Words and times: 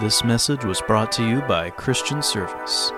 This 0.00 0.22
message 0.22 0.64
was 0.64 0.80
brought 0.82 1.10
to 1.12 1.26
you 1.26 1.40
by 1.40 1.70
Christian 1.70 2.22
Service. 2.22 2.92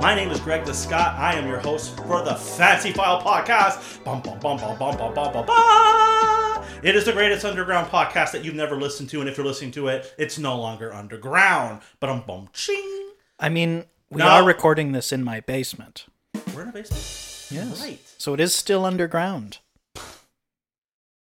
My 0.00 0.14
name 0.14 0.30
is 0.30 0.40
Greg 0.40 0.64
the 0.64 0.72
Scott. 0.74 1.16
I 1.18 1.34
am 1.34 1.48
your 1.48 1.58
host 1.58 1.96
for 1.96 2.22
the 2.22 2.34
Fancy 2.34 2.92
File 2.92 3.20
Podcast. 3.20 4.02
Bum, 4.04 4.20
bum, 4.22 4.38
bum, 4.38 4.56
bum, 4.58 4.78
bum, 4.78 4.96
bum, 4.96 5.14
bum, 5.14 5.32
bum, 5.32 5.46
bum. 5.46 6.64
It 6.82 6.94
is 6.94 7.04
the 7.04 7.12
greatest 7.12 7.44
underground 7.44 7.88
podcast 7.90 8.32
that 8.32 8.44
you've 8.44 8.54
never 8.54 8.76
listened 8.76 9.08
to, 9.10 9.20
and 9.20 9.28
if 9.28 9.36
you're 9.36 9.46
listening 9.46 9.72
to 9.72 9.88
it, 9.88 10.14
it's 10.18 10.38
no 10.38 10.58
longer 10.60 10.92
underground. 10.92 11.80
But 12.00 12.10
um, 12.10 12.22
bum, 12.26 12.48
ching. 12.52 13.08
I 13.40 13.48
mean, 13.48 13.84
we 14.10 14.20
No. 14.20 14.28
are 14.28 14.44
recording 14.44 14.92
this 14.92 15.12
in 15.12 15.24
my 15.24 15.40
basement. 15.40 16.06
We're 16.54 16.62
in 16.62 16.68
a 16.68 16.72
basement. 16.72 17.02
Yes. 17.50 17.80
Right. 17.82 17.98
So 18.18 18.34
it 18.34 18.40
is 18.40 18.54
still 18.54 18.84
underground. 18.84 19.58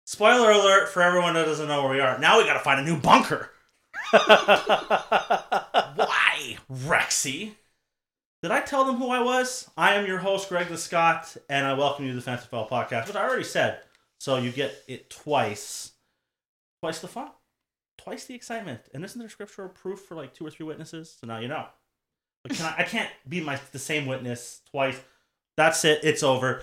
Spoiler 0.05 0.51
alert 0.51 0.89
for 0.89 1.01
everyone 1.01 1.33
that 1.33 1.45
doesn't 1.45 1.67
know 1.67 1.83
where 1.83 1.91
we 1.93 1.99
are. 1.99 2.19
Now 2.19 2.37
we 2.37 2.45
got 2.45 2.53
to 2.53 2.59
find 2.59 2.79
a 2.79 2.83
new 2.83 2.99
bunker. 2.99 3.49
Why, 4.11 5.17
Rexy? 6.71 7.53
Did 8.45 8.51
I 8.51 8.61
tell 8.61 8.85
them 8.85 8.97
who 8.97 9.09
I 9.09 9.23
was? 9.23 9.67
I 9.75 9.95
am 9.95 10.05
your 10.05 10.19
host, 10.19 10.49
Greg 10.49 10.67
the 10.67 10.77
Scott, 10.77 11.35
and 11.49 11.65
I 11.65 11.73
welcome 11.73 12.05
you 12.05 12.11
to 12.11 12.15
the 12.15 12.21
Fancy 12.21 12.45
File 12.45 12.69
Podcast, 12.69 13.07
which 13.07 13.15
I 13.15 13.27
already 13.27 13.43
said. 13.43 13.79
So 14.19 14.37
you 14.37 14.51
get 14.51 14.83
it 14.87 15.09
twice. 15.09 15.93
Twice 16.79 16.99
the 16.99 17.07
fun. 17.07 17.29
Twice 17.97 18.25
the 18.25 18.35
excitement. 18.35 18.81
And 18.93 19.03
isn't 19.03 19.17
there 19.17 19.29
scriptural 19.29 19.69
proof 19.69 20.01
for 20.01 20.13
like 20.13 20.35
two 20.35 20.45
or 20.45 20.51
three 20.51 20.63
witnesses? 20.63 21.17
So 21.19 21.25
now 21.25 21.39
you 21.39 21.47
know. 21.47 21.65
But 22.43 22.55
can 22.55 22.67
I, 22.67 22.81
I 22.81 22.83
can't 22.83 23.09
be 23.27 23.41
my 23.41 23.59
the 23.71 23.79
same 23.79 24.05
witness 24.05 24.61
twice. 24.69 25.01
That's 25.57 25.83
it. 25.83 26.01
It's 26.03 26.21
over. 26.21 26.61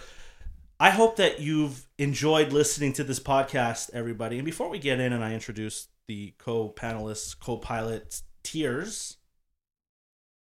I 0.79 0.91
hope 0.91 1.17
that 1.17 1.41
you've 1.41 1.89
enjoyed 1.99 2.53
listening 2.53 2.93
to 2.93 3.03
this 3.03 3.19
podcast, 3.19 3.91
everybody. 3.93 4.39
And 4.39 4.47
before 4.47 4.69
we 4.69 4.79
get 4.79 5.01
in 5.01 5.13
and 5.13 5.25
I 5.25 5.35
introduce 5.35 5.89
the 6.07 6.33
co-panelists, 6.39 7.37
co-pilots, 7.37 8.23
tiers, 8.45 9.17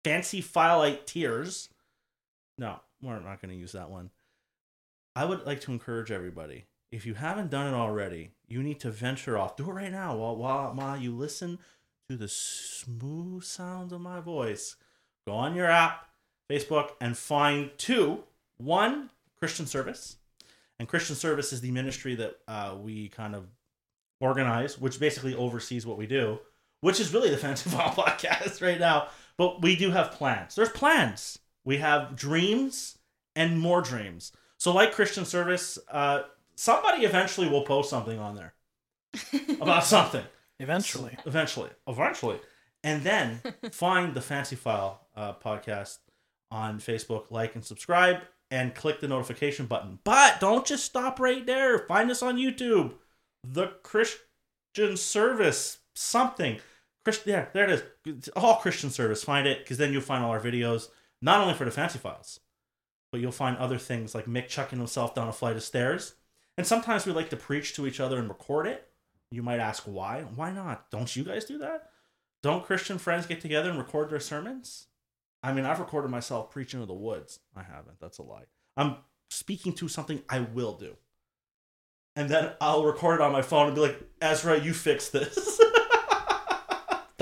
fancy 0.04 0.40
filelight 0.40 1.06
tiers. 1.06 1.68
No, 2.58 2.80
we're 3.02 3.18
not 3.20 3.40
going 3.40 3.52
to 3.52 3.60
use 3.60 3.72
that 3.72 3.90
one. 3.90 4.10
I 5.16 5.24
would 5.24 5.46
like 5.46 5.60
to 5.62 5.72
encourage 5.72 6.10
everybody. 6.10 6.66
If 6.92 7.06
you 7.06 7.14
haven't 7.14 7.50
done 7.50 7.72
it 7.72 7.76
already, 7.76 8.30
you 8.46 8.62
need 8.62 8.78
to 8.80 8.90
venture 8.90 9.36
off. 9.36 9.56
Do 9.56 9.68
it 9.68 9.72
right 9.72 9.90
now 9.90 10.16
while 10.16 10.36
while, 10.36 10.74
while 10.74 10.96
you 10.96 11.14
listen 11.14 11.58
to 12.08 12.16
the 12.16 12.28
smooth 12.28 13.42
sounds 13.42 13.92
of 13.92 14.00
my 14.00 14.20
voice. 14.20 14.76
Go 15.26 15.32
on 15.32 15.54
your 15.56 15.70
app, 15.70 16.08
Facebook, 16.50 16.90
and 17.00 17.16
find 17.16 17.70
two. 17.78 18.24
One, 18.58 19.10
Christian 19.38 19.66
Service. 19.66 20.16
And 20.78 20.88
Christian 20.88 21.16
Service 21.16 21.52
is 21.52 21.60
the 21.60 21.70
ministry 21.70 22.14
that 22.16 22.36
uh, 22.46 22.76
we 22.80 23.08
kind 23.08 23.34
of 23.34 23.46
organize, 24.20 24.78
which 24.78 25.00
basically 25.00 25.34
oversees 25.34 25.86
what 25.86 25.98
we 25.98 26.06
do, 26.06 26.38
which 26.80 27.00
is 27.00 27.12
really 27.12 27.30
the 27.30 27.36
Fancy 27.36 27.70
File 27.70 27.90
podcast 27.96 28.62
right 28.62 28.78
now. 28.78 29.08
But 29.36 29.62
we 29.62 29.76
do 29.76 29.90
have 29.90 30.12
plans. 30.12 30.54
There's 30.54 30.68
plans. 30.68 31.38
We 31.64 31.78
have 31.78 32.14
dreams 32.14 32.98
and 33.34 33.58
more 33.58 33.82
dreams. 33.82 34.32
So, 34.58 34.72
like 34.72 34.92
Christian 34.92 35.24
Service, 35.24 35.78
uh, 35.90 36.22
somebody 36.54 37.04
eventually 37.04 37.48
will 37.48 37.62
post 37.62 37.90
something 37.90 38.18
on 38.18 38.34
there 38.34 38.54
about 39.60 39.84
something. 39.84 40.24
Eventually. 40.60 41.16
Eventually. 41.26 41.70
Eventually. 41.86 42.38
And 42.82 43.02
then 43.02 43.40
find 43.72 44.14
the 44.14 44.20
Fancy 44.20 44.56
File 44.56 45.06
uh, 45.16 45.32
podcast 45.34 45.98
on 46.50 46.78
Facebook, 46.78 47.24
like 47.30 47.54
and 47.54 47.64
subscribe, 47.64 48.18
and 48.50 48.74
click 48.74 49.00
the 49.00 49.08
notification 49.08 49.66
button. 49.66 49.98
But 50.04 50.38
don't 50.40 50.64
just 50.64 50.84
stop 50.84 51.18
right 51.18 51.44
there. 51.44 51.80
Find 51.80 52.10
us 52.10 52.22
on 52.22 52.36
YouTube. 52.36 52.94
The 53.42 53.68
Christian 53.82 54.96
Service 54.96 55.78
something. 55.94 56.58
Yeah, 57.24 57.46
there 57.52 57.68
it 57.68 57.84
is. 58.06 58.28
All 58.30 58.56
Christian 58.56 58.90
Service. 58.90 59.22
Find 59.24 59.46
it 59.46 59.60
because 59.60 59.78
then 59.78 59.92
you'll 59.92 60.02
find 60.02 60.24
all 60.24 60.30
our 60.30 60.40
videos, 60.40 60.88
not 61.20 61.40
only 61.40 61.54
for 61.54 61.64
the 61.64 61.70
Fancy 61.70 61.98
Files, 61.98 62.40
but 63.12 63.20
you'll 63.20 63.32
find 63.32 63.56
other 63.56 63.78
things 63.78 64.14
like 64.14 64.26
Mick 64.26 64.48
chucking 64.48 64.78
himself 64.78 65.14
down 65.14 65.28
a 65.28 65.32
flight 65.32 65.56
of 65.56 65.62
stairs. 65.62 66.14
And 66.56 66.66
sometimes 66.66 67.04
we 67.04 67.12
like 67.12 67.30
to 67.30 67.36
preach 67.36 67.74
to 67.74 67.86
each 67.86 68.00
other 68.00 68.18
and 68.18 68.28
record 68.28 68.66
it. 68.66 68.88
You 69.30 69.42
might 69.42 69.60
ask 69.60 69.84
why? 69.84 70.22
Why 70.34 70.52
not? 70.52 70.90
Don't 70.90 71.14
you 71.14 71.24
guys 71.24 71.44
do 71.44 71.58
that? 71.58 71.90
Don't 72.42 72.64
Christian 72.64 72.98
friends 72.98 73.26
get 73.26 73.40
together 73.40 73.70
and 73.70 73.78
record 73.78 74.10
their 74.10 74.20
sermons? 74.20 74.86
I 75.42 75.52
mean, 75.52 75.64
I've 75.64 75.80
recorded 75.80 76.10
myself 76.10 76.50
preaching 76.50 76.80
to 76.80 76.86
the 76.86 76.94
woods. 76.94 77.40
I 77.56 77.62
haven't. 77.62 78.00
That's 78.00 78.18
a 78.18 78.22
lie. 78.22 78.44
I'm 78.76 78.96
speaking 79.30 79.72
to 79.74 79.88
something 79.88 80.22
I 80.28 80.40
will 80.40 80.74
do. 80.74 80.96
And 82.16 82.28
then 82.28 82.52
I'll 82.60 82.84
record 82.84 83.16
it 83.16 83.20
on 83.20 83.32
my 83.32 83.42
phone 83.42 83.66
and 83.66 83.74
be 83.74 83.80
like, 83.80 84.00
Ezra, 84.20 84.60
you 84.60 84.72
fix 84.72 85.08
this. 85.08 85.60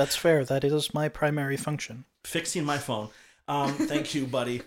That's 0.02 0.16
fair. 0.16 0.44
That 0.44 0.64
is 0.64 0.92
my 0.92 1.08
primary 1.08 1.56
function. 1.56 2.04
Fixing 2.24 2.64
my 2.64 2.76
phone. 2.78 3.08
Um, 3.46 3.72
thank 3.72 4.14
you, 4.16 4.26
buddy, 4.26 4.62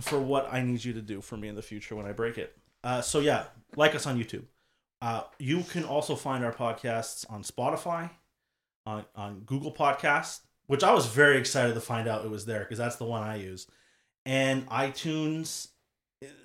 for 0.00 0.20
what 0.20 0.48
I 0.52 0.62
need 0.62 0.84
you 0.84 0.92
to 0.92 1.02
do 1.02 1.20
for 1.20 1.36
me 1.36 1.48
in 1.48 1.56
the 1.56 1.62
future 1.62 1.96
when 1.96 2.06
I 2.06 2.12
break 2.12 2.38
it. 2.38 2.56
Uh, 2.84 3.00
so, 3.00 3.18
yeah, 3.18 3.44
like 3.74 3.96
us 3.96 4.06
on 4.06 4.16
YouTube. 4.18 4.44
Uh, 5.02 5.22
you 5.40 5.62
can 5.64 5.82
also 5.84 6.14
find 6.14 6.44
our 6.44 6.52
podcasts 6.52 7.24
on 7.28 7.42
Spotify, 7.42 8.10
on, 8.86 9.04
on 9.16 9.40
Google 9.40 9.72
Podcasts, 9.72 10.40
which 10.68 10.84
I 10.84 10.92
was 10.94 11.06
very 11.06 11.38
excited 11.38 11.74
to 11.74 11.80
find 11.80 12.06
out 12.06 12.24
it 12.24 12.30
was 12.30 12.46
there 12.46 12.60
because 12.60 12.78
that's 12.78 12.96
the 12.96 13.04
one 13.04 13.22
I 13.24 13.36
use, 13.36 13.66
and 14.26 14.64
iTunes. 14.68 15.68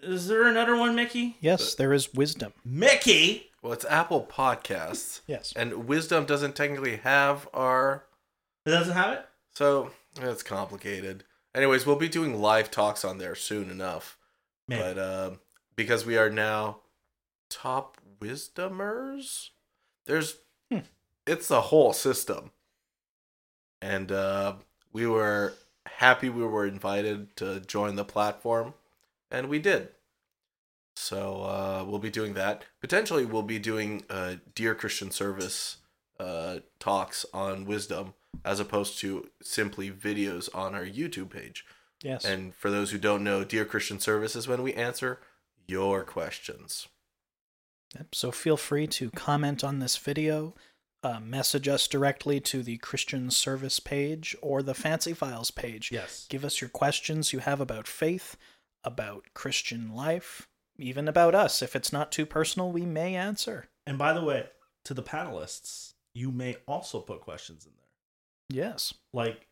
Is 0.02 0.28
there 0.28 0.48
another 0.48 0.76
one, 0.76 0.96
Mickey? 0.96 1.38
Yes, 1.40 1.76
there 1.76 1.94
is 1.94 2.14
wisdom. 2.16 2.54
Mickey. 2.66 3.52
Well, 3.62 3.74
it's 3.74 3.86
Apple 3.86 4.28
Podcasts, 4.30 5.22
Yes. 5.28 5.54
and 5.56 5.88
Wisdom 5.88 6.26
doesn't 6.26 6.56
technically 6.56 6.98
have 6.98 7.48
our, 7.54 8.04
It 8.66 8.70
doesn't 8.70 8.94
have 8.94 9.14
it. 9.14 9.26
so 9.54 9.92
it's 10.22 10.44
complicated. 10.44 11.24
Anyways, 11.56 11.86
we'll 11.86 11.96
be 11.98 12.10
doing 12.10 12.42
live 12.42 12.72
talks 12.72 13.06
on 13.06 13.18
there 13.20 13.36
soon 13.36 13.70
enough, 13.70 14.18
Maybe. 14.68 14.82
but 14.82 14.98
uh, 14.98 15.32
because 15.76 16.06
we 16.06 16.18
are 16.18 16.30
now 16.30 16.80
top 17.50 17.98
Wisdomers, 18.20 19.50
there's 20.06 20.38
Hmm. 20.72 20.80
it's 21.28 21.52
a 21.52 21.62
whole 21.62 21.94
system, 21.94 22.52
and 23.82 24.12
uh, 24.12 24.56
we 24.92 25.06
were 25.08 25.54
happy 25.86 26.30
we 26.30 26.44
were 26.46 26.66
invited 26.66 27.36
to 27.38 27.60
join 27.60 27.96
the 27.96 28.06
platform, 28.06 28.74
and 29.30 29.50
we 29.50 29.60
did. 29.60 29.90
So 30.96 31.44
uh, 31.44 31.86
we'll 31.88 32.00
be 32.00 32.10
doing 32.10 32.34
that. 32.36 32.66
Potentially, 32.80 33.26
we'll 33.26 33.42
be 33.44 33.60
doing 33.60 34.04
uh, 34.10 34.36
Dear 34.56 34.74
Christian 34.76 35.12
Service 35.12 35.78
uh, 36.20 36.60
talks 36.80 37.26
on 37.34 37.66
wisdom 37.66 38.14
as 38.46 38.60
opposed 38.60 39.00
to 39.00 39.30
simply 39.42 39.90
videos 39.92 40.50
on 40.54 40.76
our 40.76 40.86
YouTube 40.86 41.30
page. 41.30 41.66
Yes. 42.02 42.26
And 42.26 42.54
for 42.54 42.70
those 42.70 42.92
who 42.92 42.98
don't 42.98 43.24
know, 43.24 43.44
Dear 43.44 43.66
Christian 43.66 44.00
Service 44.00 44.36
is 44.36 44.48
when 44.48 44.62
we 44.62 44.74
answer 44.74 45.20
your 45.68 46.04
questions. 46.04 46.88
Yep, 47.96 48.16
So 48.16 48.32
feel 48.32 48.58
free 48.58 48.88
to 48.88 49.10
comment 49.12 49.64
on 49.64 49.80
this 49.80 49.98
video, 49.98 50.56
uh, 51.04 51.20
message 51.20 51.68
us 51.68 51.88
directly 51.88 52.40
to 52.42 52.64
the 52.64 52.78
Christian 52.78 53.30
Service 53.30 53.80
page 53.80 54.36
or 54.42 54.64
the 54.64 54.74
Fancy 54.74 55.14
Files 55.14 55.52
page. 55.52 55.92
Yes. 55.92 56.26
Give 56.30 56.44
us 56.44 56.60
your 56.60 56.70
questions 56.70 57.34
you 57.34 57.40
have 57.40 57.62
about 57.62 57.88
faith, 57.88 58.36
about 58.84 59.26
Christian 59.34 59.94
life, 59.94 60.48
even 60.78 61.08
about 61.08 61.36
us. 61.36 61.62
If 61.62 61.76
it's 61.76 61.94
not 61.94 62.12
too 62.12 62.26
personal, 62.26 62.72
we 62.72 62.86
may 62.86 63.16
answer. 63.16 63.70
And 63.86 63.98
by 63.98 64.14
the 64.14 64.24
way, 64.24 64.48
to 64.86 64.94
the 64.94 65.04
panelists, 65.04 65.94
you 66.14 66.32
may 66.32 66.58
also 66.68 67.00
put 67.00 67.22
questions 67.22 67.66
in 67.66 67.72
there. 67.78 67.83
Yes. 68.54 68.94
Like, 69.14 69.48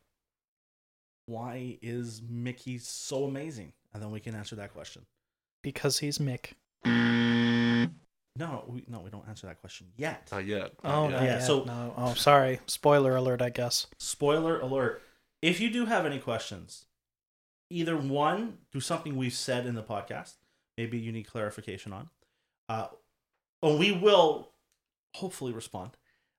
why 1.26 1.78
is 1.82 2.22
Mickey 2.28 2.78
so 2.78 3.26
amazing? 3.26 3.74
And 3.94 4.02
then 4.02 4.12
we 4.12 4.20
can 4.20 4.36
answer 4.36 4.56
that 4.58 4.74
question. 4.74 5.04
Because 5.64 6.00
he's 6.00 6.18
Mick. 6.18 6.54
No, 8.38 8.64
we, 8.68 8.84
no, 8.88 9.02
we 9.02 9.10
don't 9.10 9.28
answer 9.28 9.48
that 9.48 9.60
question 9.60 9.88
yet. 9.98 10.30
Not 10.32 10.46
yet. 10.46 10.72
Oh, 10.84 11.04
Not 11.08 11.12
not 11.12 11.24
yet. 11.24 11.24
Yeah, 11.24 11.40
so- 11.40 11.64
no. 11.66 11.94
Oh, 11.98 12.14
sorry. 12.14 12.60
Spoiler 12.68 13.16
alert, 13.16 13.42
I 13.42 13.50
guess. 13.50 13.88
Spoiler 14.00 14.60
alert. 14.60 15.02
If 15.42 15.60
you 15.60 15.70
do 15.70 15.86
have 15.88 16.06
any 16.06 16.20
questions, 16.20 16.86
either 17.70 17.98
one, 17.98 18.60
do 18.72 18.80
something 18.80 19.18
we've 19.18 19.34
said 19.34 19.66
in 19.66 19.76
the 19.76 19.84
podcast, 19.84 20.36
maybe 20.78 20.98
you 20.98 21.12
need 21.12 21.24
clarification 21.24 21.92
on, 21.92 22.10
uh, 22.70 22.88
and 23.62 23.78
we 23.80 23.92
will 23.92 24.52
hopefully 25.16 25.52
respond. 25.52 25.98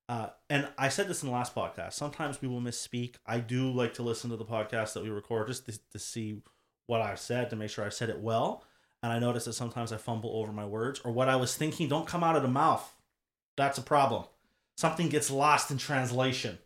Uh, 0.09 0.29
and 0.51 0.69
I 0.77 0.89
said 0.89 1.09
this 1.09 1.23
in 1.23 1.29
the 1.29 1.35
last 1.35 1.55
podcast. 1.55 1.95
Sometimes 1.95 2.43
we 2.43 2.49
will 2.49 2.61
misspeak. 2.61 3.15
I 3.27 3.39
do 3.39 3.71
like 3.71 3.95
to 3.95 4.03
listen 4.03 4.31
to 4.31 4.37
the 4.37 4.45
podcast 4.45 4.93
that 4.95 5.03
we 5.03 5.11
record 5.11 5.47
just 5.47 5.67
to, 5.67 5.79
to 5.93 5.99
see 5.99 6.43
what 6.87 7.01
I've 7.01 7.21
said 7.21 7.51
to 7.51 7.57
make 7.57 7.71
sure 7.71 7.85
I 7.85 7.89
said 7.89 8.11
it 8.11 8.21
well. 8.21 8.65
And 9.03 9.13
I 9.13 9.19
notice 9.19 9.47
that 9.47 9.55
sometimes 9.55 9.93
I 9.93 9.97
fumble 9.97 10.37
over 10.37 10.53
my 10.53 10.67
words 10.67 11.01
or 11.05 11.13
what 11.13 11.29
I 11.29 11.37
was 11.37 11.57
thinking 11.57 11.89
don't 11.89 12.07
come 12.07 12.23
out 12.23 12.37
of 12.37 12.43
the 12.43 12.49
mouth. 12.49 12.95
That's 13.57 13.79
a 13.79 13.83
problem. 13.83 14.25
Something 14.77 15.09
gets 15.09 15.31
lost 15.31 15.71
in 15.71 15.79
translation. 15.79 16.59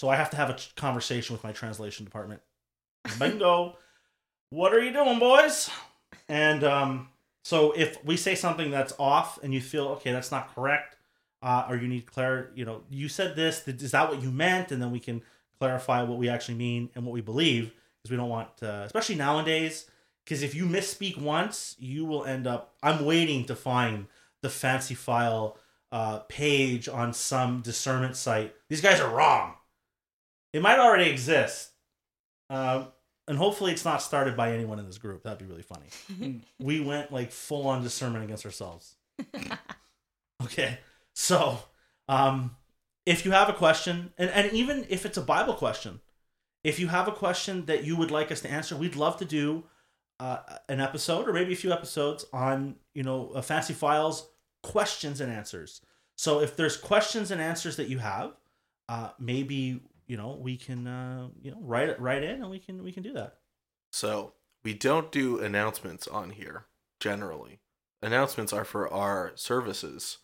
So 0.00 0.08
I 0.08 0.16
have 0.16 0.30
to 0.30 0.36
have 0.36 0.50
a 0.50 0.56
conversation 0.76 1.34
with 1.34 1.44
my 1.44 1.52
translation 1.52 2.04
department. 2.04 2.40
Bingo. 3.18 3.76
what 4.50 4.74
are 4.74 4.82
you 4.82 4.92
doing, 4.92 5.18
boys? 5.18 5.70
And 6.28 6.64
um, 6.64 7.08
so 7.44 7.72
if 7.72 8.02
we 8.04 8.16
say 8.16 8.34
something 8.34 8.70
that's 8.70 8.92
off 8.98 9.38
and 9.42 9.52
you 9.54 9.60
feel, 9.60 9.88
okay, 9.88 10.12
that's 10.12 10.30
not 10.30 10.54
correct, 10.54 10.96
uh, 11.42 11.66
or 11.68 11.76
you 11.76 11.88
need 11.88 12.06
clarity, 12.06 12.50
you 12.54 12.64
know, 12.64 12.82
you 12.90 13.08
said 13.08 13.36
this, 13.36 13.66
is 13.66 13.92
that 13.92 14.08
what 14.10 14.22
you 14.22 14.30
meant? 14.30 14.72
And 14.72 14.80
then 14.80 14.90
we 14.90 15.00
can 15.00 15.22
clarify 15.58 16.02
what 16.02 16.18
we 16.18 16.28
actually 16.28 16.56
mean 16.56 16.90
and 16.94 17.04
what 17.04 17.12
we 17.12 17.20
believe 17.20 17.72
because 18.02 18.10
we 18.10 18.16
don't 18.16 18.28
want, 18.28 18.48
uh, 18.62 18.82
especially 18.86 19.14
nowadays, 19.14 19.88
because 20.24 20.42
if 20.42 20.54
you 20.54 20.64
misspeak 20.66 21.18
once, 21.18 21.76
you 21.78 22.04
will 22.04 22.24
end 22.24 22.46
up. 22.46 22.74
I'm 22.82 23.04
waiting 23.04 23.44
to 23.46 23.56
find 23.56 24.06
the 24.42 24.48
fancy 24.48 24.94
file 24.94 25.58
uh, 25.92 26.20
page 26.20 26.88
on 26.88 27.12
some 27.12 27.60
discernment 27.62 28.16
site. 28.16 28.54
These 28.68 28.80
guys 28.80 29.00
are 29.00 29.14
wrong. 29.14 29.54
It 30.52 30.62
might 30.62 30.78
already 30.78 31.10
exist. 31.10 31.70
Um, 32.48 32.88
and 33.28 33.38
hopefully 33.38 33.72
it's 33.72 33.84
not 33.84 34.02
started 34.02 34.36
by 34.36 34.52
anyone 34.52 34.78
in 34.78 34.86
this 34.86 34.98
group. 34.98 35.22
That'd 35.22 35.38
be 35.38 35.44
really 35.44 35.62
funny. 35.62 36.40
we 36.58 36.80
went 36.80 37.12
like 37.12 37.30
full 37.30 37.68
on 37.68 37.82
discernment 37.82 38.24
against 38.24 38.44
ourselves. 38.44 38.96
okay. 40.42 40.78
So, 41.20 41.58
um, 42.08 42.56
if 43.04 43.26
you 43.26 43.32
have 43.32 43.50
a 43.50 43.52
question, 43.52 44.14
and, 44.16 44.30
and 44.30 44.50
even 44.52 44.86
if 44.88 45.04
it's 45.04 45.18
a 45.18 45.22
Bible 45.22 45.52
question, 45.52 46.00
if 46.64 46.80
you 46.80 46.88
have 46.88 47.08
a 47.08 47.12
question 47.12 47.66
that 47.66 47.84
you 47.84 47.94
would 47.94 48.10
like 48.10 48.32
us 48.32 48.40
to 48.40 48.50
answer, 48.50 48.74
we'd 48.74 48.96
love 48.96 49.18
to 49.18 49.26
do 49.26 49.64
uh, 50.18 50.38
an 50.70 50.80
episode 50.80 51.28
or 51.28 51.34
maybe 51.34 51.52
a 51.52 51.56
few 51.56 51.72
episodes 51.72 52.24
on, 52.32 52.76
you 52.94 53.02
know, 53.02 53.32
uh, 53.34 53.42
Fancy 53.42 53.74
Files 53.74 54.30
questions 54.62 55.20
and 55.20 55.30
answers. 55.30 55.82
So 56.16 56.40
if 56.40 56.56
there's 56.56 56.78
questions 56.78 57.30
and 57.30 57.38
answers 57.38 57.76
that 57.76 57.90
you 57.90 57.98
have, 57.98 58.32
uh, 58.88 59.10
maybe 59.18 59.82
you 60.06 60.16
know 60.16 60.38
we 60.40 60.56
can 60.56 60.86
uh, 60.86 61.28
you 61.42 61.50
know 61.50 61.58
write 61.60 61.90
it 61.90 62.22
in 62.22 62.42
and 62.42 62.50
we 62.50 62.58
can 62.58 62.82
we 62.82 62.92
can 62.92 63.02
do 63.02 63.12
that. 63.12 63.36
So 63.92 64.32
we 64.64 64.72
don't 64.72 65.12
do 65.12 65.38
announcements 65.38 66.08
on 66.08 66.30
here 66.30 66.64
generally. 66.98 67.60
Announcements 68.02 68.54
are 68.54 68.64
for 68.64 68.90
our 68.90 69.32
services. 69.34 70.16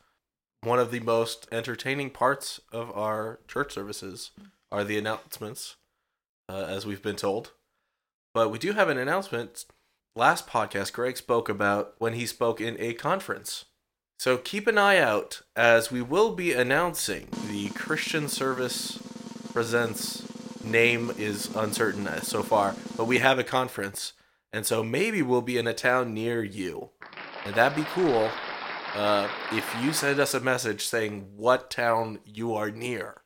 One 0.62 0.79
of 0.79 0.91
the 0.91 1.00
most 1.00 1.47
entertaining 1.53 2.11
parts 2.11 2.61
of 2.73 2.91
our 2.97 3.41
church 3.47 3.73
services 3.73 4.32
are 4.73 4.85
the 4.85 4.99
announcements, 4.99 5.76
uh, 6.49 6.67
as 6.69 6.85
we've 6.85 7.03
been 7.03 7.17
told. 7.17 7.53
But 8.35 8.50
we 8.50 8.58
do 8.58 8.73
have 8.73 8.88
an 8.88 8.99
announcement. 8.99 9.64
Last 10.14 10.47
podcast, 10.47 10.93
Greg 10.93 11.17
spoke 11.17 11.49
about 11.49 11.94
when 11.99 12.14
he 12.14 12.26
spoke 12.26 12.61
in 12.61 12.76
a 12.79 12.94
conference. 12.94 13.67
So 14.19 14.38
keep 14.38 14.67
an 14.67 14.79
eye 14.79 14.99
out 14.99 15.43
as 15.55 15.91
we 15.91 16.03
will 16.03 16.35
be 16.35 16.53
announcing 16.53 17.29
the 17.49 17.69
Christian 17.70 18.29
Service 18.29 18.99
Presents 19.52 20.26
name 20.67 21.12
is 21.17 21.55
uncertain 21.55 22.09
so 22.23 22.43
far, 22.43 22.75
but 22.97 23.06
we 23.06 23.19
have 23.19 23.38
a 23.38 23.44
conference, 23.44 24.12
and 24.52 24.67
so 24.67 24.82
maybe 24.82 25.23
we'll 25.23 25.43
be 25.43 25.56
in 25.59 25.67
a 25.67 25.73
town 25.73 26.12
near 26.12 26.43
you, 26.43 26.91
and 27.44 27.55
that'd 27.55 27.76
be 27.76 27.88
cool. 27.94 28.31
Uh, 28.97 29.29
if 29.53 29.77
you 29.83 29.93
send 29.93 30.19
us 30.19 30.33
a 30.33 30.41
message 30.41 30.87
saying 30.87 31.27
what 31.37 31.71
town 31.71 32.19
you 32.25 32.55
are 32.55 32.71
near, 32.71 33.21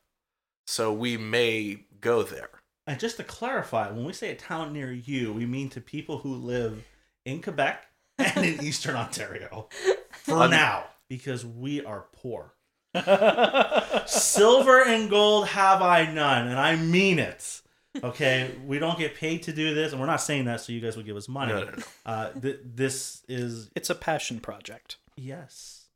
so 0.67 0.91
we 0.91 1.15
may 1.15 1.85
go 2.01 2.23
there. 2.23 2.49
And 2.85 2.99
just 2.99 3.15
to 3.17 3.23
clarify, 3.23 3.89
when 3.89 4.03
we 4.03 4.11
say 4.11 4.31
a 4.31 4.35
town 4.35 4.73
near 4.73 4.91
you, 4.91 5.31
we 5.31 5.45
mean 5.45 5.69
to 5.69 5.79
people 5.79 6.17
who 6.17 6.35
live 6.35 6.83
in 7.25 7.41
Quebec 7.41 7.85
and 8.17 8.45
in 8.45 8.61
Eastern 8.61 8.97
Ontario 8.97 9.69
for 10.11 10.39
Un- 10.39 10.51
now, 10.51 10.83
because 11.07 11.45
we 11.45 11.83
are 11.85 12.05
poor. 12.11 12.53
Silver 14.05 14.83
and 14.83 15.09
gold 15.09 15.47
have 15.47 15.81
I 15.81 16.11
none, 16.11 16.47
and 16.47 16.59
I 16.59 16.75
mean 16.75 17.17
it. 17.17 17.61
Okay, 18.03 18.51
we 18.65 18.77
don't 18.79 18.99
get 18.99 19.15
paid 19.15 19.43
to 19.43 19.53
do 19.53 19.73
this, 19.73 19.91
and 19.93 20.01
we're 20.01 20.07
not 20.07 20.21
saying 20.21 20.45
that 20.45 20.59
so 20.59 20.73
you 20.73 20.81
guys 20.81 20.97
will 20.97 21.03
give 21.03 21.15
us 21.15 21.29
money. 21.29 21.53
No, 21.53 21.63
no, 21.63 21.71
no. 21.71 21.83
Uh, 22.05 22.29
th- 22.31 22.59
this 22.63 23.23
is 23.29 23.69
It's 23.73 23.89
a 23.89 23.95
passion 23.95 24.41
project. 24.41 24.97
Yes, 25.15 25.87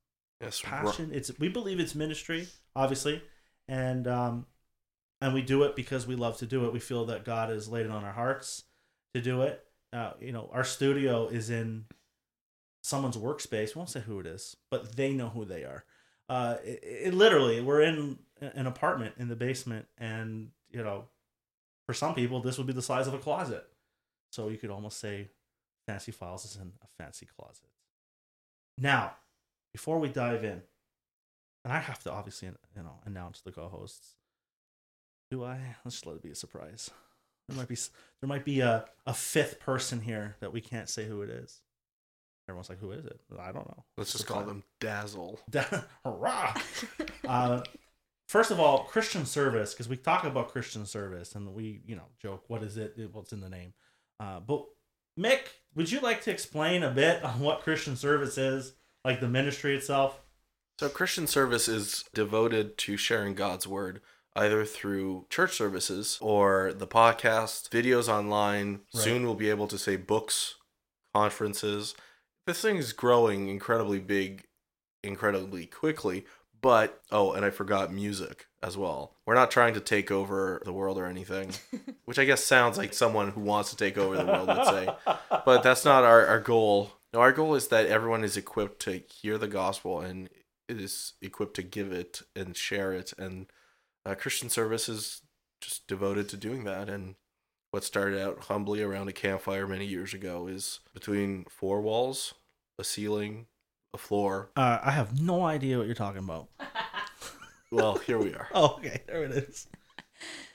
Yes, 0.41 0.61
passion. 0.61 1.11
It's 1.13 1.31
we 1.39 1.47
believe 1.47 1.79
it's 1.79 1.95
ministry, 1.95 2.47
obviously, 2.75 3.23
and 3.67 4.07
um, 4.07 4.45
and 5.21 5.33
we 5.33 5.41
do 5.41 5.63
it 5.63 5.75
because 5.75 6.05
we 6.05 6.15
love 6.15 6.37
to 6.37 6.45
do 6.45 6.65
it. 6.65 6.73
We 6.73 6.79
feel 6.79 7.05
that 7.05 7.23
God 7.23 7.49
has 7.49 7.69
laid 7.69 7.85
it 7.85 7.91
on 7.91 8.03
our 8.03 8.11
hearts 8.11 8.63
to 9.13 9.21
do 9.21 9.43
it. 9.43 9.63
Uh, 9.93 10.11
you 10.19 10.33
know, 10.33 10.49
our 10.51 10.65
studio 10.65 11.27
is 11.27 11.49
in 11.49 11.85
someone's 12.83 13.17
workspace. 13.17 13.75
We 13.75 13.79
won't 13.79 13.89
say 13.89 14.01
who 14.01 14.19
it 14.19 14.25
is, 14.25 14.57
but 14.69 14.95
they 14.97 15.13
know 15.13 15.29
who 15.29 15.45
they 15.45 15.63
are. 15.63 15.85
Uh, 16.27 16.57
it, 16.63 16.79
it 16.83 17.13
literally, 17.13 17.61
we're 17.61 17.81
in 17.81 18.19
an 18.41 18.67
apartment 18.67 19.15
in 19.17 19.29
the 19.29 19.35
basement, 19.37 19.85
and 19.97 20.49
you 20.69 20.83
know, 20.83 21.05
for 21.85 21.93
some 21.93 22.13
people, 22.13 22.41
this 22.41 22.57
would 22.57 22.67
be 22.67 22.73
the 22.73 22.81
size 22.81 23.07
of 23.07 23.13
a 23.13 23.19
closet. 23.19 23.65
So 24.31 24.49
you 24.49 24.57
could 24.57 24.69
almost 24.69 24.99
say, 24.99 25.29
Fancy 25.87 26.11
Files 26.11 26.43
is 26.43 26.57
in 26.57 26.73
a 26.83 26.87
fancy 27.01 27.25
closet. 27.25 27.69
Now, 28.77 29.13
before 29.73 29.99
we 29.99 30.09
dive 30.09 30.43
in, 30.43 30.61
and 31.63 31.73
I 31.73 31.79
have 31.79 32.03
to 32.03 32.11
obviously, 32.11 32.47
you 32.47 32.83
know, 32.83 32.99
announce 33.05 33.41
the 33.41 33.51
co-hosts. 33.51 34.15
Do 35.31 35.43
I? 35.43 35.59
Let's 35.83 35.95
just 35.95 36.05
let 36.05 36.15
it 36.15 36.21
be 36.21 36.29
a 36.29 36.35
surprise. 36.35 36.91
There 37.47 37.57
might 37.57 37.67
be 37.67 37.75
there 38.21 38.27
might 38.27 38.45
be 38.45 38.59
a, 38.61 38.85
a 39.05 39.13
fifth 39.13 39.59
person 39.59 40.01
here 40.01 40.35
that 40.39 40.53
we 40.53 40.61
can't 40.61 40.89
say 40.89 41.05
who 41.05 41.21
it 41.21 41.29
is. 41.29 41.61
Everyone's 42.47 42.69
like, 42.69 42.79
"Who 42.79 42.91
is 42.91 43.05
it?" 43.05 43.19
I 43.39 43.51
don't 43.51 43.67
know. 43.67 43.85
let's 43.97 44.11
just 44.11 44.27
call 44.27 44.43
them 44.43 44.63
Dazzle. 44.79 45.39
Hurrah! 46.05 46.53
uh, 47.27 47.61
first 48.27 48.51
of 48.51 48.59
all, 48.59 48.83
Christian 48.83 49.25
service, 49.25 49.73
because 49.73 49.89
we 49.89 49.97
talk 49.97 50.23
about 50.23 50.49
Christian 50.49 50.85
service 50.85 51.33
and 51.35 51.53
we, 51.53 51.81
you 51.85 51.95
know, 51.95 52.05
joke, 52.21 52.43
what 52.47 52.63
is 52.63 52.77
it? 52.77 52.95
What's 53.11 53.33
in 53.33 53.41
the 53.41 53.49
name? 53.49 53.73
Uh, 54.19 54.39
but 54.39 54.65
Mick, 55.17 55.39
would 55.73 55.91
you 55.91 55.99
like 55.99 56.21
to 56.23 56.31
explain 56.31 56.83
a 56.83 56.91
bit 56.91 57.23
on 57.23 57.39
what 57.39 57.61
Christian 57.61 57.95
service 57.95 58.37
is, 58.37 58.73
like 59.03 59.19
the 59.19 59.27
ministry 59.27 59.75
itself? 59.75 60.21
So 60.79 60.89
Christian 60.89 61.25
service 61.25 61.67
is 61.67 62.03
devoted 62.13 62.77
to 62.79 62.97
sharing 62.97 63.33
God's 63.33 63.67
word 63.67 64.01
either 64.35 64.65
through 64.65 65.25
church 65.29 65.55
services 65.55 66.17
or 66.21 66.73
the 66.73 66.87
podcast, 66.87 67.69
videos 67.69 68.09
online. 68.09 68.81
Right. 68.93 69.03
Soon 69.03 69.23
we'll 69.23 69.35
be 69.35 69.49
able 69.49 69.67
to 69.67 69.77
say 69.77 69.95
books, 69.95 70.55
conferences. 71.13 71.95
This 72.45 72.61
thing 72.61 72.75
is 72.75 72.91
growing 72.91 73.47
incredibly 73.47 73.99
big, 73.99 74.43
incredibly 75.03 75.65
quickly. 75.65 76.25
But 76.61 77.01
oh, 77.11 77.31
and 77.31 77.45
I 77.45 77.49
forgot 77.49 77.93
music 77.93 78.47
as 78.65 78.75
well. 78.75 79.13
We're 79.27 79.35
not 79.35 79.51
trying 79.51 79.75
to 79.75 79.79
take 79.79 80.09
over 80.09 80.59
the 80.65 80.73
world 80.73 80.97
or 80.97 81.05
anything, 81.05 81.51
which 82.05 82.17
I 82.17 82.25
guess 82.25 82.43
sounds 82.43 82.79
like 82.79 82.95
someone 82.95 83.29
who 83.29 83.41
wants 83.41 83.69
to 83.69 83.77
take 83.77 83.95
over 83.95 84.17
the 84.17 84.25
world 84.25 84.47
would 84.47 84.65
say. 84.65 84.89
But 85.45 85.61
that's 85.61 85.85
not 85.85 86.03
our, 86.03 86.25
our 86.25 86.39
goal. 86.39 86.93
No, 87.13 87.19
our 87.19 87.31
goal 87.31 87.53
is 87.53 87.67
that 87.67 87.85
everyone 87.85 88.23
is 88.23 88.35
equipped 88.35 88.81
to 88.83 89.03
hear 89.07 89.37
the 89.37 89.47
gospel 89.47 90.01
and 90.01 90.29
is 90.67 91.13
equipped 91.21 91.55
to 91.57 91.63
give 91.63 91.91
it 91.91 92.23
and 92.35 92.57
share 92.57 92.91
it. 92.91 93.13
And 93.19 93.45
uh, 94.03 94.15
Christian 94.15 94.49
service 94.49 94.89
is 94.89 95.21
just 95.61 95.87
devoted 95.87 96.27
to 96.29 96.37
doing 96.37 96.63
that. 96.63 96.89
And 96.89 97.15
what 97.69 97.83
started 97.83 98.19
out 98.19 98.45
humbly 98.45 98.81
around 98.81 99.09
a 99.09 99.13
campfire 99.13 99.67
many 99.67 99.85
years 99.85 100.15
ago 100.15 100.47
is 100.47 100.79
between 100.91 101.45
four 101.51 101.81
walls, 101.81 102.33
a 102.79 102.83
ceiling, 102.83 103.45
a 103.93 103.99
floor. 103.99 104.49
Uh, 104.55 104.79
I 104.81 104.89
have 104.89 105.21
no 105.21 105.43
idea 105.45 105.77
what 105.77 105.85
you're 105.85 105.93
talking 105.93 106.23
about. 106.23 106.47
Well, 107.75 107.97
here 107.97 108.17
we 108.17 108.33
are. 108.33 108.47
Oh, 108.53 108.75
okay, 108.77 109.03
there 109.07 109.23
it 109.23 109.31
is. 109.31 109.67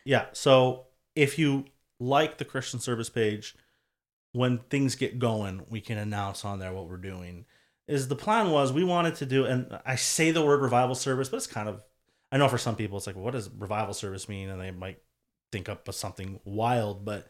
Yeah, 0.05 0.27
so 0.33 0.87
if 1.15 1.39
you 1.39 1.67
like 1.99 2.39
the 2.39 2.45
Christian 2.45 2.81
service 2.81 3.11
page, 3.11 3.55
when 4.33 4.59
things 4.71 4.95
get 4.95 5.19
going, 5.19 5.67
we 5.69 5.81
can 5.81 5.99
announce 5.99 6.45
on 6.45 6.59
there 6.59 6.73
what 6.73 6.89
we're 6.89 6.97
doing. 6.97 7.45
Is 7.87 8.09
the 8.09 8.17
plan 8.17 8.51
was 8.51 8.73
we 8.73 8.85
wanted 8.85 9.17
to 9.17 9.27
do, 9.27 9.45
and 9.45 9.79
I 9.85 9.97
say 9.97 10.31
the 10.31 10.45
word 10.45 10.63
revival 10.63 10.95
service, 10.95 11.29
but 11.29 11.39
it's 11.39 11.47
kind 11.47 11.69
of, 11.69 11.83
I 12.33 12.39
know 12.39 12.49
for 12.49 12.59
some 12.59 12.77
people 12.77 12.97
it's 12.97 13.07
like, 13.07 13.17
what 13.17 13.33
does 13.33 13.51
revival 13.51 13.93
service 13.93 14.29
mean? 14.29 14.49
And 14.49 14.61
they 14.61 14.71
might 14.71 14.99
think 15.53 15.69
up 15.69 15.89
of 15.89 15.95
something 15.95 16.41
wild, 16.45 17.05
but 17.05 17.27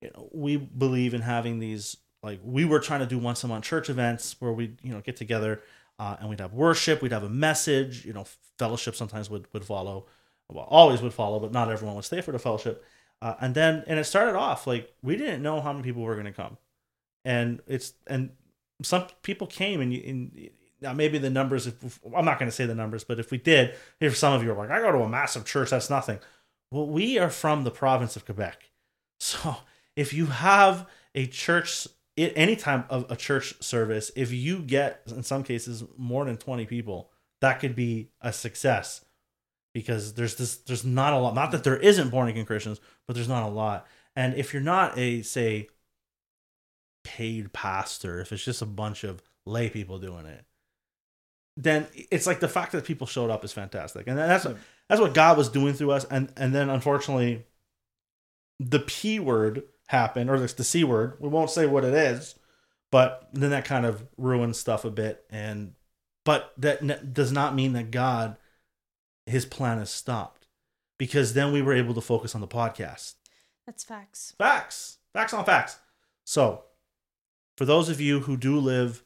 you 0.00 0.10
know, 0.14 0.28
we 0.32 0.56
believe 0.56 1.14
in 1.14 1.20
having 1.20 1.58
these 1.58 1.96
like 2.22 2.40
we 2.42 2.64
were 2.64 2.80
trying 2.80 3.00
to 3.00 3.06
do 3.06 3.18
once 3.18 3.44
a 3.44 3.48
month 3.48 3.64
church 3.64 3.88
events 3.88 4.36
where 4.40 4.52
we 4.52 4.76
you 4.82 4.92
know 4.92 5.00
get 5.00 5.16
together 5.16 5.62
uh, 5.98 6.16
and 6.20 6.28
we'd 6.28 6.40
have 6.40 6.52
worship, 6.52 7.02
we'd 7.02 7.12
have 7.12 7.24
a 7.24 7.28
message, 7.28 8.04
you 8.04 8.12
know, 8.12 8.24
fellowship 8.58 8.94
sometimes 8.94 9.28
would 9.30 9.46
would 9.52 9.64
follow, 9.64 10.06
well, 10.48 10.66
always 10.68 11.02
would 11.02 11.14
follow, 11.14 11.40
but 11.40 11.52
not 11.52 11.70
everyone 11.70 11.96
would 11.96 12.04
stay 12.04 12.20
for 12.20 12.32
the 12.32 12.38
fellowship. 12.38 12.84
Uh, 13.20 13.34
and 13.40 13.54
then 13.54 13.82
and 13.86 13.98
it 13.98 14.04
started 14.04 14.36
off 14.36 14.66
like 14.66 14.92
we 15.02 15.16
didn't 15.16 15.42
know 15.42 15.60
how 15.60 15.72
many 15.72 15.84
people 15.84 16.02
were 16.02 16.14
going 16.14 16.26
to 16.26 16.32
come, 16.32 16.56
and 17.24 17.60
it's 17.66 17.94
and 18.06 18.30
some 18.82 19.06
people 19.22 19.46
came 19.46 19.80
and, 19.80 19.92
you, 19.92 20.02
and 20.06 20.50
now 20.80 20.92
maybe 20.92 21.18
the 21.18 21.30
numbers. 21.30 21.66
If 21.66 21.98
I'm 22.14 22.24
not 22.24 22.38
going 22.38 22.48
to 22.50 22.54
say 22.54 22.64
the 22.66 22.76
numbers, 22.76 23.02
but 23.02 23.18
if 23.18 23.32
we 23.32 23.38
did, 23.38 23.74
if 24.00 24.16
some 24.16 24.34
of 24.34 24.44
you 24.44 24.52
are 24.52 24.56
like, 24.56 24.70
I 24.70 24.80
go 24.80 24.92
to 24.92 25.02
a 25.02 25.08
massive 25.08 25.44
church, 25.44 25.70
that's 25.70 25.90
nothing. 25.90 26.20
Well, 26.70 26.86
we 26.86 27.18
are 27.18 27.30
from 27.30 27.64
the 27.64 27.70
province 27.72 28.14
of 28.14 28.24
Quebec, 28.24 28.70
so 29.18 29.56
if 29.96 30.12
you 30.12 30.26
have 30.26 30.86
a 31.16 31.26
church, 31.26 31.88
at 32.18 32.32
any 32.36 32.56
time 32.56 32.84
of 32.90 33.10
a 33.10 33.16
church 33.16 33.62
service, 33.62 34.10
if 34.16 34.32
you 34.32 34.60
get 34.60 35.02
in 35.06 35.22
some 35.22 35.42
cases 35.42 35.84
more 35.96 36.24
than 36.24 36.36
20 36.36 36.66
people, 36.66 37.10
that 37.40 37.60
could 37.60 37.76
be 37.76 38.10
a 38.20 38.32
success 38.32 39.04
because 39.72 40.14
there's 40.14 40.34
this 40.36 40.56
there's 40.58 40.84
not 40.84 41.12
a 41.12 41.18
lot. 41.18 41.34
Not 41.34 41.52
that 41.52 41.64
there 41.64 41.76
isn't 41.76 42.10
born 42.10 42.28
again 42.28 42.44
Christians, 42.44 42.80
but 43.06 43.14
there's 43.14 43.28
not 43.28 43.44
a 43.44 43.48
lot. 43.48 43.86
And 44.16 44.34
if 44.34 44.52
you're 44.52 44.62
not 44.62 44.98
a 44.98 45.22
say 45.22 45.68
paid 47.04 47.52
pastor, 47.52 48.20
if 48.20 48.32
it's 48.32 48.44
just 48.44 48.62
a 48.62 48.66
bunch 48.66 49.04
of 49.04 49.22
lay 49.46 49.70
people 49.70 49.98
doing 49.98 50.26
it, 50.26 50.44
then 51.56 51.86
it's 52.10 52.26
like 52.26 52.40
the 52.40 52.48
fact 52.48 52.72
that 52.72 52.84
people 52.84 53.06
showed 53.06 53.30
up 53.30 53.44
is 53.44 53.52
fantastic, 53.52 54.06
and 54.06 54.18
that's 54.18 54.44
what 54.44 54.58
that's 54.88 55.00
what 55.00 55.14
God 55.14 55.36
was 55.36 55.48
doing 55.48 55.74
through 55.74 55.92
us. 55.92 56.04
And 56.10 56.32
and 56.36 56.54
then 56.54 56.70
unfortunately, 56.70 57.44
the 58.58 58.80
p 58.80 59.18
word 59.20 59.62
happened, 59.88 60.30
or 60.30 60.38
the, 60.38 60.52
the 60.52 60.64
c 60.64 60.84
word. 60.84 61.16
We 61.18 61.28
won't 61.28 61.50
say 61.50 61.66
what 61.66 61.84
it 61.84 61.94
is, 61.94 62.36
but 62.90 63.28
then 63.32 63.50
that 63.50 63.64
kind 63.64 63.84
of 63.84 64.06
ruins 64.16 64.58
stuff 64.58 64.84
a 64.84 64.90
bit. 64.90 65.24
And 65.30 65.74
but 66.24 66.52
that 66.58 66.82
n- 66.82 67.10
does 67.12 67.32
not 67.32 67.54
mean 67.54 67.72
that 67.72 67.90
God, 67.90 68.36
His 69.26 69.44
plan 69.44 69.78
is 69.78 69.90
stopped, 69.90 70.46
because 70.98 71.34
then 71.34 71.52
we 71.52 71.62
were 71.62 71.74
able 71.74 71.94
to 71.94 72.00
focus 72.00 72.34
on 72.34 72.40
the 72.40 72.48
podcast. 72.48 73.14
That's 73.66 73.84
facts. 73.84 74.34
Facts. 74.38 74.98
Facts 75.12 75.34
on 75.34 75.44
facts. 75.44 75.78
So, 76.24 76.64
for 77.56 77.64
those 77.64 77.88
of 77.88 78.00
you 78.00 78.20
who 78.20 78.36
do 78.36 78.58
live 78.58 79.02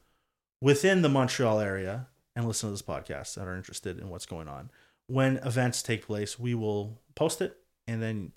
within 0.61 1.03
the 1.03 1.09
Montreal 1.09 1.59
area 1.59 2.09
and 2.37 2.47
listen 2.47 2.69
to 2.69 2.73
this 2.73 2.83
podcast 2.83 3.35
that 3.35 3.47
are 3.47 3.57
interested 3.57 3.99
in 3.99 4.09
what's 4.09 4.27
going 4.27 4.49
on, 4.49 4.71
when 5.07 5.39
events 5.39 5.83
take 5.83 6.07
place, 6.07 6.39
we 6.39 6.55
will 6.55 7.01
post 7.15 7.41
it 7.41 7.57
and 7.87 8.03
then 8.03 8.33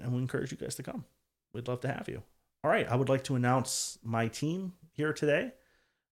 and 0.00 0.12
we 0.12 0.18
encourage 0.18 0.50
you 0.50 0.56
guys 0.56 0.74
to 0.76 0.82
come. 0.82 1.04
We'd 1.52 1.68
love 1.68 1.80
to 1.80 1.88
have 1.88 2.08
you. 2.08 2.22
All 2.62 2.70
right, 2.70 2.88
I 2.88 2.96
would 2.96 3.08
like 3.08 3.24
to 3.24 3.36
announce 3.36 3.98
my 4.02 4.28
team 4.28 4.74
here 4.92 5.12
today. 5.12 5.52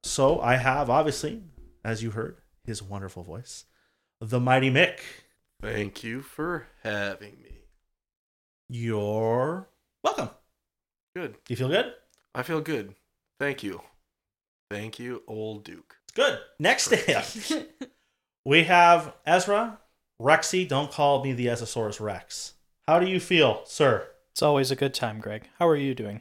So, 0.02 0.40
I 0.40 0.56
have 0.56 0.88
obviously, 0.88 1.42
as 1.84 2.02
you 2.02 2.12
heard, 2.12 2.40
his 2.64 2.82
wonderful 2.82 3.22
voice, 3.22 3.64
the 4.20 4.40
mighty 4.40 4.70
Mick. 4.70 4.98
Thank 5.60 6.04
you 6.04 6.22
for 6.22 6.66
having 6.82 7.36
me. 7.42 7.58
You're 8.68 9.68
welcome. 10.04 10.30
Good. 11.16 11.32
Do 11.32 11.52
you 11.52 11.56
feel 11.56 11.68
good? 11.68 11.92
I 12.34 12.42
feel 12.42 12.60
good. 12.60 12.94
Thank 13.40 13.62
you. 13.62 13.80
Thank 14.70 14.98
you, 14.98 15.22
old 15.26 15.64
Duke. 15.64 15.96
It's 16.04 16.12
good. 16.12 16.38
Next 16.58 16.92
up, 16.92 17.24
we 18.44 18.64
have 18.64 19.14
Ezra 19.26 19.78
Rexy. 20.20 20.68
Don't 20.68 20.90
call 20.90 21.24
me 21.24 21.32
the 21.32 21.46
Ezosaurus 21.46 22.00
Rex. 22.00 22.54
How 22.86 22.98
do 23.00 23.06
you 23.06 23.20
feel, 23.20 23.62
sir? 23.64 24.06
It's 24.38 24.42
always 24.44 24.70
a 24.70 24.76
good 24.76 24.94
time, 24.94 25.18
Greg. 25.18 25.48
How 25.58 25.66
are 25.66 25.74
you 25.74 25.96
doing? 25.96 26.20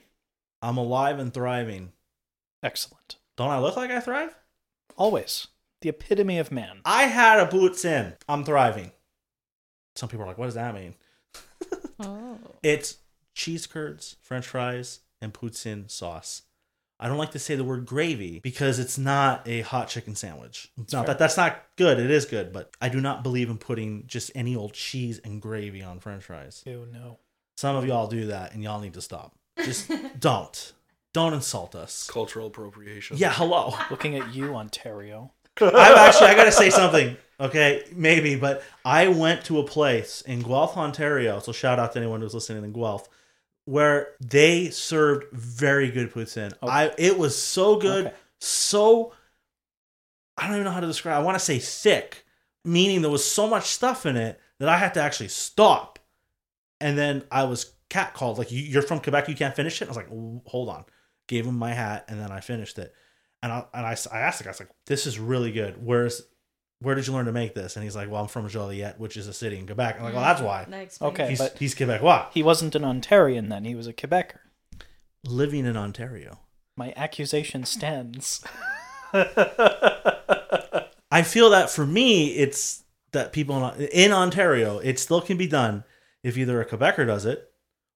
I'm 0.59 0.75
alive 0.75 1.19
and 1.19 1.31
thriving. 1.31 1.91
Excellent. 2.63 3.17
Don't 3.36 3.51
I 3.51 3.59
look 3.59 3.77
like 3.77 3.91
I 3.91 4.00
thrive? 4.00 4.36
Always. 4.95 5.45
The 5.81 5.89
epitome 5.89 6.39
of 6.39 6.51
man. 6.51 6.81
I 6.83 7.03
had 7.03 7.39
a 7.39 7.45
poutine. 7.45 8.15
I'm 8.27 8.43
thriving. 8.43 8.89
Some 9.95 10.09
people 10.09 10.24
are 10.24 10.29
like, 10.29 10.39
what 10.39 10.45
does 10.45 10.55
that 10.55 10.74
mean? 10.74 10.95
oh. 12.00 12.39
It's 12.63 12.97
cheese 13.36 13.67
curds, 13.67 14.15
french 14.24 14.47
fries, 14.47 15.01
and 15.21 15.31
poutine 15.31 15.88
sauce. 15.88 16.41
I 17.00 17.07
don't 17.07 17.19
like 17.19 17.33
to 17.33 17.39
say 17.39 17.53
the 17.53 17.63
word 17.63 17.86
gravy 17.86 18.39
because 18.39 18.79
it's 18.79 18.97
not 18.97 19.47
a 19.47 19.62
hot 19.62 19.89
chicken 19.89 20.15
sandwich. 20.15 20.71
No, 20.75 20.86
fair. 20.86 21.03
that, 21.03 21.19
that's 21.19 21.38
not 21.38 21.62
good. 21.75 22.00
It 22.00 22.09
is 22.09 22.25
good, 22.25 22.51
but 22.51 22.75
I 22.81 22.89
do 22.89 23.00
not 23.00 23.21
believe 23.21 23.51
in 23.51 23.59
putting 23.59 24.07
just 24.07 24.31
any 24.33 24.55
old 24.55 24.74
cheese 24.74 25.19
and 25.19 25.39
gravy 25.39 25.83
on 25.83 26.00
french 26.00 26.24
fries. 26.24 26.63
Ew, 26.65 26.88
no. 26.91 27.19
Some 27.57 27.75
of 27.75 27.85
y'all 27.85 28.07
do 28.07 28.27
that 28.27 28.53
and 28.53 28.63
y'all 28.63 28.79
need 28.79 28.93
to 28.93 29.01
stop. 29.01 29.35
Just 29.63 29.91
don't. 30.19 30.73
Don't 31.13 31.33
insult 31.33 31.73
us. 31.75 32.07
Cultural 32.09 32.47
appropriation. 32.47 33.17
Yeah, 33.17 33.33
hello. 33.33 33.73
Looking 33.91 34.15
at 34.15 34.33
you, 34.33 34.55
Ontario. 34.55 35.31
I've 35.59 35.73
actually 35.73 36.27
I 36.27 36.35
gotta 36.35 36.51
say 36.51 36.69
something. 36.69 37.17
Okay, 37.39 37.83
maybe, 37.95 38.35
but 38.35 38.63
I 38.85 39.07
went 39.07 39.43
to 39.45 39.57
a 39.59 39.63
place 39.63 40.21
in 40.21 40.41
Guelph, 40.41 40.77
Ontario. 40.77 41.39
So 41.39 41.51
shout 41.51 41.79
out 41.79 41.93
to 41.93 41.99
anyone 41.99 42.21
who's 42.21 42.35
listening 42.35 42.63
in 42.63 42.73
Guelph, 42.73 43.09
where 43.65 44.09
they 44.21 44.69
served 44.69 45.25
very 45.33 45.89
good 45.89 46.11
poutine. 46.13 46.53
Okay. 46.61 46.71
I 46.71 46.91
it 46.99 47.17
was 47.17 47.35
so 47.35 47.77
good, 47.77 48.07
Okay. 48.07 48.15
so 48.39 49.13
I 50.37 50.43
don't 50.45 50.53
even 50.57 50.65
know 50.65 50.71
how 50.71 50.79
to 50.79 50.85
describe. 50.87 51.19
I 51.19 51.23
want 51.23 51.39
to 51.39 51.43
say 51.43 51.57
thick, 51.57 52.23
meaning 52.63 53.01
there 53.01 53.09
was 53.09 53.25
so 53.25 53.47
much 53.47 53.65
stuff 53.65 54.05
in 54.05 54.15
it 54.15 54.39
that 54.59 54.69
I 54.69 54.77
had 54.77 54.93
to 54.93 55.01
actually 55.01 55.29
stop, 55.29 55.97
and 56.79 56.98
then 56.98 57.24
I 57.31 57.46
was 57.46 57.74
catcalled. 57.89 58.38
Like 58.38 58.51
you, 58.51 58.62
you're 58.62 58.81
from 58.81 59.00
Quebec, 59.00 59.29
you 59.29 59.36
can't 59.36 59.55
finish 59.55 59.81
it. 59.81 59.86
I 59.86 59.89
was 59.89 59.98
like, 59.98 60.10
hold 60.46 60.69
on. 60.69 60.86
Gave 61.27 61.46
him 61.46 61.57
my 61.57 61.74
hat, 61.74 62.05
and 62.07 62.19
then 62.19 62.31
I 62.31 62.39
finished 62.39 62.79
it. 62.79 62.93
And 63.43 63.51
I 63.51 63.65
and 63.74 63.86
I, 63.86 63.91
s- 63.91 64.07
I 64.07 64.19
asked 64.19 64.39
the 64.39 64.46
guy, 64.46 64.50
I 64.50 64.51
was 64.51 64.60
like, 64.60 64.69
this 64.86 65.05
is 65.05 65.19
really 65.19 65.51
good. 65.51 65.84
Where's 65.84 66.22
where 66.79 66.96
did 66.96 67.07
you 67.07 67.13
learn 67.13 67.25
to 67.25 67.31
make 67.31 67.55
this? 67.55 67.75
And 67.75 67.84
he's 67.84 67.96
like, 67.96 68.10
well, 68.10 68.22
I'm 68.22 68.27
from 68.27 68.48
Joliette, 68.48 69.00
which 69.00 69.17
is 69.17 69.27
a 69.27 69.34
city 69.34 69.57
in 69.57 69.65
Quebec. 69.65 69.96
I'm 69.98 70.03
like, 70.03 70.13
well, 70.13 70.24
that's 70.24 70.39
mm-hmm. 70.39 70.48
why. 70.48 70.65
That 70.69 70.98
Okay. 71.01 71.29
He's, 71.29 71.39
but- 71.39 71.57
he's 71.57 71.74
Quebecois. 71.74 72.27
He 72.34 72.43
wasn't 72.43 72.75
an 72.75 72.84
Ontarian 72.84 73.50
then, 73.50 73.65
he 73.65 73.75
was 73.75 73.88
a 73.88 73.93
Quebecer. 73.93 74.38
Living 75.25 75.65
in 75.65 75.75
Ontario. 75.75 76.41
My 76.75 76.93
accusation 76.96 77.65
stands. 77.65 78.43
I 79.13 81.24
feel 81.24 81.50
that 81.50 81.72
for 81.72 81.88
me, 81.88 82.36
it's 82.36 82.84
that 83.13 83.34
people 83.34 83.69
in, 83.69 83.88
in 83.88 84.12
Ontario, 84.12 84.77
it 84.77 85.00
still 85.00 85.22
can 85.22 85.38
be 85.38 85.48
done 85.48 85.84
if 86.24 86.38
either 86.38 86.59
a 86.62 86.65
Quebecer 86.65 87.05
does 87.07 87.25
it 87.25 87.51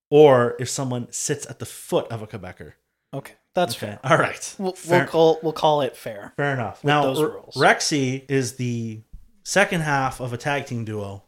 or 0.09 0.55
if 0.59 0.69
someone 0.69 1.11
sits 1.11 1.45
at 1.49 1.59
the 1.59 1.65
foot 1.65 2.07
of 2.11 2.21
a 2.21 2.27
Quebecer. 2.27 2.73
Okay, 3.13 3.33
that's 3.53 3.75
Okay. 3.75 3.87
fair. 3.87 3.99
All 4.03 4.17
right. 4.17 4.55
We'll, 4.57 4.75
we'll 4.87 5.05
call 5.05 5.39
we'll 5.43 5.53
call 5.53 5.81
it 5.81 5.97
fair. 5.97 6.33
Fair 6.37 6.53
enough. 6.53 6.83
with 6.83 6.87
now, 6.89 7.03
those 7.03 7.21
rules. 7.21 7.55
Rexy 7.55 8.23
is 8.29 8.55
the 8.55 9.01
second 9.43 9.81
half 9.81 10.19
of 10.21 10.31
a 10.33 10.37
tag 10.37 10.65
team 10.65 10.85
duo 10.85 11.23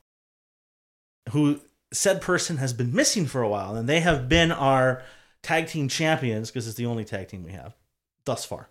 who 1.31 1.59
said 1.91 2.21
person 2.21 2.57
has 2.57 2.73
been 2.73 2.93
missing 2.93 3.25
for 3.25 3.41
a 3.41 3.49
while, 3.49 3.75
and 3.75 3.87
they 3.87 3.99
have 3.99 4.27
been 4.29 4.51
our 4.51 5.01
tag 5.41 5.67
team 5.67 5.87
champions 5.89 6.49
because 6.49 6.67
it's 6.67 6.77
the 6.77 6.85
only 6.85 7.05
tag 7.05 7.27
team 7.27 7.43
we 7.43 7.51
have 7.51 7.75
thus 8.25 8.45
far. 8.45 8.69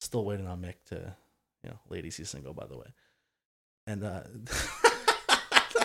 Still 0.00 0.24
waiting 0.24 0.46
on 0.48 0.60
Mick 0.60 0.74
to, 0.86 1.14
you 1.62 1.70
know, 1.70 1.78
ladies 1.88 2.16
he's 2.16 2.28
single, 2.28 2.54
by 2.54 2.66
the 2.66 2.76
way. 2.76 2.86
And 3.86 4.02
uh, 4.04 4.22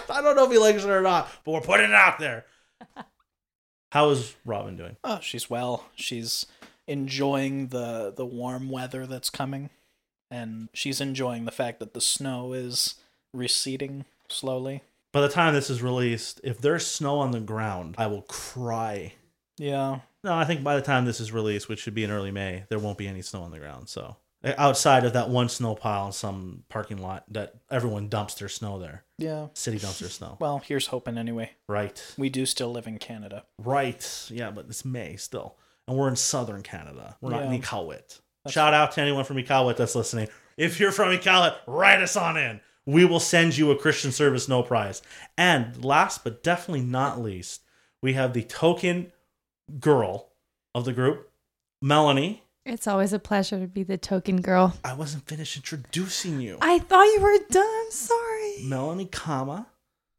I 0.12 0.22
don't 0.22 0.36
know 0.36 0.46
if 0.46 0.52
he 0.52 0.58
likes 0.58 0.84
it 0.84 0.90
or 0.90 1.02
not, 1.02 1.30
but 1.44 1.52
we're 1.52 1.62
putting 1.62 1.90
it 1.90 1.96
out 1.96 2.20
there. 2.20 2.46
How 3.92 4.10
is 4.10 4.36
Robin 4.46 4.76
doing? 4.76 4.98
Oh, 5.04 5.20
she's 5.22 5.50
well. 5.50 5.86
She's 5.96 6.46
enjoying 6.88 7.68
the 7.68 8.14
the 8.16 8.26
warm 8.26 8.70
weather 8.70 9.06
that's 9.08 9.30
coming, 9.30 9.70
and 10.30 10.70
she's 10.74 11.00
enjoying 11.02 11.46
the 11.46 11.52
fact 11.52 11.80
that 11.80 11.94
the 11.94 12.02
snow 12.02 12.54
is 12.54 12.96
receding 13.34 14.06
slowly. 14.30 14.84
By 15.14 15.22
the 15.22 15.30
time 15.30 15.54
this 15.54 15.70
is 15.70 15.82
released, 15.82 16.42
if 16.44 16.60
there's 16.60 16.86
snow 16.86 17.20
on 17.20 17.32
the 17.32 17.40
ground, 17.40 17.96
I 17.98 18.08
will 18.08 18.24
cry. 18.24 19.14
Yeah, 19.58 20.02
No, 20.24 20.36
I 20.36 20.46
think 20.46 20.64
by 20.64 20.76
the 20.76 20.84
time 20.84 21.06
this 21.06 21.20
is 21.20 21.32
released, 21.32 21.68
which 21.68 21.80
should 21.80 21.96
be 21.96 22.04
in 22.04 22.12
early 22.12 22.30
May, 22.30 22.66
there 22.70 22.78
won't 22.78 23.00
be 23.00 23.08
any 23.08 23.24
snow 23.24 23.42
on 23.42 23.50
the 23.50 23.58
ground. 23.58 23.90
So 23.90 24.18
outside 24.44 25.04
of 25.06 25.14
that 25.14 25.30
one 25.30 25.50
snow 25.50 25.76
pile 25.76 26.08
in 26.08 26.12
some 26.12 26.64
parking 26.70 26.98
lot 26.98 27.26
that 27.32 27.56
everyone 27.72 28.08
dumps 28.08 28.36
their 28.36 28.50
snow 28.50 28.80
there, 28.80 29.04
yeah. 29.18 29.48
city 29.54 29.78
dumps 29.78 30.00
their 30.00 30.10
snow. 30.10 30.38
Well, 30.40 30.60
here's 30.66 30.88
hoping 30.88 31.18
anyway. 31.18 31.52
Right, 31.68 32.02
We 32.18 32.30
do 32.30 32.46
still 32.46 32.72
live 32.72 32.88
in 32.88 32.98
Canada. 33.00 33.44
right, 33.58 34.28
yeah, 34.30 34.52
but 34.52 34.66
it's 34.70 34.86
May 34.86 35.16
still, 35.16 35.58
and 35.88 35.98
we're 35.98 36.08
in 36.10 36.16
southern 36.16 36.64
Canada. 36.64 37.18
We're 37.22 37.32
not 37.32 37.44
in 37.44 37.54
Yeah. 37.54 37.60
Iqaluit. 37.60 38.20
That's- 38.44 38.54
Shout 38.54 38.74
out 38.74 38.92
to 38.94 39.02
anyone 39.02 39.24
from 39.26 39.38
Iqaluit 39.38 39.76
that's 39.78 39.96
listening. 39.96 40.30
If 40.56 40.80
you're 40.80 40.92
from 40.92 41.10
Iqaluit, 41.10 41.56
write 41.68 42.02
us 42.02 42.16
on 42.16 42.38
in. 42.38 42.62
We 42.86 43.04
will 43.04 43.20
send 43.20 43.58
you 43.58 43.70
a 43.72 43.76
Christian 43.76 44.12
service 44.14 44.48
no 44.48 44.64
prize. 44.64 45.02
And 45.38 45.84
last 45.84 46.24
but 46.24 46.42
definitely 46.42 46.86
not 46.86 47.20
least, 47.20 47.62
we 48.02 48.14
have 48.14 48.32
the 48.34 48.44
token 48.44 49.12
girl 49.80 50.30
of 50.74 50.86
the 50.86 50.94
group, 50.94 51.30
Melanie. 51.82 52.44
It's 52.68 52.86
always 52.86 53.14
a 53.14 53.20
pleasure 53.20 53.60
to 53.62 53.68
be 53.68 53.84
the 53.84 53.98
token 53.98 54.42
girl. 54.42 54.74
I 54.84 54.94
wasn't 54.94 55.26
finished 55.26 55.56
introducing 55.56 56.42
you. 56.42 56.58
I 56.62 56.80
thought 56.80 57.04
you 57.06 57.22
were 57.22 57.38
done. 57.50 57.66
I'm 57.86 57.92
sorry. 57.92 58.56
Melanie, 58.64 59.06
comma. 59.06 59.68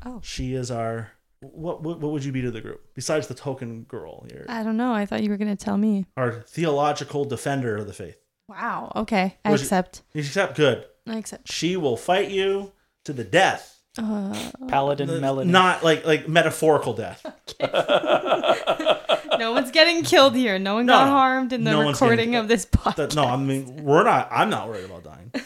Oh. 0.05 0.21
She 0.23 0.55
is 0.55 0.71
our. 0.71 1.11
What, 1.41 1.83
what 1.83 2.01
what 2.01 2.11
would 2.11 2.25
you 2.25 2.33
be 2.33 2.43
to 2.43 2.51
the 2.51 2.61
group 2.61 2.81
besides 2.95 3.27
the 3.29 3.35
token 3.35 3.83
girl 3.83 4.27
here? 4.31 4.47
I 4.49 4.63
don't 4.63 4.77
know. 4.79 4.93
I 4.93 5.05
thought 5.07 5.23
you 5.23 5.31
were 5.31 5.37
going 5.37 5.55
to 5.55 5.63
tell 5.63 5.77
me. 5.77 6.07
Our 6.17 6.41
theological 6.49 7.25
defender 7.27 7.77
of 7.77 7.87
the 7.87 7.93
faith. 7.93 8.19
Wow. 8.49 8.93
Okay. 8.97 9.37
I 9.45 9.51
Was 9.53 9.61
accept. 9.63 10.03
You 10.15 10.23
accept 10.23 10.57
good. 10.57 10.87
I 11.07 11.19
accept. 11.19 11.53
She 11.53 11.77
will 11.77 11.97
fight 11.99 12.31
you 12.31 12.73
to 13.05 13.13
the 13.13 13.25
death. 13.25 13.81
Uh, 13.99 14.35
Paladin 14.69 15.07
The- 15.07 15.21
Melody. 15.21 15.51
Not 15.51 15.85
like 15.85 16.07
like 16.07 16.29
metaphorical 16.29 16.95
death. 16.95 17.25
no 19.45 19.53
one's 19.53 19.71
getting 19.71 20.03
killed 20.05 20.35
here. 20.35 20.59
No 20.59 20.75
one 20.75 20.87
No, 20.87 20.93
got 20.95 21.05
no. 21.07 21.11
harmed 21.13 21.53
in 21.53 21.65
the 21.65 21.71
No 21.73 21.89
recording 21.89 22.35
of 22.37 22.49
this 22.49 22.67
podcast. 22.67 23.15
No, 23.17 23.25
I 23.25 23.37
mean 23.37 23.85
we're 23.85 24.05
not. 24.05 24.29
I'm 24.31 24.51
not 24.51 24.69
worried 24.69 24.85
about 24.85 25.05
dying. 25.05 25.33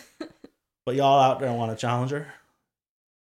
But 0.84 0.96
y'all 0.96 1.20
out 1.20 1.38
there 1.38 1.52
want 1.52 1.70
to 1.70 1.76
challenge 1.80 2.11
her? 2.11 2.26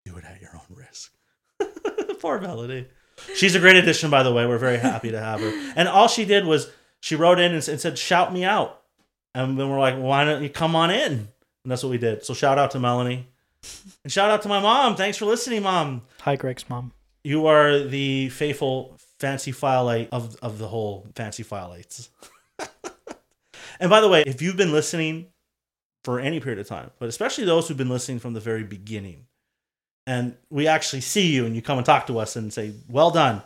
Do 0.06 0.16
it 0.18 0.24
at 0.26 0.40
your 0.40 0.52
own 0.54 0.76
risk. 0.78 1.12
Poor 2.20 2.40
Melody. 2.40 2.88
She's 3.36 3.56
a 3.56 3.60
great 3.60 3.78
addition, 3.78 4.12
by 4.12 4.22
the 4.22 4.32
way. 4.32 4.46
We're 4.46 4.60
very 4.60 4.78
happy 4.78 5.10
to 5.10 5.20
have 5.20 5.40
her. 5.42 5.74
And 5.76 5.88
all 5.88 6.08
she 6.08 6.24
did 6.24 6.46
was 6.46 6.70
she 7.00 7.16
wrote 7.16 7.40
in 7.40 7.54
and, 7.56 7.68
and 7.68 7.82
said, 7.82 7.98
"Shout 7.98 8.32
me 8.32 8.44
out." 8.44 8.84
And 9.34 9.60
then 9.60 9.70
we're 9.72 9.80
like, 9.80 9.96
"Why 9.98 10.24
don't 10.24 10.44
you 10.44 10.50
come 10.50 10.76
on 10.76 10.92
in?" 10.92 11.12
And 11.14 11.30
that's 11.72 11.82
what 11.82 11.90
we 11.90 11.98
did. 11.98 12.24
So 12.24 12.36
shout 12.36 12.60
out 12.60 12.70
to 12.72 12.80
Melanie, 12.80 13.28
and 14.04 14.14
shout 14.14 14.30
out 14.30 14.44
to 14.44 14.50
my 14.50 14.60
mom. 14.60 14.96
Thanks 14.96 15.18
for 15.18 15.26
listening, 15.26 15.64
mom. 15.64 16.04
Hi, 16.22 16.36
Greg's 16.36 16.70
mom. 16.70 16.92
You 17.24 17.48
are 17.48 17.80
the 17.80 18.30
faithful 18.30 18.97
fancy 19.20 19.52
filelite 19.52 20.10
of 20.12 20.36
of 20.42 20.58
the 20.60 20.68
whole 20.68 21.08
fancy 21.16 21.44
filelites. 21.44 22.10
and 23.80 23.90
by 23.90 24.02
the 24.02 24.08
way, 24.08 24.24
if 24.26 24.42
you've 24.42 24.58
been 24.58 24.72
listening 24.72 25.28
for 26.04 26.20
any 26.20 26.40
period 26.40 26.60
of 26.60 26.68
time, 26.68 26.92
but 27.00 27.10
especially 27.10 27.46
those 27.46 27.68
who've 27.68 27.78
been 27.78 27.90
listening 27.90 28.20
from 28.20 28.34
the 28.34 28.40
very 28.40 28.64
beginning, 28.64 29.26
and 30.06 30.36
we 30.50 30.68
actually 30.68 31.02
see 31.02 31.34
you 31.34 31.46
and 31.46 31.56
you 31.56 31.62
come 31.62 31.78
and 31.78 31.86
talk 31.86 32.08
to 32.08 32.20
us 32.20 32.36
and 32.36 32.54
say, 32.54 32.74
"Well 32.90 33.12
done," 33.12 33.42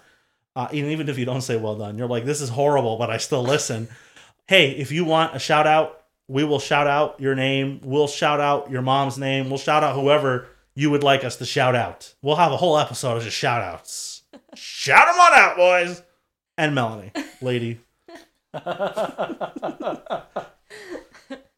uh, 0.56 0.68
even 0.72 1.10
if 1.10 1.18
you 1.18 1.26
don't 1.26 1.42
say 1.42 1.58
"Well 1.58 1.76
done," 1.76 1.98
you're 1.98 2.08
like, 2.08 2.26
"This 2.26 2.42
is 2.42 2.50
horrible," 2.50 2.98
but 2.98 3.10
I 3.10 3.18
still 3.18 3.44
listen. 3.44 3.88
hey, 4.48 4.72
if 4.72 4.92
you 4.92 5.06
want 5.06 5.36
a 5.36 5.40
shout 5.40 5.66
out, 5.66 6.02
we 6.28 6.44
will 6.44 6.60
shout 6.60 6.88
out 6.88 7.20
your 7.20 7.36
name. 7.36 7.80
We'll 7.84 8.08
shout 8.08 8.40
out 8.40 8.70
your 8.70 8.82
mom's 8.82 9.18
name. 9.18 9.50
We'll 9.50 9.58
shout 9.58 9.84
out 9.84 9.96
whoever 9.96 10.48
you 10.76 10.90
would 10.92 11.04
like 11.04 11.24
us 11.24 11.38
to 11.38 11.46
shout 11.46 11.76
out. 11.76 12.14
We'll 12.22 12.36
have 12.36 12.52
a 12.52 12.58
whole 12.58 12.78
episode 12.78 13.18
of 13.18 13.24
just 13.24 13.38
shout 13.38 13.62
outs. 13.62 14.11
Shout 14.56 15.08
them 15.08 15.20
on 15.20 15.34
out, 15.34 15.58
boys. 15.58 16.02
And 16.58 16.76
Melanie, 16.76 17.12
lady. 17.42 17.80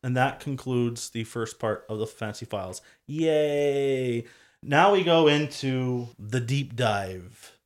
and 0.04 0.16
that 0.16 0.40
concludes 0.40 1.10
the 1.10 1.24
first 1.24 1.60
part 1.60 1.86
of 1.90 2.00
the 2.00 2.08
Fancy 2.08 2.46
Files. 2.46 2.82
Yay! 3.08 4.26
Now 4.62 4.94
we 4.94 5.04
go 5.04 5.28
into 5.28 6.08
the 6.18 6.40
deep 6.40 6.76
dive. 6.76 7.58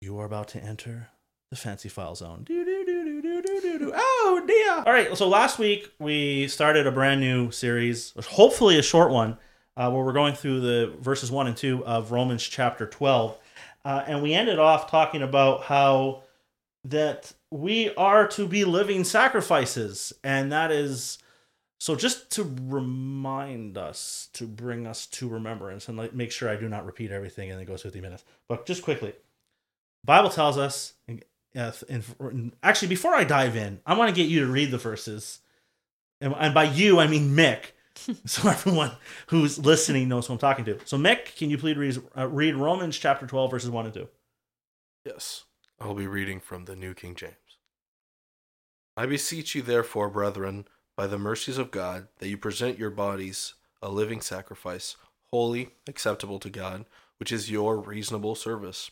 You 0.00 0.18
are 0.18 0.26
about 0.26 0.48
to 0.48 0.62
enter 0.62 1.08
the 1.50 1.56
Fancy 1.56 1.88
File 1.88 2.14
Zone. 2.14 2.42
Do, 2.44 2.64
do, 2.64 2.84
do, 2.84 3.22
do, 3.22 3.42
do, 3.42 3.60
do, 3.60 3.78
do. 3.78 3.92
Oh, 3.94 4.44
dear. 4.46 4.84
All 4.86 4.92
right, 4.92 5.16
so 5.16 5.28
last 5.28 5.58
week 5.58 5.90
we 5.98 6.46
started 6.48 6.86
a 6.86 6.92
brand 6.92 7.20
new 7.20 7.50
series, 7.50 8.12
hopefully 8.28 8.78
a 8.78 8.82
short 8.82 9.10
one, 9.10 9.36
uh, 9.76 9.90
where 9.90 10.04
we're 10.04 10.12
going 10.12 10.34
through 10.34 10.60
the 10.60 10.92
verses 11.00 11.30
1 11.30 11.46
and 11.46 11.56
2 11.56 11.84
of 11.84 12.12
Romans 12.12 12.42
chapter 12.42 12.86
12. 12.86 13.36
Uh, 13.84 14.04
and 14.06 14.22
we 14.22 14.34
ended 14.34 14.58
off 14.58 14.90
talking 14.90 15.22
about 15.22 15.64
how 15.64 16.22
that 16.84 17.32
we 17.50 17.94
are 17.94 18.26
to 18.28 18.46
be 18.46 18.64
living 18.64 19.04
sacrifices. 19.04 20.12
And 20.22 20.52
that 20.52 20.70
is 20.70 21.18
so 21.80 21.96
just 21.96 22.30
to 22.32 22.44
remind 22.66 23.78
us, 23.78 24.28
to 24.34 24.46
bring 24.46 24.86
us 24.86 25.06
to 25.06 25.28
remembrance, 25.28 25.88
and 25.88 25.96
like 25.96 26.14
make 26.14 26.30
sure 26.30 26.48
I 26.48 26.56
do 26.56 26.68
not 26.68 26.84
repeat 26.84 27.10
everything 27.10 27.50
and 27.50 27.60
it 27.60 27.64
goes 27.64 27.82
50 27.82 28.02
minutes. 28.02 28.24
But 28.48 28.66
just 28.66 28.82
quickly, 28.82 29.14
Bible 30.04 30.28
tells 30.28 30.58
us, 30.58 30.92
and, 31.08 31.24
in, 31.54 32.52
actually, 32.62 32.88
before 32.88 33.14
I 33.14 33.24
dive 33.24 33.56
in, 33.56 33.80
I 33.86 33.96
want 33.96 34.08
to 34.08 34.14
get 34.14 34.30
you 34.30 34.40
to 34.40 34.52
read 34.52 34.70
the 34.70 34.78
verses. 34.78 35.40
And 36.20 36.54
by 36.54 36.64
you, 36.64 37.00
I 37.00 37.06
mean 37.06 37.34
Mick. 37.34 37.72
so 38.24 38.48
everyone 38.48 38.92
who's 39.28 39.58
listening 39.58 40.08
knows 40.08 40.26
who 40.26 40.34
I'm 40.34 40.38
talking 40.38 40.64
to. 40.66 40.78
So 40.84 40.96
Mick, 40.96 41.36
can 41.36 41.50
you 41.50 41.58
please 41.58 41.76
read, 41.76 42.02
uh, 42.16 42.28
read 42.28 42.54
Romans 42.54 42.98
chapter 42.98 43.26
12, 43.26 43.50
verses 43.50 43.70
1 43.70 43.84
and 43.86 43.94
2? 43.94 44.08
Yes, 45.04 45.44
I'll 45.80 45.94
be 45.94 46.06
reading 46.06 46.40
from 46.40 46.64
the 46.64 46.76
New 46.76 46.94
King 46.94 47.14
James. 47.14 47.34
I 48.96 49.06
beseech 49.06 49.54
you, 49.54 49.62
therefore, 49.62 50.10
brethren, 50.10 50.66
by 50.96 51.06
the 51.06 51.18
mercies 51.18 51.58
of 51.58 51.70
God, 51.70 52.08
that 52.18 52.28
you 52.28 52.36
present 52.36 52.78
your 52.78 52.90
bodies 52.90 53.54
a 53.82 53.88
living 53.88 54.20
sacrifice, 54.20 54.96
holy, 55.32 55.70
acceptable 55.88 56.38
to 56.40 56.50
God, 56.50 56.84
which 57.18 57.32
is 57.32 57.50
your 57.50 57.78
reasonable 57.78 58.34
service. 58.34 58.90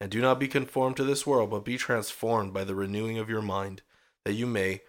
And 0.00 0.10
do 0.10 0.20
not 0.20 0.40
be 0.40 0.48
conformed 0.48 0.96
to 0.96 1.04
this 1.04 1.26
world, 1.26 1.50
but 1.50 1.64
be 1.64 1.78
transformed 1.78 2.52
by 2.52 2.64
the 2.64 2.74
renewing 2.74 3.18
of 3.18 3.30
your 3.30 3.42
mind, 3.42 3.82
that 4.24 4.34
you 4.34 4.46
may 4.46 4.82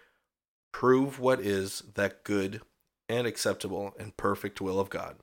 prove 0.72 1.18
what 1.18 1.40
is 1.40 1.82
that 1.94 2.24
good 2.24 2.60
and 3.08 3.26
acceptable 3.26 3.94
and 3.98 4.16
perfect 4.16 4.60
will 4.60 4.78
of 4.80 4.90
God. 4.90 5.16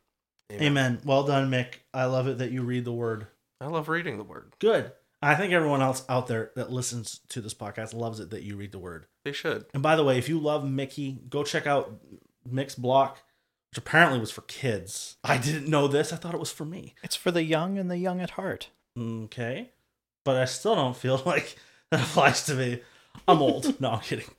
Amen. 0.51 0.99
Well 1.03 1.23
done, 1.23 1.49
Mick. 1.49 1.75
I 1.93 2.05
love 2.05 2.27
it 2.27 2.37
that 2.37 2.51
you 2.51 2.61
read 2.61 2.85
the 2.85 2.91
word. 2.91 3.27
I 3.59 3.67
love 3.67 3.89
reading 3.89 4.17
the 4.17 4.23
word. 4.23 4.53
Good. 4.59 4.91
I 5.21 5.33
think 5.35 5.53
everyone 5.53 5.81
else 5.81 6.03
out 6.07 6.27
there 6.27 6.51
that 6.55 6.71
listens 6.71 7.19
to 7.29 7.41
this 7.41 7.53
podcast 7.53 7.93
loves 7.95 8.19
it 8.19 8.29
that 8.29 8.43
you 8.43 8.55
read 8.55 8.71
the 8.71 8.79
word. 8.79 9.07
They 9.23 9.31
should. 9.31 9.65
And 9.73 9.81
by 9.81 9.95
the 9.95 10.03
way, 10.03 10.17
if 10.19 10.29
you 10.29 10.37
love 10.39 10.69
Mickey, 10.69 11.19
go 11.29 11.43
check 11.43 11.65
out 11.65 11.99
Mick's 12.47 12.75
block, 12.75 13.23
which 13.71 13.79
apparently 13.79 14.19
was 14.19 14.29
for 14.29 14.41
kids. 14.41 15.17
I 15.23 15.37
didn't 15.37 15.67
know 15.67 15.87
this. 15.87 16.13
I 16.13 16.17
thought 16.17 16.35
it 16.35 16.39
was 16.39 16.51
for 16.51 16.65
me. 16.65 16.93
It's 17.01 17.15
for 17.15 17.31
the 17.31 17.43
young 17.43 17.77
and 17.79 17.89
the 17.89 17.97
young 17.97 18.21
at 18.21 18.31
heart. 18.31 18.69
Okay. 18.99 19.71
But 20.23 20.35
I 20.37 20.45
still 20.45 20.75
don't 20.75 20.95
feel 20.97 21.21
like 21.25 21.55
that 21.89 22.01
applies 22.01 22.45
to 22.45 22.53
me. 22.53 22.81
I'm 23.27 23.41
old. 23.41 23.79
no, 23.81 23.91
I'm 23.91 24.01
kidding. 24.01 24.29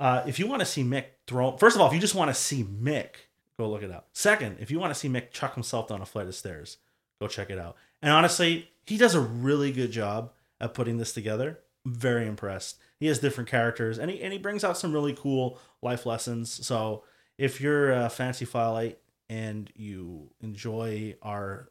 Uh, 0.00 0.22
if 0.26 0.38
you 0.38 0.46
want 0.46 0.60
to 0.60 0.66
see 0.66 0.82
Mick 0.82 1.04
throw, 1.26 1.56
first 1.56 1.76
of 1.76 1.82
all, 1.82 1.88
if 1.88 1.94
you 1.94 2.00
just 2.00 2.14
want 2.14 2.28
to 2.28 2.34
see 2.34 2.64
Mick, 2.64 3.10
go 3.58 3.68
look 3.68 3.82
it 3.82 3.90
up. 3.90 4.08
Second, 4.12 4.56
if 4.60 4.70
you 4.70 4.78
want 4.78 4.92
to 4.92 4.98
see 4.98 5.08
Mick 5.08 5.30
chuck 5.30 5.54
himself 5.54 5.88
down 5.88 6.02
a 6.02 6.06
flight 6.06 6.26
of 6.26 6.34
stairs, 6.34 6.78
go 7.20 7.28
check 7.28 7.50
it 7.50 7.58
out. 7.58 7.76
And 8.02 8.12
honestly, 8.12 8.70
he 8.84 8.96
does 8.96 9.14
a 9.14 9.20
really 9.20 9.72
good 9.72 9.92
job 9.92 10.32
at 10.60 10.74
putting 10.74 10.98
this 10.98 11.12
together. 11.12 11.60
I'm 11.86 11.94
very 11.94 12.26
impressed. 12.26 12.78
He 12.98 13.06
has 13.06 13.18
different 13.18 13.50
characters, 13.50 13.98
and 13.98 14.10
he 14.10 14.22
and 14.22 14.32
he 14.32 14.38
brings 14.38 14.64
out 14.64 14.78
some 14.78 14.92
really 14.92 15.12
cool 15.12 15.58
life 15.82 16.06
lessons. 16.06 16.50
So 16.66 17.04
if 17.38 17.60
you're 17.60 17.92
a 17.92 18.08
fancy 18.08 18.46
filite 18.46 18.96
and 19.28 19.70
you 19.74 20.30
enjoy 20.40 21.16
our 21.22 21.70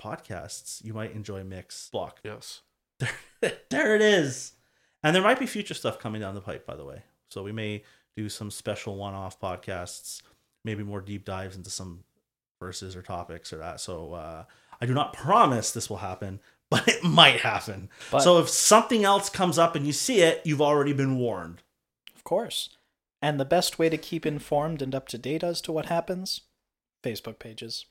podcasts, 0.00 0.82
you 0.84 0.94
might 0.94 1.12
enjoy 1.12 1.42
Mick's 1.42 1.88
block. 1.90 2.20
Yes. 2.24 2.62
there 3.40 3.94
it 3.94 4.02
is. 4.02 4.52
And 5.02 5.14
there 5.14 5.22
might 5.22 5.38
be 5.38 5.46
future 5.46 5.74
stuff 5.74 5.98
coming 5.98 6.20
down 6.20 6.34
the 6.34 6.40
pipe, 6.40 6.66
by 6.66 6.76
the 6.76 6.84
way. 6.84 7.02
So 7.30 7.42
we 7.42 7.52
may 7.52 7.82
do 8.16 8.28
some 8.28 8.50
special 8.50 8.96
one-off 8.96 9.40
podcasts, 9.40 10.22
maybe 10.64 10.82
more 10.82 11.00
deep 11.00 11.24
dives 11.24 11.56
into 11.56 11.70
some 11.70 12.04
verses 12.60 12.96
or 12.96 13.02
topics 13.02 13.52
or 13.52 13.58
that. 13.58 13.80
So 13.80 14.14
uh, 14.14 14.44
I 14.80 14.86
do 14.86 14.94
not 14.94 15.12
promise 15.12 15.70
this 15.70 15.88
will 15.88 15.98
happen, 15.98 16.40
but 16.70 16.86
it 16.88 17.04
might 17.04 17.40
happen. 17.40 17.88
But 18.10 18.20
so 18.20 18.38
if 18.40 18.48
something 18.48 19.04
else 19.04 19.30
comes 19.30 19.58
up 19.58 19.74
and 19.76 19.86
you 19.86 19.92
see 19.92 20.20
it, 20.20 20.42
you've 20.44 20.62
already 20.62 20.92
been 20.92 21.16
warned. 21.18 21.62
of 22.16 22.24
course. 22.24 22.70
And 23.20 23.40
the 23.40 23.44
best 23.44 23.78
way 23.78 23.88
to 23.88 23.96
keep 23.96 24.24
informed 24.24 24.80
and 24.80 24.94
up 24.94 25.08
to 25.08 25.18
date 25.18 25.42
as 25.42 25.60
to 25.62 25.72
what 25.72 25.86
happens? 25.86 26.42
Facebook 27.02 27.38
pages. 27.38 27.86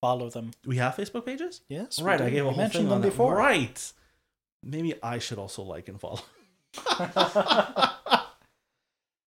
Follow 0.00 0.30
them. 0.30 0.52
We 0.64 0.76
have 0.76 0.94
Facebook 0.94 1.26
pages? 1.26 1.62
Yes. 1.68 2.00
right. 2.00 2.20
I 2.20 2.30
gave 2.30 2.44
a 2.44 2.50
whole 2.50 2.56
mentioned 2.56 2.82
thing 2.82 2.88
them 2.88 2.96
on 2.96 3.00
that. 3.00 3.08
before. 3.10 3.34
Right. 3.34 3.92
Maybe 4.62 4.94
I 5.02 5.18
should 5.18 5.38
also 5.38 5.62
like 5.62 5.88
and 5.88 6.00
follow. 6.00 6.20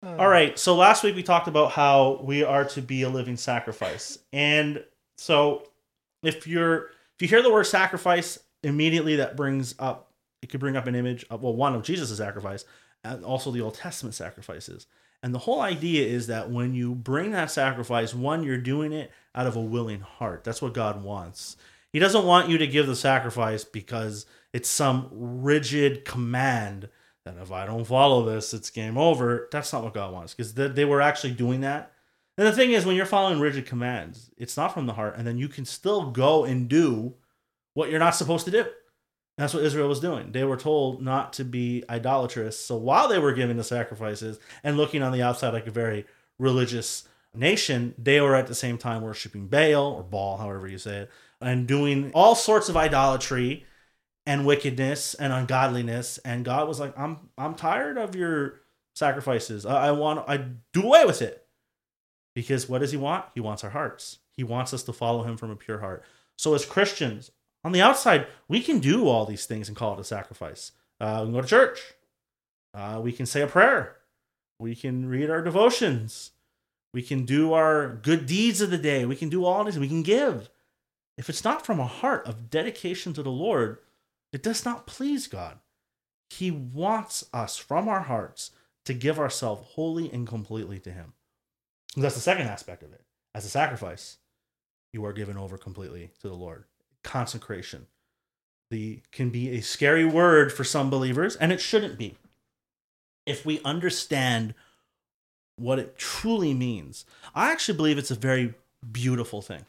All 0.04 0.28
right. 0.28 0.58
So 0.58 0.76
last 0.76 1.04
week 1.04 1.16
we 1.16 1.24
talked 1.24 1.48
about 1.48 1.72
how 1.72 2.22
we 2.24 2.44
are 2.44 2.66
to 2.66 2.82
be 2.82 3.04
a 3.04 3.10
living 3.10 3.38
sacrifice. 3.38 4.18
And 4.32 4.84
so 5.18 5.68
if 6.24 6.48
you're 6.48 6.88
if 7.16 7.22
you 7.22 7.28
hear 7.28 7.42
the 7.42 7.52
word 7.52 7.66
sacrifice, 7.66 8.40
immediately 8.64 9.18
that 9.18 9.36
brings 9.36 9.76
up 9.80 10.12
it 10.42 10.50
could 10.50 10.60
bring 10.60 10.78
up 10.78 10.88
an 10.88 10.96
image 10.96 11.26
of 11.30 11.44
well, 11.44 11.56
one 11.56 11.76
of 11.76 11.84
Jesus' 11.84 12.18
sacrifice 12.18 12.66
and 13.04 13.24
also 13.24 13.52
the 13.52 13.62
Old 13.62 13.76
Testament 13.76 14.16
sacrifices. 14.16 14.88
And 15.22 15.36
the 15.36 15.40
whole 15.40 15.60
idea 15.60 16.08
is 16.08 16.28
that 16.28 16.50
when 16.50 16.74
you 16.74 16.96
bring 16.96 17.32
that 17.32 17.52
sacrifice, 17.52 18.14
one, 18.14 18.44
you're 18.44 18.58
doing 18.58 18.94
it 18.94 19.12
out 19.36 19.48
of 19.48 19.58
a 19.58 19.62
willing 19.62 20.00
heart. 20.00 20.46
That's 20.46 20.62
what 20.62 20.74
God 20.74 21.04
wants. 21.04 21.58
He 21.92 22.00
doesn't 22.00 22.26
want 22.26 22.50
you 22.50 22.58
to 22.58 22.68
give 22.68 22.88
the 22.88 22.96
sacrifice 22.96 23.64
because 23.64 24.26
it's 24.54 24.70
some 24.70 25.10
rigid 25.12 26.06
command 26.06 26.90
that 27.26 27.38
if 27.42 27.52
I 27.52 27.66
don't 27.66 27.86
follow 27.86 28.26
this, 28.26 28.54
it's 28.54 28.70
game 28.70 28.98
over. 28.98 29.48
That's 29.52 29.74
not 29.74 29.84
what 29.84 29.94
God 29.94 30.14
wants 30.14 30.34
because 30.34 30.54
they, 30.54 30.86
were 30.86 31.02
actually 31.02 31.34
doing 31.34 31.62
that. 31.62 31.92
And 32.38 32.48
the 32.48 32.52
thing 32.52 32.72
is, 32.72 32.86
when 32.86 32.96
you're 32.96 33.06
following 33.06 33.40
rigid 33.40 33.66
commands, 33.66 34.32
it's 34.38 34.56
not 34.56 34.74
from 34.74 34.86
the 34.86 34.94
heart, 34.94 35.16
and 35.18 35.28
then 35.28 35.38
you 35.38 35.50
can 35.50 35.66
still 35.66 36.12
go 36.12 36.46
and 36.46 36.70
do 36.70 37.16
what 37.74 37.90
you're 37.90 38.00
not 38.00 38.16
supposed 38.16 38.46
to 38.46 38.52
do. 38.52 38.66
That's 39.38 39.54
what 39.54 39.64
Israel 39.64 39.88
was 39.88 40.00
doing. 40.00 40.32
They 40.32 40.44
were 40.44 40.58
told 40.58 41.02
not 41.02 41.34
to 41.34 41.46
be 41.46 41.84
idolatrous. 41.90 42.60
So 42.60 42.76
while 42.76 43.08
they 43.08 43.20
were 43.20 43.34
giving 43.34 43.58
the 43.58 43.64
sacrifices 43.64 44.40
and 44.64 44.78
looking 44.78 45.02
on 45.02 45.12
the 45.12 45.22
outside 45.22 45.54
like 45.54 45.68
a 45.68 45.72
very 45.72 46.06
religious 46.38 47.08
nation, 47.34 47.94
they 47.98 48.20
were 48.20 48.36
at 48.36 48.48
the 48.48 48.56
same 48.56 48.78
time 48.78 49.02
worshiping 49.02 49.48
Baal 49.48 49.94
or 49.94 50.04
Baal, 50.04 50.38
however 50.38 50.68
you 50.68 50.78
say 50.78 50.98
it, 50.98 51.12
and 51.42 51.68
doing 51.68 52.12
all 52.14 52.36
sorts 52.36 52.70
of 52.70 52.78
idolatry 52.78 53.66
and 54.26 54.46
wickedness 54.46 55.14
and 55.16 55.34
ungodliness. 55.34 56.18
And 56.20 56.46
God 56.46 56.68
was 56.68 56.80
like, 56.80 56.98
"I'm 56.98 57.30
I'm 57.38 57.56
tired 57.56 57.98
of 57.98 58.16
your 58.16 58.62
sacrifices. 58.96 59.66
I, 59.66 59.88
I 59.88 59.92
want 59.92 60.28
I 60.28 60.38
do 60.74 60.84
away 60.84 61.06
with 61.06 61.22
it." 61.22 61.46
Because 62.36 62.70
what 62.70 62.80
does 62.80 62.92
He 62.92 62.98
want? 62.98 63.26
He 63.34 63.40
wants 63.40 63.64
our 63.64 63.72
hearts. 63.72 64.20
He 64.38 64.44
wants 64.44 64.74
us 64.74 64.84
to 64.84 64.94
follow 64.94 65.24
Him 65.24 65.36
from 65.36 65.52
a 65.52 65.56
pure 65.56 65.80
heart. 65.80 66.04
So 66.38 66.54
as 66.54 66.66
Christians, 66.66 67.32
on 67.64 67.72
the 67.72 67.82
outside, 67.82 68.28
we 68.48 68.62
can 68.62 68.80
do 68.80 69.08
all 69.08 69.26
these 69.26 69.46
things 69.46 69.68
and 69.68 69.76
call 69.76 69.94
it 69.94 70.00
a 70.00 70.06
sacrifice. 70.06 70.72
Uh, 71.00 71.20
we 71.22 71.26
can 71.26 71.34
go 71.34 71.42
to 71.42 71.48
church. 71.48 71.80
Uh, 72.74 73.00
we 73.04 73.12
can 73.12 73.26
say 73.26 73.42
a 73.42 73.48
prayer. 73.48 73.98
We 74.60 74.76
can 74.76 75.08
read 75.08 75.30
our 75.30 75.42
devotions. 75.42 76.32
We 76.94 77.02
can 77.02 77.26
do 77.26 77.54
our 77.54 77.88
good 77.88 78.26
deeds 78.26 78.62
of 78.62 78.70
the 78.70 78.78
day. 78.78 79.06
We 79.06 79.16
can 79.16 79.30
do 79.30 79.46
all 79.46 79.64
these. 79.64 79.80
We 79.80 79.88
can 79.88 80.04
give. 80.04 80.50
If 81.20 81.28
it's 81.28 81.44
not 81.44 81.66
from 81.66 81.82
a 81.82 81.86
heart 81.86 82.26
of 82.26 82.50
dedication 82.50 83.12
to 83.12 83.22
the 83.22 83.30
Lord, 83.30 83.80
it 84.32 84.42
does 84.42 84.64
not 84.64 84.88
please 84.88 85.28
God. 85.28 85.60
He 86.30 86.50
wants 86.50 87.26
us 87.34 87.58
from 87.58 87.90
our 87.90 88.00
hearts 88.00 88.52
to 88.86 88.94
give 88.94 89.20
ourselves 89.20 89.68
wholly 89.72 90.10
and 90.14 90.26
completely 90.26 90.80
to 90.80 90.92
Him. 90.94 91.12
That's 91.98 92.16
the 92.16 92.22
second 92.22 92.48
aspect 92.48 92.84
of 92.84 92.94
it. 92.94 93.02
As 93.36 93.44
a 93.44 93.50
sacrifice, 93.50 94.16
you 94.94 95.04
are 95.04 95.12
given 95.12 95.38
over 95.38 95.58
completely 95.58 96.12
to 96.22 96.30
the 96.30 96.36
Lord. 96.36 96.64
Consecration. 97.04 97.88
The 98.72 99.02
can 99.12 99.30
be 99.30 99.50
a 99.58 99.62
scary 99.62 100.06
word 100.06 100.54
for 100.54 100.64
some 100.64 100.90
believers, 100.90 101.36
and 101.36 101.52
it 101.52 101.60
shouldn't 101.60 101.98
be. 101.98 102.16
If 103.26 103.46
we 103.46 103.60
understand 103.66 104.54
what 105.58 105.80
it 105.80 105.98
truly 105.98 106.54
means, 106.54 107.04
I 107.36 107.52
actually 107.52 107.76
believe 107.76 107.98
it's 107.98 108.10
a 108.10 108.16
very 108.16 108.54
beautiful 108.90 109.42
thing. 109.42 109.66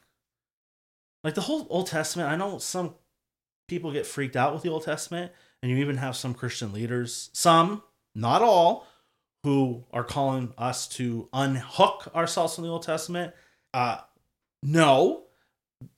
Like 1.23 1.35
the 1.35 1.43
whole 1.43 1.67
Old 1.69 1.87
Testament, 1.87 2.31
I 2.31 2.37
know 2.37 2.59
some 2.59 2.95
people 3.69 3.93
get 3.93 4.07
freaked 4.07 4.37
out 4.37 4.53
with 4.53 4.63
the 4.63 4.71
Old 4.71 4.85
Testament, 4.85 5.33
and 5.63 5.71
you 5.71 5.79
even 5.79 5.99
have 5.99 6.17
some 6.17 6.35
Christian 6.35 6.73
leaders, 6.73 7.31
some, 7.33 7.83
not 8.15 8.43
all, 8.43 8.87
who 9.45 9.85
are 9.93 10.05
calling 10.05 10.53
us 10.59 10.87
to 10.89 11.29
unhook 11.33 12.11
ourselves 12.15 12.55
from 12.55 12.65
the 12.65 12.71
Old 12.71 12.83
Testament. 12.83 13.33
Uh, 13.73 13.99
no, 14.63 15.25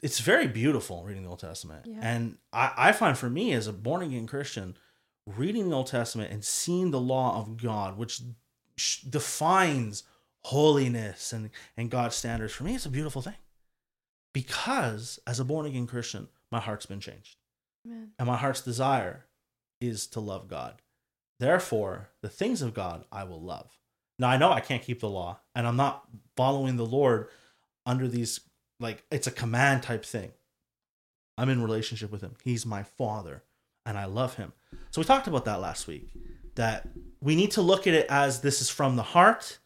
it's 0.03 0.21
very 0.21 0.47
beautiful 0.47 1.03
reading 1.05 1.25
the 1.25 1.29
Old 1.29 1.41
Testament. 1.41 1.87
Yeah. 1.87 1.99
And 2.03 2.39
I, 2.53 2.73
I 2.77 2.93
find 2.93 3.17
for 3.17 3.31
me 3.31 3.53
as 3.53 3.67
a 3.67 3.73
born 3.73 4.03
again 4.03 4.27
Christian, 4.27 4.77
reading 5.27 5.71
the 5.71 5.77
Old 5.77 5.87
Testament 5.89 6.33
and 6.33 6.45
seeing 6.45 6.91
the 6.91 7.01
law 7.01 7.39
of 7.41 7.61
God, 7.61 7.97
which 7.97 8.21
sh- 8.77 9.01
defines 9.01 10.05
holiness 10.45 11.33
and, 11.33 11.51
and 11.77 11.91
God's 11.91 12.17
standards, 12.17 12.53
for 12.53 12.65
me, 12.65 12.75
it's 12.75 12.87
a 12.87 12.91
beautiful 12.91 13.23
thing. 13.23 13.35
Because 14.33 15.19
as 15.27 15.41
a 15.41 15.45
born 15.45 15.67
again 15.67 15.87
Christian, 15.87 16.29
my 16.51 16.61
heart's 16.61 16.87
been 16.87 17.01
changed. 17.01 17.37
Amen. 17.87 18.13
And 18.19 18.27
my 18.27 18.37
heart's 18.37 18.63
desire 18.63 19.27
is 19.81 20.07
to 20.09 20.21
love 20.21 20.49
God. 20.49 20.81
Therefore, 21.41 22.11
the 22.21 22.29
things 22.29 22.63
of 22.63 22.75
God 22.75 23.05
I 23.11 23.25
will 23.25 23.41
love. 23.41 23.79
Now, 24.19 24.29
I 24.29 24.37
know 24.37 24.53
I 24.53 24.61
can't 24.61 24.83
keep 24.83 25.01
the 25.01 25.09
law, 25.09 25.41
and 25.55 25.67
I'm 25.67 25.77
not 25.77 26.05
following 26.37 26.77
the 26.77 26.87
Lord 26.87 27.29
under 27.85 28.07
these, 28.07 28.41
like, 28.79 29.05
it's 29.11 29.27
a 29.27 29.33
command 29.33 29.83
type 29.83 30.05
thing. 30.05 30.33
I'm 31.37 31.49
in 31.49 31.63
relationship 31.63 32.13
with 32.13 32.21
Him. 32.21 32.37
He's 32.45 32.65
my 32.65 32.85
Father, 32.85 33.43
and 33.85 33.99
I 33.99 34.05
love 34.05 34.37
Him. 34.37 34.53
So, 34.91 35.01
we 35.01 35.05
talked 35.05 35.27
about 35.27 35.47
that 35.47 35.61
last 35.61 35.89
week 35.89 36.13
that 36.55 36.89
we 37.21 37.35
need 37.35 37.51
to 37.53 37.63
look 37.63 37.87
at 37.87 37.95
it 37.95 38.07
as 38.09 38.43
this 38.43 38.61
is 38.61 38.71
from 38.71 38.97
the 38.97 39.03
heart, 39.03 39.59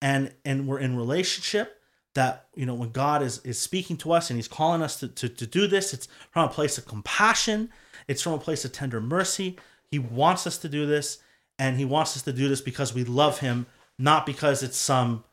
and 0.00 0.32
and 0.44 0.66
we're 0.66 0.78
in 0.78 0.96
relationship 0.96 1.77
that 2.14 2.46
you 2.54 2.66
know 2.66 2.74
when 2.74 2.90
god 2.90 3.22
is 3.22 3.38
is 3.44 3.58
speaking 3.58 3.96
to 3.96 4.12
us 4.12 4.30
and 4.30 4.38
he's 4.38 4.48
calling 4.48 4.82
us 4.82 4.98
to, 4.98 5.08
to, 5.08 5.28
to 5.28 5.46
do 5.46 5.66
this 5.66 5.92
it's 5.92 6.08
from 6.30 6.48
a 6.48 6.52
place 6.52 6.78
of 6.78 6.86
compassion. 6.86 7.70
It's 8.06 8.22
from 8.22 8.32
a 8.32 8.38
place 8.38 8.64
of 8.64 8.72
tender 8.72 9.00
mercy. 9.00 9.58
He 9.90 9.98
wants 9.98 10.46
us 10.46 10.58
to 10.58 10.68
do 10.68 10.86
this 10.86 11.18
and 11.58 11.76
he 11.76 11.84
wants 11.84 12.16
us 12.16 12.22
to 12.22 12.32
do 12.32 12.48
this 12.48 12.60
because 12.60 12.94
we 12.94 13.04
love 13.04 13.40
him 13.40 13.66
not 13.98 14.24
because 14.26 14.62
it's 14.62 14.76
some 14.76 15.24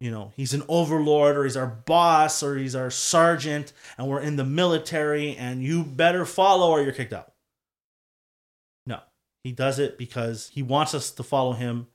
you 0.00 0.10
know 0.10 0.32
he's 0.36 0.54
an 0.54 0.62
overlord 0.68 1.36
or 1.36 1.44
he's 1.44 1.56
our 1.56 1.66
boss 1.66 2.42
or 2.42 2.56
he's 2.56 2.74
our 2.74 2.90
sergeant 2.90 3.72
and 3.96 4.08
we're 4.08 4.20
in 4.20 4.36
the 4.36 4.44
military 4.44 5.36
and 5.36 5.62
you 5.62 5.84
better 5.84 6.24
follow 6.24 6.70
or 6.70 6.82
you're 6.82 6.92
kicked 6.92 7.12
out. 7.12 7.32
No 8.86 9.00
he 9.42 9.52
does 9.52 9.78
it 9.78 9.98
because 9.98 10.50
he 10.54 10.62
wants 10.62 10.94
us 10.94 11.10
to 11.12 11.22
follow 11.22 11.52
him 11.52 11.86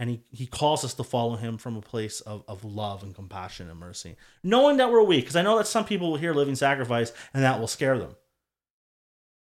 and 0.00 0.10
he, 0.10 0.22
he 0.30 0.46
calls 0.46 0.84
us 0.84 0.94
to 0.94 1.04
follow 1.04 1.36
him 1.36 1.58
from 1.58 1.76
a 1.76 1.82
place 1.82 2.20
of, 2.22 2.42
of 2.48 2.64
love 2.64 3.04
and 3.04 3.14
compassion 3.14 3.70
and 3.70 3.78
mercy 3.78 4.16
knowing 4.42 4.78
that 4.78 4.90
we're 4.90 5.02
weak 5.02 5.24
because 5.24 5.36
i 5.36 5.42
know 5.42 5.58
that 5.58 5.66
some 5.66 5.84
people 5.84 6.10
will 6.10 6.16
hear 6.16 6.34
living 6.34 6.56
sacrifice 6.56 7.12
and 7.32 7.44
that 7.44 7.60
will 7.60 7.66
scare 7.66 7.98
them. 7.98 8.16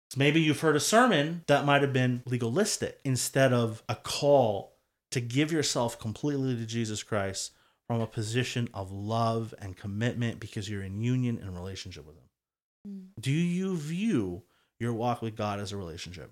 So 0.09 0.17
maybe 0.17 0.41
you've 0.41 0.59
heard 0.59 0.75
a 0.75 0.81
sermon 0.81 1.43
that 1.47 1.65
might 1.65 1.81
have 1.81 1.93
been 1.93 2.21
legalistic 2.25 2.99
instead 3.05 3.53
of 3.53 3.81
a 3.87 3.95
call 3.95 4.75
to 5.11 5.21
give 5.21 5.53
yourself 5.53 5.97
completely 5.99 6.55
to 6.55 6.65
jesus 6.65 7.03
christ 7.03 7.53
from 7.87 8.01
a 8.01 8.07
position 8.07 8.69
of 8.73 8.91
love 8.91 9.53
and 9.59 9.77
commitment 9.77 10.39
because 10.39 10.69
you're 10.69 10.83
in 10.83 11.01
union 11.01 11.39
and 11.41 11.55
relationship 11.55 12.05
with 12.05 12.17
him. 12.17 12.23
Mm. 12.87 13.21
do 13.21 13.31
you 13.31 13.77
view 13.77 14.43
your 14.79 14.93
walk 14.93 15.21
with 15.21 15.35
god 15.35 15.59
as 15.59 15.71
a 15.71 15.77
relationship? 15.77 16.31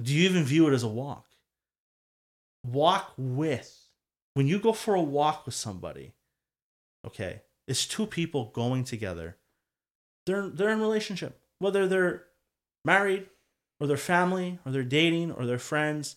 Do 0.00 0.14
you 0.14 0.28
even 0.28 0.44
view 0.44 0.68
it 0.68 0.74
as 0.74 0.82
a 0.82 0.88
walk 0.88 1.26
walk 2.64 3.12
with 3.16 3.88
when 4.34 4.46
you 4.46 4.58
go 4.58 4.72
for 4.72 4.94
a 4.94 5.02
walk 5.02 5.46
with 5.46 5.54
somebody 5.54 6.14
okay 7.06 7.42
it's 7.68 7.86
two 7.86 8.06
people 8.06 8.46
going 8.54 8.82
together. 8.82 9.36
They're 10.26 10.48
they're 10.48 10.70
in 10.70 10.80
relationship 10.80 11.40
whether 11.58 11.86
they're 11.86 12.24
married 12.84 13.26
or 13.78 13.86
they're 13.86 13.96
family 13.96 14.58
or 14.64 14.72
they're 14.72 14.82
dating 14.82 15.30
or 15.30 15.46
they're 15.46 15.58
friends 15.58 16.16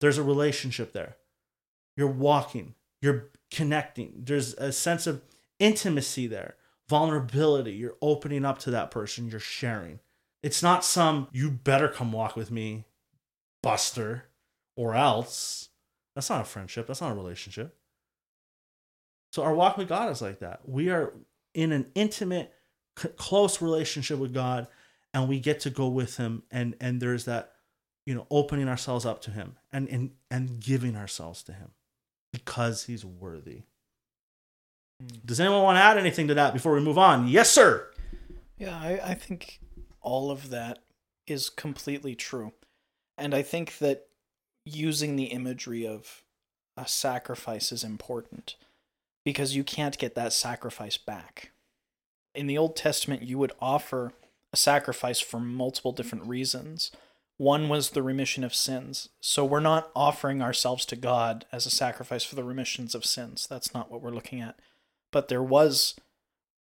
there's 0.00 0.18
a 0.18 0.22
relationship 0.22 0.92
there. 0.92 1.16
You're 1.96 2.06
walking 2.08 2.74
you're 3.00 3.30
connecting 3.50 4.12
there's 4.24 4.54
a 4.54 4.70
sense 4.70 5.06
of 5.06 5.22
intimacy 5.58 6.26
there 6.26 6.56
vulnerability 6.88 7.72
you're 7.72 7.96
opening 8.02 8.44
up 8.44 8.58
to 8.58 8.70
that 8.70 8.90
person 8.90 9.28
you're 9.28 9.40
sharing. 9.40 9.98
It's 10.42 10.62
not 10.62 10.84
some 10.84 11.28
you 11.32 11.50
better 11.50 11.88
come 11.88 12.12
walk 12.12 12.36
with 12.36 12.50
me 12.50 12.84
buster 13.62 14.25
or 14.76 14.94
else 14.94 15.70
that's 16.14 16.30
not 16.30 16.42
a 16.42 16.44
friendship 16.44 16.86
that's 16.86 17.00
not 17.00 17.12
a 17.12 17.16
relationship. 17.16 17.76
So 19.32 19.42
our 19.42 19.54
walk 19.54 19.76
with 19.76 19.88
god 19.88 20.10
is 20.10 20.22
like 20.22 20.38
that. 20.40 20.68
We 20.68 20.90
are 20.90 21.12
in 21.54 21.72
an 21.72 21.86
intimate 21.94 22.52
c- 22.98 23.08
close 23.16 23.60
relationship 23.60 24.18
with 24.18 24.32
god 24.32 24.68
and 25.12 25.28
we 25.28 25.40
get 25.40 25.60
to 25.60 25.70
go 25.70 25.88
with 25.88 26.16
him 26.16 26.42
and 26.50 26.76
and 26.80 27.00
there's 27.00 27.24
that 27.24 27.52
you 28.04 28.14
know 28.14 28.26
opening 28.30 28.68
ourselves 28.68 29.04
up 29.04 29.20
to 29.22 29.30
him 29.30 29.56
and 29.72 29.88
and 29.88 30.10
and 30.30 30.60
giving 30.60 30.96
ourselves 30.96 31.42
to 31.42 31.52
him 31.52 31.70
because 32.32 32.84
he's 32.84 33.04
worthy. 33.04 33.62
Hmm. 35.00 35.16
Does 35.24 35.40
anyone 35.40 35.62
want 35.62 35.76
to 35.76 35.82
add 35.82 35.98
anything 35.98 36.28
to 36.28 36.34
that 36.34 36.52
before 36.52 36.72
we 36.72 36.80
move 36.80 36.98
on? 36.98 37.28
Yes 37.28 37.50
sir. 37.50 37.90
Yeah, 38.58 38.78
I, 38.78 39.00
I 39.04 39.14
think 39.14 39.60
all 40.00 40.30
of 40.30 40.50
that 40.50 40.78
is 41.26 41.50
completely 41.50 42.14
true. 42.14 42.52
And 43.18 43.34
I 43.34 43.42
think 43.42 43.78
that 43.78 44.06
using 44.66 45.16
the 45.16 45.26
imagery 45.26 45.86
of 45.86 46.22
a 46.76 46.86
sacrifice 46.86 47.72
is 47.72 47.84
important 47.84 48.56
because 49.24 49.56
you 49.56 49.64
can't 49.64 49.96
get 49.96 50.14
that 50.14 50.32
sacrifice 50.32 50.98
back. 50.98 51.52
In 52.34 52.46
the 52.46 52.58
Old 52.58 52.76
Testament, 52.76 53.22
you 53.22 53.38
would 53.38 53.52
offer 53.60 54.12
a 54.52 54.56
sacrifice 54.56 55.20
for 55.20 55.40
multiple 55.40 55.92
different 55.92 56.26
reasons. 56.26 56.90
One 57.38 57.68
was 57.68 57.90
the 57.90 58.02
remission 58.02 58.44
of 58.44 58.54
sins. 58.54 59.08
So 59.20 59.44
we're 59.44 59.60
not 59.60 59.90
offering 59.94 60.42
ourselves 60.42 60.84
to 60.86 60.96
God 60.96 61.46
as 61.52 61.64
a 61.64 61.70
sacrifice 61.70 62.24
for 62.24 62.34
the 62.34 62.44
remissions 62.44 62.94
of 62.94 63.04
sins. 63.04 63.46
That's 63.48 63.72
not 63.72 63.90
what 63.90 64.02
we're 64.02 64.10
looking 64.10 64.40
at. 64.40 64.58
But 65.12 65.28
there 65.28 65.42
was 65.42 65.94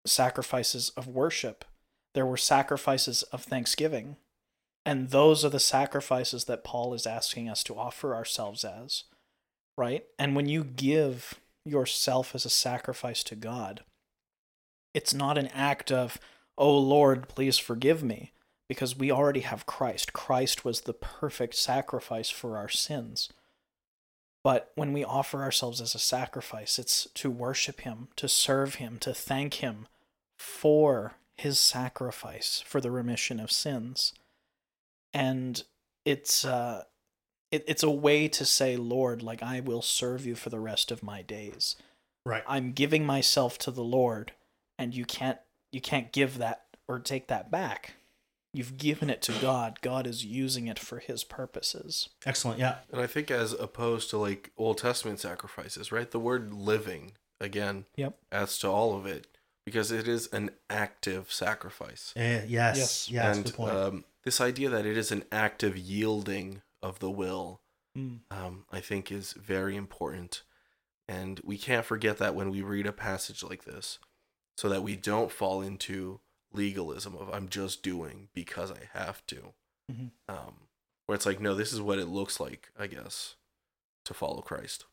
sacrifices 0.05 0.89
of 0.89 1.07
worship. 1.07 1.65
There 2.13 2.25
were 2.25 2.37
sacrifices 2.37 3.23
of 3.23 3.43
thanksgiving. 3.43 4.17
And 4.85 5.09
those 5.09 5.43
are 5.43 5.49
the 5.49 5.59
sacrifices 5.59 6.45
that 6.45 6.63
Paul 6.63 6.93
is 6.93 7.07
asking 7.07 7.49
us 7.49 7.63
to 7.63 7.75
offer 7.75 8.13
ourselves 8.13 8.63
as, 8.63 9.05
right? 9.77 10.05
And 10.19 10.35
when 10.35 10.47
you 10.47 10.63
give 10.63 11.35
yourself 11.65 12.35
as 12.35 12.45
a 12.45 12.49
sacrifice 12.49 13.23
to 13.23 13.35
God, 13.35 13.81
it's 14.93 15.13
not 15.13 15.37
an 15.37 15.47
act 15.47 15.91
of, 15.91 16.19
oh 16.57 16.77
Lord, 16.77 17.27
please 17.27 17.57
forgive 17.57 18.03
me, 18.03 18.31
because 18.69 18.95
we 18.95 19.11
already 19.11 19.41
have 19.41 19.65
Christ. 19.65 20.13
Christ 20.13 20.63
was 20.63 20.81
the 20.81 20.93
perfect 20.93 21.55
sacrifice 21.55 22.29
for 22.29 22.55
our 22.55 22.69
sins. 22.69 23.29
But 24.43 24.71
when 24.75 24.93
we 24.93 25.03
offer 25.03 25.41
ourselves 25.41 25.81
as 25.81 25.95
a 25.95 25.99
sacrifice, 25.99 26.77
it's 26.77 27.07
to 27.15 27.31
worship 27.31 27.81
Him, 27.81 28.09
to 28.17 28.27
serve 28.27 28.75
Him, 28.75 28.99
to 28.99 29.13
thank 29.13 29.55
Him 29.55 29.87
for 30.37 31.15
His 31.35 31.59
sacrifice 31.59 32.63
for 32.65 32.79
the 32.79 32.91
remission 32.91 33.39
of 33.39 33.51
sins. 33.51 34.13
And 35.15 35.63
it's 36.03 36.45
uh, 36.45 36.83
it, 37.51 37.63
it's 37.67 37.83
a 37.83 37.89
way 37.89 38.27
to 38.27 38.45
say, 38.45 38.75
Lord, 38.75 39.23
like 39.23 39.41
I 39.41 39.61
will 39.61 39.81
serve 39.81 40.25
you 40.25 40.35
for 40.35 40.49
the 40.49 40.59
rest 40.59 40.91
of 40.91 41.01
my 41.01 41.21
days. 41.21 41.75
right 42.25 42.43
I'm 42.47 42.73
giving 42.73 43.05
myself 43.05 43.57
to 43.59 43.71
the 43.71 43.83
Lord, 43.83 44.33
and 44.77 44.93
you 44.93 45.05
can't 45.05 45.39
you 45.71 45.81
can't 45.81 46.11
give 46.11 46.37
that 46.37 46.65
or 46.87 46.99
take 46.99 47.27
that 47.27 47.49
back. 47.49 47.93
You've 48.53 48.77
given 48.77 49.09
it 49.09 49.21
to 49.23 49.33
God. 49.41 49.79
God 49.81 50.07
is 50.07 50.23
using 50.23 50.67
it 50.67 50.79
for 50.79 50.99
His 50.99 51.23
purposes. 51.23 52.09
excellent 52.25 52.59
yeah 52.59 52.77
And 52.91 53.01
I 53.01 53.07
think 53.07 53.31
as 53.31 53.53
opposed 53.53 54.09
to 54.11 54.17
like 54.17 54.51
Old 54.57 54.77
Testament 54.79 55.19
sacrifices, 55.19 55.91
right? 55.91 56.09
The 56.11 56.19
word 56.19 56.53
living 56.53 57.13
again 57.39 57.85
Yep. 57.95 58.17
adds 58.31 58.57
to 58.59 58.67
all 58.69 58.95
of 58.97 59.05
it 59.05 59.27
because 59.65 59.91
it 59.91 60.07
is 60.07 60.27
an 60.27 60.51
active 60.69 61.31
sacrifice. 61.31 62.13
Eh, 62.15 62.43
yes 62.47 62.77
Yes. 62.77 63.09
yeah 63.09 63.23
that's 63.33 63.37
a 63.37 63.41
and 63.43 63.53
point 63.53 63.73
um, 63.73 64.03
this 64.25 64.41
idea 64.41 64.69
that 64.69 64.85
it 64.85 64.97
is 64.97 65.11
an 65.11 65.23
active 65.31 65.77
yielding 65.77 66.61
of 66.81 66.99
the 66.99 67.09
will, 67.11 67.61
Mm. 67.97 68.19
um, 68.29 68.65
I 68.71 68.81
think, 68.81 69.09
is 69.11 69.31
very 69.33 69.75
important. 69.77 70.43
And 71.07 71.39
we 71.43 71.57
can't 71.57 71.85
forget 71.85 72.17
that 72.17 72.35
when 72.35 72.49
we 72.49 72.61
read 72.61 72.85
a 72.87 72.91
passage 72.91 73.41
like 73.43 73.63
this, 73.63 73.99
so 74.57 74.67
that 74.69 74.83
we 74.83 74.95
don't 74.95 75.31
fall 75.31 75.61
into 75.61 76.19
legalism 76.51 77.15
of 77.15 77.29
I'm 77.29 77.47
just 77.47 77.83
doing 77.83 78.29
because 78.33 78.71
I 78.71 78.89
have 78.93 79.25
to. 79.27 79.53
Mhm. 79.91 80.11
Um, 80.27 80.67
where 81.05 81.15
it's 81.15 81.25
like, 81.25 81.39
no, 81.39 81.53
this 81.53 81.71
is 81.71 81.79
what 81.81 81.99
it 81.99 82.07
looks 82.07 82.39
like, 82.39 82.71
I 82.77 82.87
guess, 82.87 83.35
to 84.05 84.13
follow 84.13 84.41
Christ. 84.41 84.85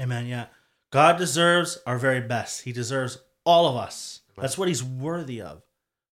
Amen. 0.00 0.26
Yeah. 0.26 0.48
God 0.90 1.18
deserves 1.18 1.78
our 1.86 1.98
very 1.98 2.20
best. 2.20 2.62
He 2.62 2.72
deserves 2.72 3.18
all 3.44 3.66
of 3.68 3.76
us. 3.76 4.22
That's 4.36 4.56
what 4.58 4.68
he's 4.68 4.82
worthy 4.84 5.40
of. 5.40 5.62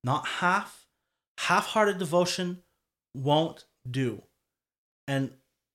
Not 0.02 0.26
half. 0.26 0.83
Half-hearted 1.38 1.98
devotion 1.98 2.62
won't 3.14 3.64
do. 3.88 4.22
And 5.06 5.32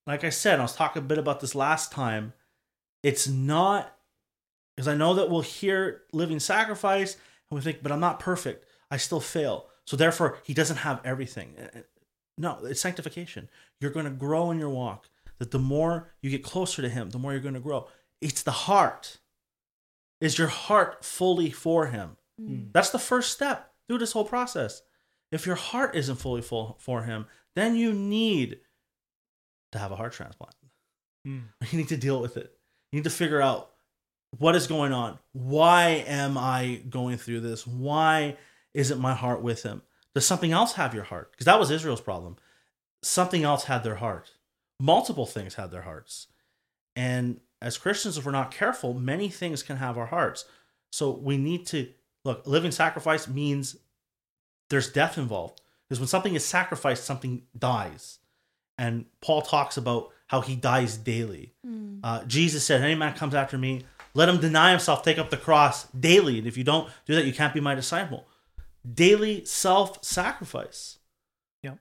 like 0.07 0.23
I 0.23 0.29
said, 0.29 0.59
I 0.59 0.63
was 0.63 0.75
talking 0.75 1.03
a 1.03 1.05
bit 1.05 1.17
about 1.17 1.39
this 1.39 1.55
last 1.55 1.91
time. 1.91 2.33
It's 3.03 3.27
not 3.27 3.95
because 4.75 4.87
I 4.87 4.95
know 4.95 5.13
that 5.13 5.29
we'll 5.29 5.41
hear 5.41 6.03
living 6.13 6.39
sacrifice 6.39 7.15
and 7.49 7.57
we 7.57 7.61
think, 7.61 7.83
but 7.83 7.91
I'm 7.91 7.99
not 7.99 8.19
perfect. 8.19 8.65
I 8.89 8.97
still 8.97 9.19
fail. 9.19 9.67
So 9.85 9.97
therefore, 9.97 10.39
he 10.43 10.53
doesn't 10.53 10.77
have 10.77 11.01
everything. 11.03 11.55
Uh, 11.57 11.79
No, 12.37 12.59
it's 12.63 12.81
sanctification. 12.81 13.49
You're 13.81 13.91
going 13.91 14.05
to 14.05 14.11
grow 14.11 14.49
in 14.51 14.59
your 14.59 14.69
walk. 14.69 15.09
That 15.39 15.51
the 15.51 15.59
more 15.59 16.09
you 16.21 16.29
get 16.29 16.43
closer 16.43 16.81
to 16.81 16.89
him, 16.89 17.09
the 17.09 17.19
more 17.19 17.31
you're 17.31 17.41
going 17.41 17.53
to 17.53 17.59
grow. 17.59 17.87
It's 18.21 18.43
the 18.43 18.51
heart. 18.51 19.19
Is 20.21 20.37
your 20.37 20.47
heart 20.47 21.05
fully 21.05 21.49
for 21.49 21.87
him? 21.87 22.17
Mm. 22.41 22.73
That's 22.73 22.89
the 22.89 22.99
first 22.99 23.31
step 23.31 23.73
through 23.87 23.99
this 23.99 24.11
whole 24.11 24.25
process. 24.25 24.81
If 25.31 25.45
your 25.45 25.55
heart 25.55 25.95
isn't 25.95 26.15
fully 26.15 26.41
full 26.41 26.77
for 26.79 27.03
him, 27.03 27.25
then 27.55 27.75
you 27.75 27.93
need 27.93 28.59
to 29.71 29.79
have 29.79 29.91
a 29.91 29.95
heart 29.95 30.13
transplant. 30.13 30.55
Mm. 31.27 31.43
You 31.71 31.77
need 31.77 31.89
to 31.89 31.97
deal 31.97 32.19
with 32.21 32.37
it. 32.37 32.53
You 32.91 32.97
need 32.97 33.03
to 33.03 33.09
figure 33.09 33.41
out 33.41 33.71
what 34.37 34.55
is 34.55 34.67
going 34.67 34.93
on. 34.93 35.19
Why 35.33 36.03
am 36.07 36.37
I 36.37 36.81
going 36.89 37.17
through 37.17 37.41
this? 37.41 37.65
Why 37.65 38.37
isn't 38.73 38.99
my 38.99 39.13
heart 39.13 39.41
with 39.41 39.63
him? 39.63 39.81
Does 40.15 40.25
something 40.25 40.51
else 40.51 40.73
have 40.73 40.93
your 40.93 41.03
heart? 41.03 41.31
Because 41.31 41.45
that 41.45 41.59
was 41.59 41.71
Israel's 41.71 42.01
problem. 42.01 42.35
Something 43.03 43.43
else 43.43 43.65
had 43.65 43.83
their 43.83 43.95
heart. 43.95 44.31
Multiple 44.79 45.25
things 45.25 45.55
had 45.55 45.71
their 45.71 45.83
hearts. 45.83 46.27
And 46.95 47.39
as 47.61 47.77
Christians, 47.77 48.17
if 48.17 48.25
we're 48.25 48.31
not 48.31 48.51
careful, 48.51 48.93
many 48.93 49.29
things 49.29 49.63
can 49.63 49.77
have 49.77 49.97
our 49.97 50.07
hearts. 50.07 50.45
So 50.91 51.11
we 51.11 51.37
need 51.37 51.65
to 51.67 51.89
look, 52.25 52.45
living 52.47 52.71
sacrifice 52.71 53.27
means 53.27 53.77
there's 54.69 54.91
death 54.91 55.17
involved. 55.17 55.61
Because 55.87 55.99
when 55.99 56.07
something 56.07 56.35
is 56.35 56.45
sacrificed, 56.45 57.03
something 57.03 57.43
dies. 57.57 58.19
And 58.77 59.05
Paul 59.21 59.41
talks 59.41 59.75
about 59.77 60.09
how 60.27 60.41
he 60.41 60.55
dies 60.55 60.95
daily. 60.97 61.53
Mm. 61.65 61.99
Uh, 62.03 62.23
Jesus 62.25 62.63
said, 62.63 62.81
Any 62.81 62.95
man 62.95 63.13
comes 63.15 63.33
after 63.33 63.57
me, 63.57 63.83
let 64.13 64.29
him 64.29 64.39
deny 64.39 64.71
himself, 64.71 65.03
take 65.03 65.17
up 65.17 65.29
the 65.31 65.37
cross 65.37 65.87
daily. 65.91 66.37
And 66.37 66.47
if 66.47 66.57
you 66.57 66.63
don't 66.63 66.89
do 67.05 67.15
that, 67.15 67.25
you 67.25 67.33
can't 67.33 67.53
be 67.53 67.59
my 67.59 67.75
disciple. 67.75 68.27
Daily 68.93 69.43
self 69.45 70.03
sacrifice. 70.03 70.99
Yep. 71.63 71.79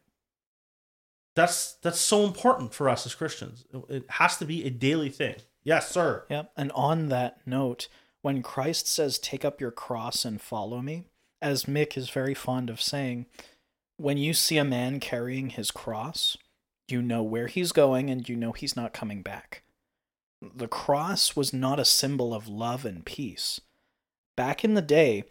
That's 1.37 1.75
that's 1.75 2.01
so 2.01 2.25
important 2.25 2.75
for 2.75 2.89
us 2.89 3.07
as 3.07 3.15
Christians. 3.15 3.65
It- 3.73 3.95
It 3.97 4.11
has 4.11 4.37
to 4.39 4.45
be 4.45 4.65
a 4.65 4.71
daily 4.71 5.11
thing. 5.11 5.37
Yes, 5.63 5.91
sir. 5.91 6.25
Yep. 6.31 6.53
And 6.57 6.73
on 6.73 7.09
that 7.11 7.47
note, 7.47 7.89
when 8.23 8.43
Christ 8.43 8.87
says, 8.89 9.19
Take 9.19 9.45
up 9.45 9.61
your 9.61 9.71
cross 9.71 10.25
and 10.25 10.41
follow 10.41 10.81
me, 10.81 11.05
as 11.41 11.65
Mick 11.65 11.97
is 11.97 12.11
very 12.11 12.35
fond 12.35 12.71
of 12.71 12.81
saying, 12.81 13.27
when 13.97 14.17
you 14.17 14.33
see 14.33 14.59
a 14.59 14.65
man 14.65 15.01
carrying 15.01 15.51
his 15.51 15.71
cross, 15.71 16.37
you 16.87 17.03
know 17.03 17.23
where 17.23 17.47
he's 17.47 17.73
going 17.73 18.11
and 18.11 18.29
you 18.29 18.37
know 18.37 18.53
he's 18.53 18.77
not 18.77 18.93
coming 18.93 19.23
back. 19.23 19.63
The 20.41 20.69
cross 20.69 21.35
was 21.35 21.53
not 21.53 21.81
a 21.81 21.85
symbol 21.85 22.33
of 22.33 22.49
love 22.49 22.85
and 22.85 23.05
peace. 23.05 23.61
Back 24.37 24.65
in 24.65 24.75
the 24.75 24.83
day, 24.83 25.25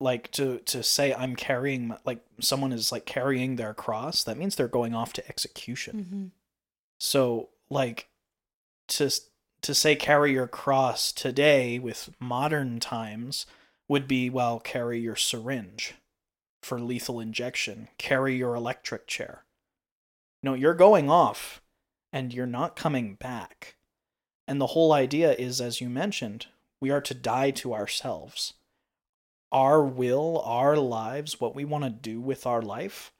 like 0.00 0.30
to 0.32 0.58
to 0.58 0.82
say 0.82 1.14
I'm 1.14 1.36
carrying 1.36 1.88
my, 1.88 1.98
like 2.04 2.20
someone 2.40 2.72
is 2.72 2.90
like 2.90 3.06
carrying 3.06 3.56
their 3.56 3.72
cross, 3.74 4.24
that 4.24 4.36
means 4.36 4.56
they're 4.56 4.66
going 4.66 4.92
off 4.92 5.12
to 5.14 5.28
execution. 5.28 6.04
Mhm. 6.04 6.30
So 6.98 7.50
like 7.70 8.08
to 8.88 9.08
to 9.62 9.74
say 9.74 9.94
carry 9.94 10.32
your 10.32 10.48
cross 10.48 11.12
today 11.12 11.78
with 11.78 12.10
modern 12.18 12.80
times 12.80 13.46
would 13.88 14.08
be 14.08 14.30
well 14.30 14.58
carry 14.60 14.98
your 14.98 15.16
syringe 15.16 15.94
for 16.62 16.80
lethal 16.80 17.20
injection, 17.20 17.88
carry 17.98 18.36
your 18.36 18.54
electric 18.54 19.06
chair. 19.06 19.44
No, 20.42 20.54
you're 20.54 20.74
going 20.74 21.10
off 21.10 21.60
and 22.12 22.32
you're 22.32 22.46
not 22.46 22.76
coming 22.76 23.14
back. 23.14 23.76
And 24.46 24.60
the 24.60 24.68
whole 24.68 24.92
idea 24.92 25.32
is 25.34 25.60
as 25.60 25.80
you 25.80 25.88
mentioned, 25.88 26.46
we 26.80 26.90
are 26.90 27.00
to 27.02 27.14
die 27.14 27.50
to 27.52 27.74
ourselves. 27.74 28.54
Our 29.52 29.84
will, 29.84 30.40
our 30.44 30.76
lives, 30.76 31.40
what 31.40 31.54
we 31.54 31.64
want 31.64 31.84
to 31.84 31.90
do 31.90 32.20
with 32.20 32.46
our 32.46 32.62
life 32.62 33.12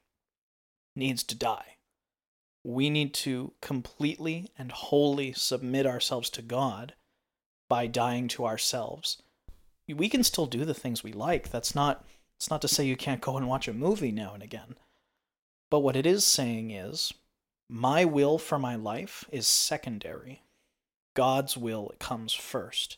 needs 0.95 1.23
to 1.23 1.35
die 1.35 1.75
we 2.65 2.89
need 2.89 3.13
to 3.13 3.53
completely 3.61 4.49
and 4.57 4.71
wholly 4.71 5.31
submit 5.33 5.85
ourselves 5.85 6.31
to 6.31 6.41
God 6.41 6.95
by 7.69 7.85
dying 7.85 8.27
to 8.29 8.45
ourselves. 8.45 9.21
We 9.87 10.09
can 10.09 10.23
still 10.23 10.45
do 10.45 10.65
the 10.65 10.73
things 10.73 11.03
we 11.03 11.11
like. 11.11 11.51
That's 11.51 11.75
not 11.75 12.05
it's 12.37 12.49
not 12.49 12.61
to 12.61 12.67
say 12.67 12.85
you 12.85 12.97
can't 12.97 13.21
go 13.21 13.37
and 13.37 13.47
watch 13.47 13.67
a 13.67 13.73
movie 13.73 14.11
now 14.11 14.33
and 14.33 14.43
again. 14.43 14.75
But 15.69 15.79
what 15.79 15.95
it 15.95 16.05
is 16.05 16.25
saying 16.25 16.71
is 16.71 17.13
my 17.69 18.05
will 18.05 18.37
for 18.37 18.59
my 18.59 18.75
life 18.75 19.25
is 19.31 19.47
secondary. 19.47 20.43
God's 21.15 21.55
will 21.55 21.93
comes 21.99 22.33
first. 22.33 22.97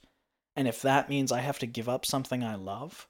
And 0.56 0.67
if 0.67 0.82
that 0.82 1.10
means 1.10 1.32
I 1.32 1.41
have 1.41 1.60
to 1.60 1.67
give 1.67 1.88
up 1.88 2.06
something 2.06 2.43
I 2.43 2.56
love, 2.56 3.08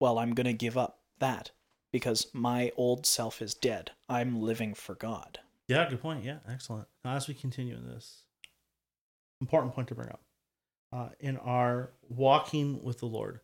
well, 0.00 0.18
I'm 0.18 0.34
going 0.34 0.46
to 0.46 0.54
give 0.54 0.78
up 0.78 1.00
that 1.18 1.50
because 1.92 2.28
my 2.32 2.72
old 2.76 3.04
self 3.04 3.42
is 3.42 3.54
dead. 3.54 3.90
I'm 4.08 4.40
living 4.40 4.74
for 4.74 4.94
God. 4.94 5.40
Yeah, 5.68 5.88
good 5.88 6.00
point. 6.00 6.24
Yeah, 6.24 6.38
excellent. 6.48 6.88
Now, 7.04 7.14
as 7.16 7.28
we 7.28 7.34
continue 7.34 7.76
in 7.76 7.86
this, 7.86 8.22
important 9.40 9.74
point 9.74 9.88
to 9.88 9.94
bring 9.94 10.08
up 10.08 10.20
uh, 10.92 11.08
in 11.20 11.36
our 11.38 11.90
walking 12.08 12.82
with 12.82 12.98
the 12.98 13.06
Lord 13.06 13.40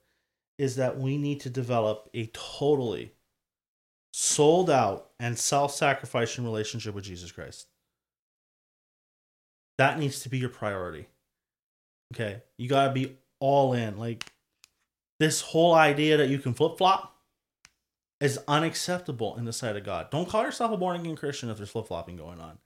is 0.59 0.76
that 0.76 0.98
we 0.98 1.18
need 1.18 1.40
to 1.40 1.50
develop 1.50 2.09
a 2.14 2.26
totally 2.32 3.12
sold 4.12 4.70
out 4.70 5.11
and 5.20 5.38
self 5.38 5.74
sacrificing 5.74 6.44
relationship 6.44 6.94
with 6.94 7.04
Jesus 7.04 7.30
Christ. 7.32 7.66
That 9.78 9.98
needs 9.98 10.20
to 10.20 10.28
be 10.28 10.38
your 10.38 10.48
priority. 10.48 11.06
Okay. 12.14 12.42
You 12.56 12.68
got 12.68 12.88
to 12.88 12.92
be 12.92 13.18
all 13.40 13.74
in. 13.74 13.98
Like, 13.98 14.24
this 15.20 15.40
whole 15.40 15.74
idea 15.74 16.16
that 16.16 16.28
you 16.28 16.38
can 16.38 16.54
flip 16.54 16.78
flop 16.78 17.16
is 18.20 18.38
unacceptable 18.48 19.37
in 19.37 19.44
the 19.44 19.52
sight 19.52 19.76
of 19.76 19.85
God. 19.85 20.11
Don't 20.11 20.28
call 20.28 20.42
yourself 20.42 20.72
a 20.72 20.76
born 20.76 21.00
again 21.00 21.16
Christian 21.16 21.50
if 21.50 21.56
there's 21.56 21.70
flip 21.70 21.87
flopping 21.87 22.16
going 22.16 22.40
on. 22.40 22.59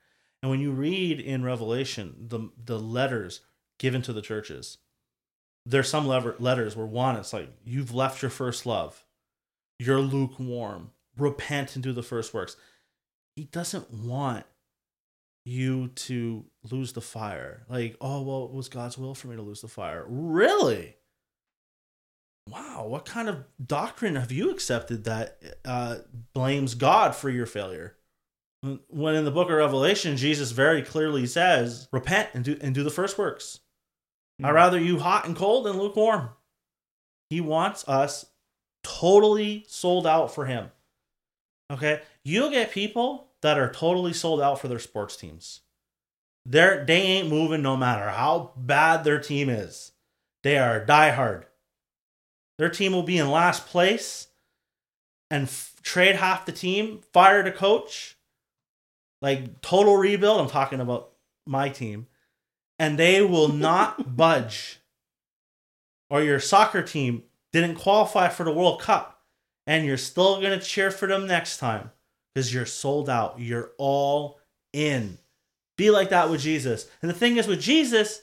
And 0.43 0.51
when 0.51 0.61
you 0.61 0.73
read 0.73 1.21
in 1.21 1.45
Revelation 1.45 2.14
the 2.29 2.49
the 2.64 2.79
letters 2.79 3.40
given 3.81 4.01
to 4.03 4.12
the 4.12 4.23
churches, 4.23 4.79
there's 5.66 5.88
some 5.88 6.07
lever- 6.07 6.37
letters 6.38 6.77
where 6.77 6.87
one 6.87 7.16
it's 7.16 7.33
like 7.33 7.49
you've 7.64 7.93
left 7.93 8.23
your 8.23 8.31
first 8.31 8.64
love, 8.64 9.05
you're 9.81 9.99
lukewarm, 10.01 10.93
repent 11.16 11.75
and 11.75 11.83
do 11.83 11.93
the 11.93 12.03
first 12.03 12.33
works. 12.33 12.57
He 13.35 13.45
doesn't 13.45 13.93
want 13.93 14.47
you 15.45 15.88
to 15.88 16.45
lose 16.71 16.93
the 16.93 17.01
fire. 17.01 17.64
Like, 17.69 17.97
oh 18.01 18.23
well, 18.23 18.45
it 18.45 18.53
was 18.53 18.69
God's 18.69 18.97
will 18.97 19.16
for 19.16 19.27
me 19.27 19.35
to 19.35 19.43
lose 19.43 19.62
the 19.62 19.69
fire. 19.69 20.05
Really? 20.07 20.95
wow, 22.51 22.87
what 22.87 23.05
kind 23.05 23.29
of 23.29 23.45
doctrine 23.64 24.16
have 24.16 24.33
you 24.33 24.51
accepted 24.51 25.05
that 25.05 25.40
uh, 25.64 25.99
blames 26.35 26.75
God 26.75 27.14
for 27.14 27.31
your 27.31 27.47
failure? 27.47 27.97
When 28.88 29.14
in 29.14 29.25
the 29.25 29.31
book 29.31 29.49
of 29.49 29.57
Revelation, 29.57 30.16
Jesus 30.16 30.51
very 30.51 30.83
clearly 30.83 31.27
says, 31.27 31.88
repent 31.93 32.31
and 32.35 32.45
do, 32.45 32.59
and 32.61 32.75
do 32.75 32.83
the 32.83 32.90
first 32.90 33.16
works. 33.16 33.61
I'd 34.44 34.53
rather 34.53 34.79
you 34.79 34.98
hot 34.98 35.26
and 35.26 35.37
cold 35.37 35.66
than 35.66 35.79
lukewarm. 35.79 36.31
He 37.29 37.40
wants 37.40 37.87
us 37.88 38.26
totally 38.83 39.64
sold 39.68 40.07
out 40.07 40.35
for 40.35 40.46
him. 40.46 40.70
Okay? 41.70 42.00
You'll 42.24 42.50
get 42.50 42.72
people 42.72 43.29
that 43.42 43.59
are 43.59 43.72
totally 43.72 44.12
sold 44.12 44.40
out 44.40 44.61
for 44.61 44.68
their 44.68 44.79
sports 44.79 45.16
teams. 45.16 45.61
They're, 46.46 46.85
they 46.85 47.00
ain't 47.00 47.29
moving 47.29 47.62
no 47.62 47.76
matter 47.76 48.09
how 48.09 48.53
bad 48.57 49.05
their 49.05 49.20
team 49.20 49.48
is. 49.48 49.92
They 50.42 50.59
are 50.59 50.85
diehard. 50.85 51.44
Their 52.59 52.70
team 52.70 52.92
will 52.92 53.03
be 53.03 53.18
in 53.18 53.31
last 53.31 53.66
place 53.66 54.29
and 55.31 55.44
f- 55.44 55.74
trade 55.83 56.16
half 56.16 56.46
the 56.46 56.53
team, 56.53 57.00
fire 57.12 57.42
the 57.42 57.53
coach, 57.53 58.16
like 59.22 59.61
total 59.61 59.96
rebuild. 59.96 60.40
I'm 60.40 60.48
talking 60.48 60.81
about 60.81 61.12
my 61.46 61.68
team, 61.68 62.07
and 62.81 62.99
they 62.99 63.21
will 63.21 63.49
not 63.49 64.16
budge. 64.16 64.81
Or 66.09 66.23
your 66.23 66.40
soccer 66.40 66.83
team 66.83 67.25
didn't 67.53 67.75
qualify 67.75 68.29
for 68.29 68.43
the 68.43 68.53
World 68.53 68.81
Cup, 68.81 69.21
and 69.66 69.85
you're 69.85 69.99
still 69.99 70.40
going 70.40 70.59
to 70.59 70.64
cheer 70.64 70.90
for 70.90 71.07
them 71.07 71.27
next 71.27 71.59
time 71.59 71.90
because 72.35 72.55
you're 72.55 72.64
sold 72.64 73.11
out. 73.11 73.38
You're 73.38 73.73
all 73.77 74.40
in. 74.73 75.19
Be 75.77 75.90
like 75.90 76.09
that 76.09 76.31
with 76.31 76.40
Jesus. 76.40 76.88
And 77.03 77.11
the 77.11 77.14
thing 77.14 77.37
is, 77.37 77.47
with 77.47 77.61
Jesus, 77.61 78.23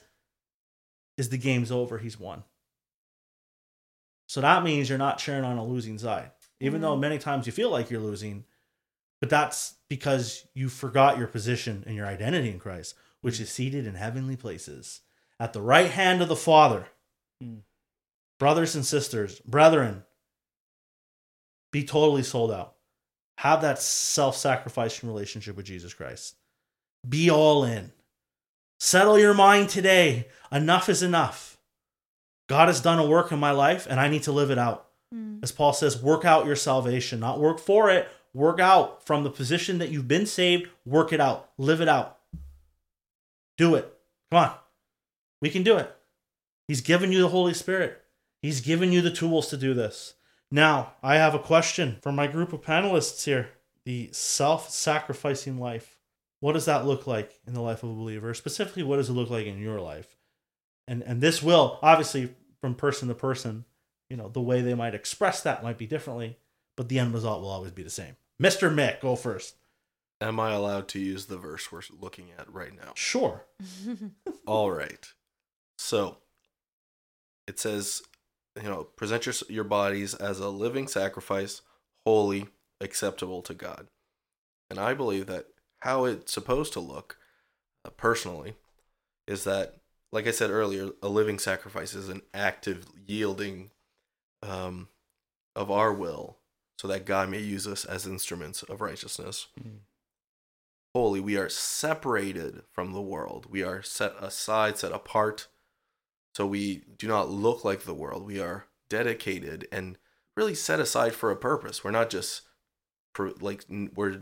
is 1.17 1.29
the 1.29 1.37
game's 1.37 1.71
over, 1.71 1.99
he's 1.99 2.19
won. 2.19 2.43
So 4.27 4.41
that 4.41 4.63
means 4.63 4.89
you're 4.89 4.97
not 4.97 5.19
cheering 5.19 5.43
on 5.43 5.57
a 5.57 5.65
losing 5.65 5.99
side, 5.99 6.31
even 6.59 6.81
though 6.81 6.93
mm-hmm. 6.93 7.01
many 7.01 7.17
times 7.19 7.45
you 7.45 7.51
feel 7.51 7.69
like 7.69 7.91
you're 7.91 8.01
losing. 8.01 8.43
But 9.21 9.29
that's 9.29 9.75
because 9.87 10.47
you 10.55 10.67
forgot 10.67 11.19
your 11.19 11.27
position 11.27 11.83
and 11.85 11.95
your 11.95 12.07
identity 12.07 12.49
in 12.49 12.59
Christ, 12.59 12.95
which 13.21 13.39
is 13.39 13.49
seated 13.49 13.85
in 13.85 13.95
heavenly 13.95 14.35
places 14.35 15.01
at 15.39 15.53
the 15.53 15.61
right 15.61 15.91
hand 15.91 16.21
of 16.21 16.29
the 16.29 16.35
Father. 16.35 16.87
Mm. 17.43 17.61
Brothers 18.39 18.75
and 18.75 18.85
sisters, 18.85 19.39
brethren, 19.41 20.03
be 21.71 21.83
totally 21.83 22.23
sold 22.23 22.51
out. 22.51 22.75
Have 23.39 23.61
that 23.61 23.79
self 23.79 24.35
sacrificing 24.35 25.09
relationship 25.09 25.55
with 25.55 25.65
Jesus 25.65 25.93
Christ. 25.93 26.35
Be 27.07 27.29
all 27.29 27.63
in. 27.63 27.91
Settle 28.79 29.19
your 29.19 29.33
mind 29.33 29.69
today. 29.69 30.27
Enough 30.51 30.89
is 30.89 31.03
enough. 31.03 31.57
God 32.47 32.67
has 32.67 32.81
done 32.81 32.99
a 32.99 33.05
work 33.05 33.31
in 33.31 33.39
my 33.39 33.51
life 33.51 33.87
and 33.89 33.99
I 33.99 34.07
need 34.07 34.23
to 34.23 34.31
live 34.31 34.51
it 34.51 34.57
out. 34.57 34.87
Mm. 35.13 35.43
As 35.43 35.51
Paul 35.51 35.73
says, 35.73 36.01
work 36.01 36.25
out 36.25 36.45
your 36.45 36.55
salvation, 36.55 37.19
not 37.19 37.39
work 37.39 37.59
for 37.59 37.89
it, 37.89 38.07
work 38.33 38.59
out 38.59 39.05
from 39.05 39.23
the 39.23 39.29
position 39.29 39.79
that 39.79 39.89
you've 39.89 40.07
been 40.07 40.25
saved, 40.25 40.69
work 40.85 41.11
it 41.11 41.19
out, 41.19 41.49
live 41.57 41.81
it 41.81 41.89
out. 41.89 42.16
Do 43.57 43.75
it. 43.75 43.91
Come 44.31 44.43
on. 44.43 44.53
We 45.41 45.49
can 45.49 45.63
do 45.63 45.77
it. 45.77 45.93
He's 46.67 46.81
given 46.81 47.11
you 47.11 47.21
the 47.21 47.29
Holy 47.29 47.53
Spirit, 47.53 48.01
He's 48.41 48.61
given 48.61 48.91
you 48.91 49.01
the 49.01 49.11
tools 49.11 49.47
to 49.49 49.57
do 49.57 49.73
this. 49.73 50.13
Now, 50.51 50.93
I 51.03 51.15
have 51.15 51.33
a 51.33 51.39
question 51.39 51.97
for 52.01 52.11
my 52.11 52.27
group 52.27 52.53
of 52.53 52.61
panelists 52.61 53.25
here. 53.25 53.49
The 53.85 54.09
self 54.11 54.69
sacrificing 54.69 55.59
life. 55.59 55.97
What 56.39 56.53
does 56.53 56.65
that 56.65 56.85
look 56.85 57.07
like 57.07 57.39
in 57.47 57.53
the 57.53 57.61
life 57.61 57.83
of 57.83 57.89
a 57.89 57.93
believer? 57.93 58.33
Specifically, 58.33 58.83
what 58.83 58.97
does 58.97 59.09
it 59.09 59.13
look 59.13 59.29
like 59.29 59.47
in 59.47 59.59
your 59.59 59.81
life? 59.81 60.15
And 60.87 61.01
and 61.03 61.19
this 61.19 61.41
will 61.41 61.79
obviously 61.81 62.33
from 62.61 62.75
person 62.75 63.07
to 63.07 63.15
person, 63.15 63.65
you 64.09 64.17
know, 64.17 64.29
the 64.29 64.41
way 64.41 64.61
they 64.61 64.73
might 64.73 64.95
express 64.95 65.41
that 65.41 65.63
might 65.63 65.77
be 65.77 65.87
differently, 65.87 66.37
but 66.75 66.89
the 66.89 66.99
end 66.99 67.13
result 67.13 67.41
will 67.41 67.49
always 67.49 67.71
be 67.71 67.83
the 67.83 67.89
same. 67.89 68.15
Mr. 68.41 68.73
Mick, 68.73 69.01
go 69.01 69.15
first. 69.15 69.55
Am 70.19 70.39
I 70.39 70.51
allowed 70.51 70.87
to 70.89 70.99
use 70.99 71.25
the 71.25 71.37
verse 71.37 71.71
we're 71.71 71.81
looking 71.99 72.31
at 72.37 72.51
right 72.51 72.73
now? 72.75 72.91
Sure. 72.95 73.45
All 74.47 74.71
right. 74.71 75.07
So 75.77 76.17
it 77.47 77.59
says, 77.59 78.01
you 78.55 78.67
know, 78.67 78.83
present 78.83 79.25
your, 79.25 79.35
your 79.47 79.63
bodies 79.63 80.15
as 80.15 80.39
a 80.39 80.49
living 80.49 80.87
sacrifice, 80.87 81.61
holy, 82.05 82.47
acceptable 82.81 83.41
to 83.43 83.53
God. 83.53 83.87
And 84.69 84.79
I 84.79 84.93
believe 84.93 85.27
that 85.27 85.45
how 85.81 86.05
it's 86.05 86.33
supposed 86.33 86.73
to 86.73 86.79
look, 86.79 87.17
uh, 87.85 87.91
personally, 87.91 88.55
is 89.27 89.43
that, 89.43 89.75
like 90.11 90.27
I 90.27 90.31
said 90.31 90.49
earlier, 90.49 90.89
a 91.03 91.09
living 91.09 91.37
sacrifice 91.37 91.93
is 91.93 92.09
an 92.09 92.21
active 92.33 92.85
yielding 93.05 93.69
um, 94.41 94.87
of 95.55 95.69
our 95.69 95.93
will 95.93 96.37
so 96.77 96.87
that 96.87 97.05
God 97.05 97.29
may 97.29 97.39
use 97.39 97.67
us 97.67 97.85
as 97.85 98.05
instruments 98.07 98.63
of 98.63 98.81
righteousness. 98.81 99.47
Holy, 100.97 101.19
we 101.19 101.37
are 101.37 101.47
separated 101.47 102.63
from 102.71 102.91
the 102.91 103.01
world. 103.03 103.45
We 103.51 103.61
are 103.61 103.83
set 103.83 104.15
aside, 104.19 104.79
set 104.79 104.91
apart. 104.91 105.45
So 106.33 106.47
we 106.47 106.85
do 106.97 107.07
not 107.07 107.29
look 107.29 107.63
like 107.63 107.81
the 107.81 107.93
world. 107.93 108.25
We 108.25 108.39
are 108.39 108.65
dedicated 108.89 109.67
and 109.71 109.99
really 110.35 110.55
set 110.55 110.79
aside 110.79 111.13
for 111.13 111.29
a 111.29 111.35
purpose. 111.35 111.83
We're 111.83 111.91
not 111.91 112.09
just 112.09 112.41
like 113.15 113.63
we're 113.69 114.21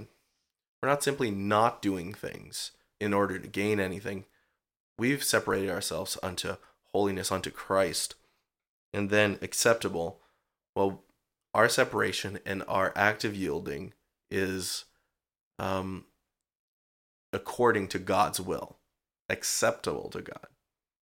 we're 0.81 0.89
not 0.89 1.01
simply 1.01 1.31
not 1.31 1.81
doing 1.81 2.13
things 2.13 2.71
in 2.99 3.13
order 3.13 3.39
to 3.39 3.47
gain 3.47 3.79
anything. 3.79 4.25
We've 4.99 5.23
separated 5.23 5.69
ourselves 5.69 6.17
unto 6.21 6.57
holiness 6.91 7.31
unto 7.31 7.51
Christ. 7.51 8.15
And 8.93 9.09
then 9.09 9.39
acceptable. 9.41 10.19
Well, 10.75 11.03
our 11.53 11.69
separation 11.69 12.39
and 12.45 12.65
our 12.67 12.91
active 12.97 13.33
yielding 13.33 13.93
is 14.29 14.83
um 15.57 16.03
according 17.35 17.87
to 17.89 17.99
God's 17.99 18.39
will, 18.39 18.77
acceptable 19.29 20.09
to 20.11 20.21
God. 20.21 20.47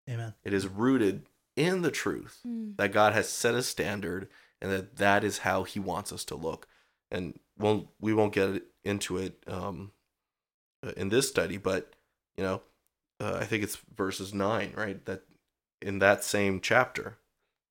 Amen. 0.09 0.33
It 0.43 0.51
is 0.53 0.67
rooted 0.67 1.27
in 1.55 1.81
the 1.83 1.91
truth 1.91 2.39
Mm. 2.45 2.75
that 2.77 2.91
God 2.91 3.13
has 3.13 3.29
set 3.29 3.53
a 3.53 3.61
standard 3.63 4.27
and 4.59 4.71
that 4.71 4.95
that 4.97 5.23
is 5.23 5.39
how 5.39 5.63
he 5.63 5.79
wants 5.79 6.11
us 6.11 6.25
to 6.25 6.35
look. 6.35 6.67
And 7.11 7.39
won't 7.57 7.87
we 7.99 8.13
won't 8.13 8.33
get 8.33 8.63
into 8.83 9.17
it 9.17 9.43
um, 9.47 9.91
in 10.97 11.09
this 11.09 11.29
study, 11.29 11.57
but 11.57 11.93
you 12.35 12.43
know, 12.43 12.61
uh, 13.19 13.37
I 13.39 13.45
think 13.45 13.63
it's 13.63 13.77
verses 13.95 14.33
9, 14.33 14.73
right? 14.75 15.05
That 15.05 15.21
in 15.81 15.99
that 15.99 16.23
same 16.23 16.59
chapter, 16.59 17.17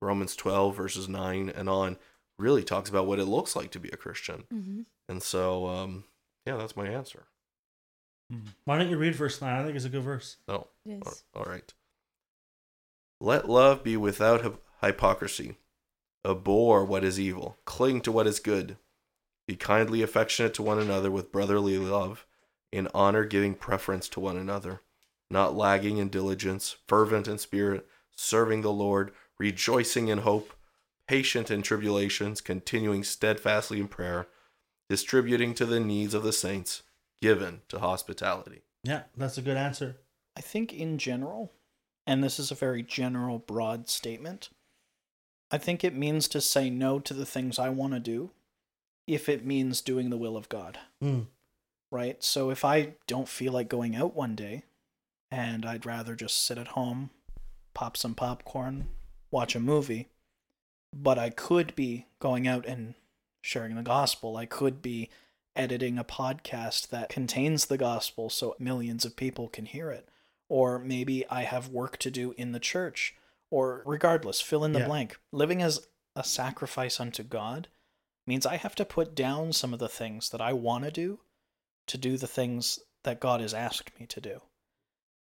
Romans 0.01 0.37
12 0.37 0.77
verses 0.77 1.09
9 1.09 1.49
and 1.51 1.69
on 1.69 1.97
really 2.39 2.63
talks 2.63 2.89
about 2.89 3.07
what 3.07 3.19
it 3.19 3.25
looks 3.27 3.57
like 3.57 3.71
to 3.73 3.81
be 3.81 3.89
a 3.91 3.97
Christian. 3.97 4.45
Mhm. 4.53 4.87
And 5.09 5.23
so 5.23 5.67
um 5.67 6.05
yeah, 6.47 6.57
that's 6.57 6.77
my 6.77 6.89
answer. 6.89 7.25
Mm-hmm. 8.33 8.49
Why 8.65 8.79
don't 8.79 8.89
you 8.89 8.97
read 8.97 9.15
verse 9.15 9.41
9? 9.41 9.61
I 9.61 9.65
think 9.65 9.77
it's 9.77 9.85
a 9.85 9.91
good 9.91 10.03
verse. 10.03 10.37
No. 10.49 10.69
It 10.87 11.03
All- 11.05 11.13
is. 11.13 11.25
All 11.35 11.45
right. 11.45 11.73
Let 13.21 13.49
love 13.49 13.85
be 13.85 13.97
without 13.97 14.59
hypocrisy. 14.81 15.59
Abhor 16.25 16.85
what 16.85 17.05
is 17.05 17.21
evil. 17.21 17.59
Cling 17.65 18.01
to 18.03 18.13
what 18.13 18.27
is 18.27 18.41
good. 18.41 18.77
Be 19.47 19.57
kindly 19.57 20.03
affectionate 20.03 20.55
to 20.55 20.63
one 20.63 20.79
another 20.79 21.11
with 21.11 21.33
brotherly 21.33 21.77
love, 21.79 22.27
in 22.71 22.89
honor 22.95 23.25
giving 23.25 23.55
preference 23.55 24.09
to 24.11 24.21
one 24.21 24.37
another, 24.37 24.81
not 25.31 25.57
lagging 25.57 25.99
in 25.99 26.09
diligence, 26.09 26.77
fervent 26.87 27.29
in 27.29 27.39
spirit, 27.39 27.87
serving 28.15 28.63
the 28.63 28.73
Lord, 28.73 29.13
rejoicing 29.39 30.09
in 30.09 30.19
hope, 30.19 30.53
patient 31.09 31.51
in 31.51 31.63
tribulations, 31.63 32.41
continuing 32.41 33.03
steadfastly 33.03 33.81
in 33.81 33.89
prayer, 33.89 34.29
distributing 34.89 35.55
to 35.55 35.67
the 35.67 35.81
needs 35.81 36.15
of 36.15 36.23
the 36.23 36.33
saints, 36.33 36.83
given 37.23 37.63
to 37.69 37.79
hospitality. 37.79 38.61
Yeah, 38.85 39.05
that's 39.17 39.39
a 39.39 39.43
good 39.43 39.57
answer. 39.57 39.97
I 40.37 40.41
think 40.43 40.73
in 40.75 40.99
general, 40.99 41.53
and 42.07 42.23
this 42.23 42.39
is 42.39 42.51
a 42.51 42.55
very 42.57 42.83
general, 42.83 43.39
broad 43.39 43.89
statement, 43.89 44.51
I 45.51 45.57
think 45.59 45.85
it 45.85 45.95
means 45.95 46.29
to 46.29 46.41
say 46.41 46.69
no 46.69 46.99
to 47.01 47.15
the 47.15 47.25
things 47.27 47.59
I 47.59 47.69
want 47.71 47.93
to 47.95 48.01
do 48.01 48.31
if 49.07 49.29
it 49.29 49.45
means 49.47 49.81
doing 49.81 50.11
the 50.11 50.17
will 50.19 50.37
of 50.37 50.49
God, 50.49 50.79
Mm. 51.03 51.27
right? 51.91 52.23
So 52.23 52.51
if 52.51 52.65
I 52.65 52.95
don't 53.07 53.29
feel 53.29 53.53
like 53.53 53.69
going 53.69 53.95
out 53.95 54.15
one 54.15 54.35
day 54.35 54.65
and 55.31 55.65
I'd 55.65 55.87
rather 55.87 56.15
just 56.17 56.45
sit 56.45 56.59
at 56.59 56.69
home, 56.69 57.11
pop 57.75 57.97
some 57.97 58.15
popcorn, 58.15 58.89
watch 59.31 59.55
a 59.55 59.61
movie, 59.61 60.09
but 60.95 61.19
I 61.19 61.31
could 61.31 61.75
be 61.75 62.07
going 62.19 62.47
out 62.49 62.67
and 62.67 62.95
sharing 63.43 63.77
the 63.77 63.83
gospel. 63.83 64.37
I 64.37 64.47
could 64.47 64.81
be 64.83 65.11
editing 65.55 65.99
a 65.99 66.05
podcast 66.05 66.89
that 66.89 67.09
contains 67.09 67.67
the 67.67 67.79
gospel 67.79 68.31
so 68.31 68.57
millions 68.59 69.05
of 69.05 69.17
people 69.17 69.49
can 69.49 69.67
hear 69.67 69.91
it. 69.91 70.09
Or 70.49 70.79
maybe 70.79 71.27
I 71.29 71.43
have 71.43 71.69
work 71.69 71.97
to 71.99 72.11
do 72.11 72.35
in 72.37 72.53
the 72.53 72.61
church. 72.61 73.15
Or 73.51 73.83
regardless, 73.85 74.41
fill 74.41 74.65
in 74.65 74.73
the 74.73 74.81
Yeah. 74.81 74.87
blank. 74.87 75.19
Living 75.31 75.63
as 75.63 75.87
a 76.17 76.25
sacrifice 76.25 76.99
unto 77.01 77.23
God 77.23 77.69
means 78.27 78.47
I 78.47 78.57
have 78.57 78.75
to 78.77 78.85
put 78.85 79.15
down 79.15 79.53
some 79.53 79.73
of 79.73 79.79
the 79.79 79.89
things 79.89 80.31
that 80.31 80.41
I 80.41 80.53
want 80.53 80.85
to 80.85 80.91
do 80.91 81.21
to 81.87 81.99
do 81.99 82.17
the 82.17 82.27
things 82.27 82.79
that 83.03 83.21
God 83.21 83.41
has 83.41 83.53
asked 83.53 83.99
me 83.99 84.07
to 84.07 84.21
do. 84.21 84.43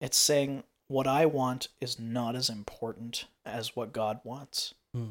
It's 0.00 0.16
saying 0.16 0.64
what 0.88 1.06
I 1.06 1.26
want 1.26 1.68
is 1.80 1.98
not 1.98 2.34
as 2.34 2.48
important 2.48 3.26
as 3.44 3.76
what 3.76 3.92
God 3.92 4.20
wants. 4.24 4.74
Hmm. 4.94 5.10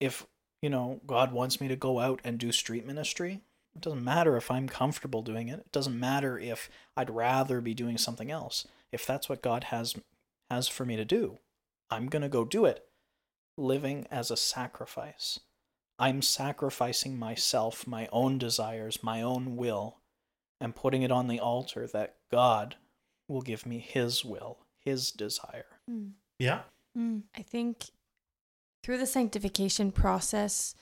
If, 0.00 0.26
you 0.60 0.68
know, 0.68 1.00
God 1.06 1.32
wants 1.32 1.60
me 1.60 1.68
to 1.68 1.76
go 1.76 2.00
out 2.00 2.20
and 2.24 2.38
do 2.38 2.50
street 2.50 2.84
ministry, 2.84 3.40
it 3.74 3.80
doesn't 3.80 4.04
matter 4.04 4.36
if 4.36 4.50
I'm 4.50 4.68
comfortable 4.68 5.22
doing 5.22 5.48
it. 5.48 5.60
It 5.60 5.72
doesn't 5.72 5.98
matter 5.98 6.38
if 6.38 6.68
I'd 6.96 7.10
rather 7.10 7.60
be 7.60 7.74
doing 7.74 7.98
something 7.98 8.30
else. 8.30 8.66
If 8.90 9.06
that's 9.06 9.28
what 9.28 9.42
God 9.42 9.64
has 9.64 9.94
has 10.50 10.68
for 10.68 10.84
me 10.84 10.96
to 10.96 11.04
do, 11.04 11.38
I'm 11.90 12.06
going 12.06 12.22
to 12.22 12.28
go 12.28 12.44
do 12.44 12.66
it. 12.66 12.84
Living 13.56 14.06
as 14.10 14.30
a 14.30 14.36
sacrifice. 14.36 15.40
I'm 15.98 16.20
sacrificing 16.20 17.18
myself, 17.18 17.86
my 17.86 18.08
own 18.12 18.38
desires, 18.38 19.02
my 19.02 19.22
own 19.22 19.56
will, 19.56 19.98
and 20.60 20.74
putting 20.74 21.02
it 21.02 21.12
on 21.12 21.28
the 21.28 21.40
altar 21.40 21.86
that 21.86 22.16
God 22.30 22.76
will 23.28 23.42
give 23.42 23.64
me 23.66 23.78
His 23.78 24.24
will, 24.24 24.58
His 24.84 25.10
desire. 25.10 25.66
Mm. 25.90 26.12
Yeah. 26.38 26.62
Mm. 26.96 27.22
I 27.36 27.42
think 27.42 27.90
through 28.82 28.98
the 28.98 29.06
sanctification 29.06 29.92
process, 29.92 30.74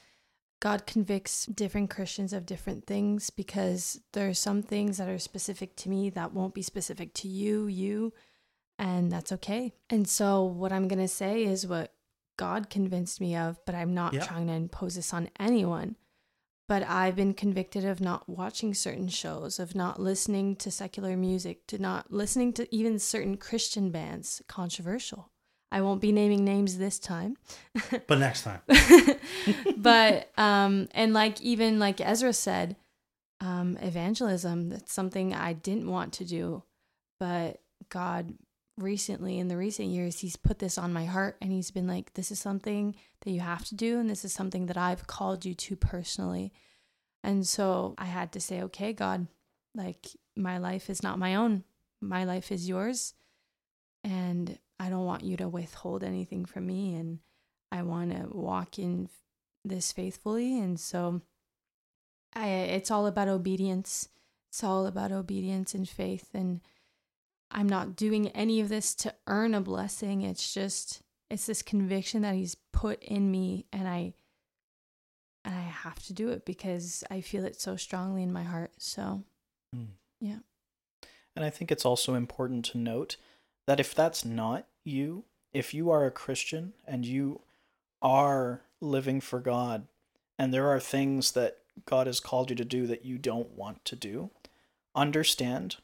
God 0.61 0.87
convicts 0.87 1.47
different 1.47 1.89
Christians 1.89 2.35
of 2.35 2.45
different 2.45 2.87
things 2.87 3.31
because 3.31 4.01
there 4.13 4.29
are 4.29 4.35
some 4.35 4.63
things 4.63 4.99
that 4.99 5.09
are 5.09 5.19
specific 5.19 5.75
to 5.77 5.89
me 5.89 6.11
that 6.11 6.35
won't 6.35 6.55
be 6.55 6.63
specific 6.63 7.15
to 7.15 7.29
you, 7.29 7.67
you, 7.67 8.13
and 8.79 9.11
that's 9.11 9.33
okay. 9.33 9.73
And 9.89 10.07
so, 10.07 10.45
what 10.45 10.73
I'm 10.73 10.87
going 10.87 10.99
to 11.01 11.09
say 11.09 11.45
is 11.45 11.67
what 11.67 11.95
God 12.37 12.69
convinced 12.71 13.21
me 13.21 13.37
of, 13.37 13.59
but 13.65 13.75
I'm 13.75 13.95
not 13.95 14.13
Yeah. 14.13 14.21
trying 14.25 14.47
to 14.49 14.53
impose 14.53 14.97
this 14.97 15.15
on 15.15 15.31
anyone. 15.39 15.97
But 16.69 16.83
I've 16.85 17.17
been 17.17 17.35
convicted 17.35 17.85
of 17.85 18.01
not 18.01 18.29
watching 18.29 18.75
certain 18.75 19.09
shows, 19.09 19.59
of 19.59 19.75
not 19.75 20.01
listening 20.01 20.55
to 20.57 20.71
secular 20.71 21.17
music, 21.17 21.67
to 21.67 21.79
not 21.79 22.13
listening 22.13 22.53
to 22.55 22.75
even 22.75 22.99
certain 22.99 23.37
Christian 23.39 23.91
bands, 23.91 24.41
controversial. 24.47 25.31
I 25.73 25.81
won't 25.83 26.01
be 26.01 26.13
naming 26.13 26.45
names 26.45 26.79
this 26.79 26.99
time. 26.99 27.37
But 28.07 28.19
next 28.19 28.43
time. 28.43 28.61
but 29.77 30.31
um 30.37 30.89
and 30.93 31.15
like 31.15 31.41
even 31.41 31.79
like 31.79 32.01
Ezra 32.01 32.33
said, 32.33 32.77
um 33.41 33.79
evangelism 33.81 34.71
that's 34.71 34.93
something 34.93 35.35
I 35.35 35.53
didn't 35.53 35.91
want 35.91 36.13
to 36.15 36.25
do, 36.25 36.65
but 37.19 37.61
God 37.89 38.35
recently 38.77 39.39
in 39.39 39.49
the 39.49 39.57
recent 39.57 39.89
years 39.89 40.21
he's 40.21 40.37
put 40.37 40.59
this 40.59 40.79
on 40.79 40.93
my 40.93 41.05
heart 41.05 41.37
and 41.43 41.53
he's 41.53 41.71
been 41.71 41.87
like 41.87 42.15
this 42.15 42.31
is 42.31 42.39
something 42.39 42.95
that 43.21 43.31
you 43.31 43.41
have 43.41 43.65
to 43.67 43.75
do 43.75 43.99
and 43.99 44.09
this 44.09 44.25
is 44.25 44.33
something 44.33 44.67
that 44.67 44.79
I've 44.79 45.07
called 45.07 45.45
you 45.45 45.55
to 45.55 45.77
personally. 45.77 46.53
And 47.23 47.47
so 47.47 47.95
I 47.99 48.07
had 48.07 48.33
to 48.33 48.41
say, 48.41 48.63
"Okay, 48.63 48.93
God, 48.93 49.27
like 49.75 50.07
my 50.37 50.59
life 50.59 50.91
is 50.91 51.03
not 51.03 51.19
my 51.19 51.35
own. 51.35 51.65
My 52.01 52.25
life 52.25 52.51
is 52.51 52.69
yours." 52.69 53.15
And 54.03 54.59
I 54.81 54.89
don't 54.89 55.05
want 55.05 55.25
you 55.25 55.37
to 55.37 55.49
withhold 55.49 56.03
anything 56.03 56.45
from 56.47 56.67
me 56.67 56.95
and 56.95 57.19
I 57.71 57.83
want 57.83 58.13
to 58.13 58.29
walk 58.37 58.79
in 58.79 59.09
this 59.65 59.93
faithfully 59.93 60.59
and 60.59 60.81
so 60.81 61.21
I 62.35 62.49
it's 62.49 62.91
all 62.91 63.07
about 63.07 63.29
obedience. 63.29 64.09
It's 64.51 64.65
all 64.65 64.87
about 64.87 65.13
obedience 65.13 65.75
and 65.75 65.89
faith 65.89 66.31
and 66.35 66.61
I'm 67.51 67.69
not 67.69 67.95
doing 67.95 68.29
any 68.29 68.61
of 68.61 68.69
this 68.69 68.95
to 68.97 69.15
earn 69.27 69.55
a 69.55 69.61
blessing. 69.61 70.23
It's 70.23 70.55
just 70.55 71.03
it's 71.29 71.47
this 71.47 71.63
conviction 71.63 72.23
that 72.23 72.35
he's 72.35 72.57
put 72.73 73.03
in 73.05 73.31
me 73.31 73.67
and 73.73 73.87
I 73.87 74.15
and 75.45 75.55
I 75.55 75.61
have 75.61 76.03
to 76.05 76.13
do 76.13 76.31
it 76.31 76.45
because 76.45 77.05
I 77.11 77.21
feel 77.21 77.45
it 77.45 77.61
so 77.61 77.77
strongly 77.77 78.23
in 78.23 78.33
my 78.33 78.43
heart. 78.45 78.73
So, 78.79 79.25
Mm. 79.77 79.89
yeah. 80.21 80.39
And 81.37 81.45
I 81.45 81.51
think 81.51 81.71
it's 81.71 81.85
also 81.85 82.15
important 82.15 82.65
to 82.67 82.79
note 82.79 83.17
that 83.67 83.79
if 83.79 83.95
that's 83.95 84.25
not 84.25 84.67
you, 84.85 85.25
if 85.53 85.75
you 85.75 85.91
are 85.91 86.07
a 86.07 86.11
Christian 86.11 86.73
and 86.87 87.05
you 87.05 87.41
are 88.03 88.63
living 88.81 89.21
for 89.21 89.41
God, 89.41 89.87
and 90.39 90.55
there 90.55 90.69
are 90.69 90.81
things 90.81 91.33
that 91.33 91.59
God 91.87 92.07
has 92.07 92.21
called 92.21 92.51
you 92.51 92.57
to 92.57 92.65
do 92.65 92.87
that 92.87 93.05
you 93.05 93.19
don't 93.19 93.51
want 93.51 93.85
to 93.87 93.97
do, 93.97 94.31
understand 94.95 95.77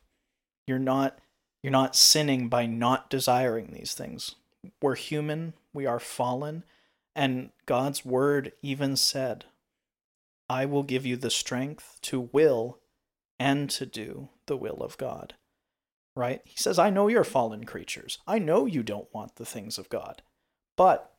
you're 0.67 0.79
not 0.79 1.19
you're 1.63 1.71
not 1.71 1.97
sinning 1.97 2.49
by 2.49 2.65
not 2.65 3.11
desiring 3.11 3.73
these 3.73 3.93
things. 3.93 4.37
We're 4.81 4.95
human, 4.95 5.55
we 5.73 5.85
are 5.85 5.99
fallen, 5.99 6.63
and 7.15 7.51
God's 7.65 8.05
word 8.05 8.53
even 8.63 8.95
said, 8.95 9.47
I 10.49 10.65
will 10.65 10.85
give 10.85 11.05
you 11.05 11.17
the 11.17 11.31
strength 11.31 11.99
to 12.03 12.21
will 12.21 12.79
and 13.39 13.69
to 13.71 13.85
do 13.85 14.29
the 14.47 14.57
will 14.57 14.81
of 14.81 14.97
God. 14.97 15.35
Right? 16.17 16.41
He 16.45 16.57
says, 16.57 16.79
I 16.79 16.91
know 16.91 17.07
you're 17.07 17.25
fallen 17.25 17.65
creatures. 17.65 18.19
I 18.27 18.41
know 18.41 18.67
you 18.67 18.83
don't 18.83 19.13
want 19.13 19.37
the 19.37 19.45
things 19.45 19.79
of 19.79 19.89
God. 19.89 20.23
But 20.77 21.13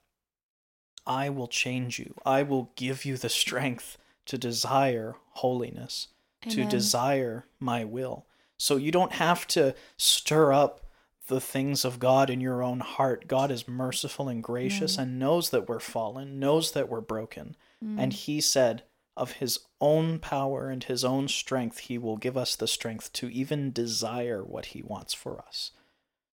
I 1.06 1.30
will 1.30 1.48
change 1.48 2.00
you. 2.00 2.16
I 2.26 2.44
will 2.44 2.72
give 2.76 3.06
you 3.06 3.16
the 3.16 3.30
strength 3.30 3.98
to 4.26 4.38
desire 4.38 5.16
holiness, 5.30 6.10
to 6.50 6.66
desire 6.66 7.46
my 7.60 7.86
will. 7.86 8.26
So 8.58 8.76
you 8.76 8.92
don't 8.92 9.14
have 9.14 9.48
to 9.48 9.76
stir 9.98 10.52
up 10.52 10.82
the 11.28 11.40
things 11.40 11.86
of 11.86 12.00
God 12.00 12.30
in 12.30 12.42
your 12.42 12.64
own 12.64 12.80
heart. 12.80 13.28
God 13.28 13.52
is 13.52 13.68
merciful 13.68 14.28
and 14.28 14.44
gracious 14.44 14.98
Amen. 14.98 15.10
and 15.10 15.20
knows 15.20 15.50
that 15.52 15.70
we're 15.70 15.80
fallen, 15.80 16.40
knows 16.40 16.72
that 16.72 16.90
we're 16.90 17.02
broken. 17.02 17.56
Mm. 17.84 18.02
And 18.02 18.14
he 18.14 18.42
said, 18.42 18.84
of 19.18 19.34
his 19.34 19.60
own 19.82 20.20
power 20.20 20.70
and 20.70 20.84
his 20.84 21.04
own 21.04 21.28
strength, 21.28 21.80
he 21.80 21.98
will 21.98 22.18
give 22.18 22.38
us 22.38 22.56
the 22.56 22.68
strength 22.68 23.12
to 23.14 23.30
even 23.30 23.72
desire 23.72 24.44
what 24.44 24.68
he 24.68 24.82
wants 24.82 25.14
for 25.14 25.40
us. 25.40 25.72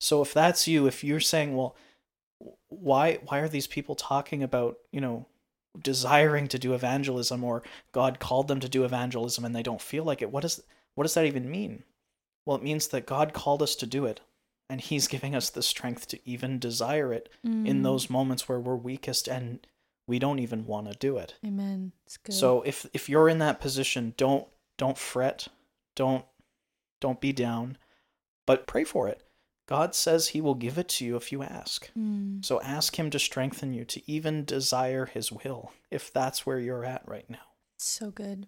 So 0.01 0.21
if 0.21 0.35
that's 0.35 0.67
you, 0.69 0.87
if 0.87 1.03
you're 1.05 1.21
saying, 1.21 1.57
well, 1.57 1.77
why 2.69 3.19
why 3.25 3.39
are 3.39 3.49
these 3.49 3.67
people 3.69 3.95
talking 3.95 4.43
about, 4.43 4.77
you 4.91 5.01
know, 5.01 5.27
desiring 5.81 6.49
to 6.49 6.59
do 6.59 6.75
evangelism 6.75 7.45
or 7.45 7.63
God 7.93 8.19
called 8.19 8.49
them 8.49 8.61
to 8.61 8.69
do 8.69 8.85
evangelism 8.85 9.45
and 9.45 9.55
they 9.55 9.63
don't 9.63 9.81
feel 9.81 10.05
like 10.05 10.21
it? 10.23 10.33
What 10.33 10.43
does 10.43 10.63
what 10.95 11.05
does 11.05 11.15
that 11.15 11.27
even 11.27 11.51
mean? 11.51 11.85
Well, 12.45 12.57
it 12.57 12.63
means 12.65 12.89
that 12.89 13.07
God 13.07 13.33
called 13.33 13.63
us 13.63 13.77
to 13.77 13.87
do 13.87 14.05
it 14.07 14.21
and 14.69 14.81
he's 14.81 15.07
giving 15.07 15.35
us 15.35 15.51
the 15.51 15.63
strength 15.63 16.09
to 16.09 16.19
even 16.29 16.59
desire 16.59 17.13
it 17.13 17.29
in 17.45 17.81
Mm. 17.81 17.83
those 17.85 18.11
moments 18.11 18.49
where 18.49 18.59
we're 18.61 18.75
weakest 18.77 19.29
and 19.29 19.65
we 20.07 20.19
don't 20.19 20.39
even 20.39 20.67
want 20.67 20.91
to 20.91 20.99
do 20.99 21.17
it. 21.19 21.35
Amen. 21.47 21.93
It's 22.07 22.17
good. 22.17 22.35
So 22.35 22.63
if 22.63 22.87
if 22.93 23.09
you're 23.09 23.29
in 23.29 23.39
that 23.39 23.61
position, 23.61 24.15
don't 24.17 24.47
don't 24.79 24.99
fret, 24.99 25.49
don't 25.95 26.25
don't 27.01 27.21
be 27.21 27.33
down, 27.33 27.79
but 28.47 28.67
pray 28.67 28.85
for 28.85 29.09
it. 29.09 29.23
God 29.69 29.95
says 29.95 30.29
he 30.29 30.41
will 30.41 30.55
give 30.55 30.77
it 30.77 30.89
to 30.91 31.05
you 31.05 31.17
if 31.17 31.33
you 31.33 31.43
ask. 31.43 31.91
Mm. 31.97 32.45
So 32.45 32.61
ask 32.63 32.99
him 32.99 33.11
to 33.11 33.19
strengthen 33.19 33.73
you 33.73 33.85
to 33.87 34.11
even 34.11 34.45
desire 34.45 35.07
his 35.07 35.33
will 35.33 35.73
if 35.91 36.13
that's 36.13 36.45
where 36.45 36.59
you're 36.59 36.85
at 36.85 37.03
right 37.07 37.29
now. 37.31 37.39
so 37.79 38.11
good. 38.11 38.47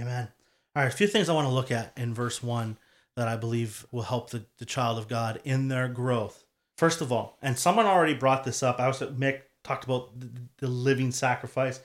Amen. 0.00 0.28
All 0.74 0.82
right, 0.82 0.92
a 0.92 0.96
few 0.96 1.06
things 1.06 1.28
I 1.28 1.34
want 1.34 1.46
to 1.46 1.54
look 1.54 1.70
at 1.70 1.92
in 1.96 2.12
verse 2.12 2.42
1 2.42 2.76
that 3.16 3.28
I 3.28 3.36
believe 3.36 3.86
will 3.90 4.02
help 4.02 4.30
the, 4.30 4.44
the 4.58 4.66
child 4.66 4.98
of 4.98 5.08
God 5.08 5.40
in 5.44 5.68
their 5.68 5.88
growth. 5.88 6.44
First 6.76 7.00
of 7.00 7.10
all, 7.10 7.38
and 7.40 7.58
someone 7.58 7.86
already 7.86 8.12
brought 8.12 8.44
this 8.44 8.62
up. 8.62 8.78
I 8.78 8.88
was 8.88 9.00
at 9.00 9.16
Mick 9.16 9.42
talked 9.66 9.84
about 9.84 10.18
the, 10.18 10.30
the 10.58 10.68
living 10.68 11.10
sacrifice. 11.10 11.80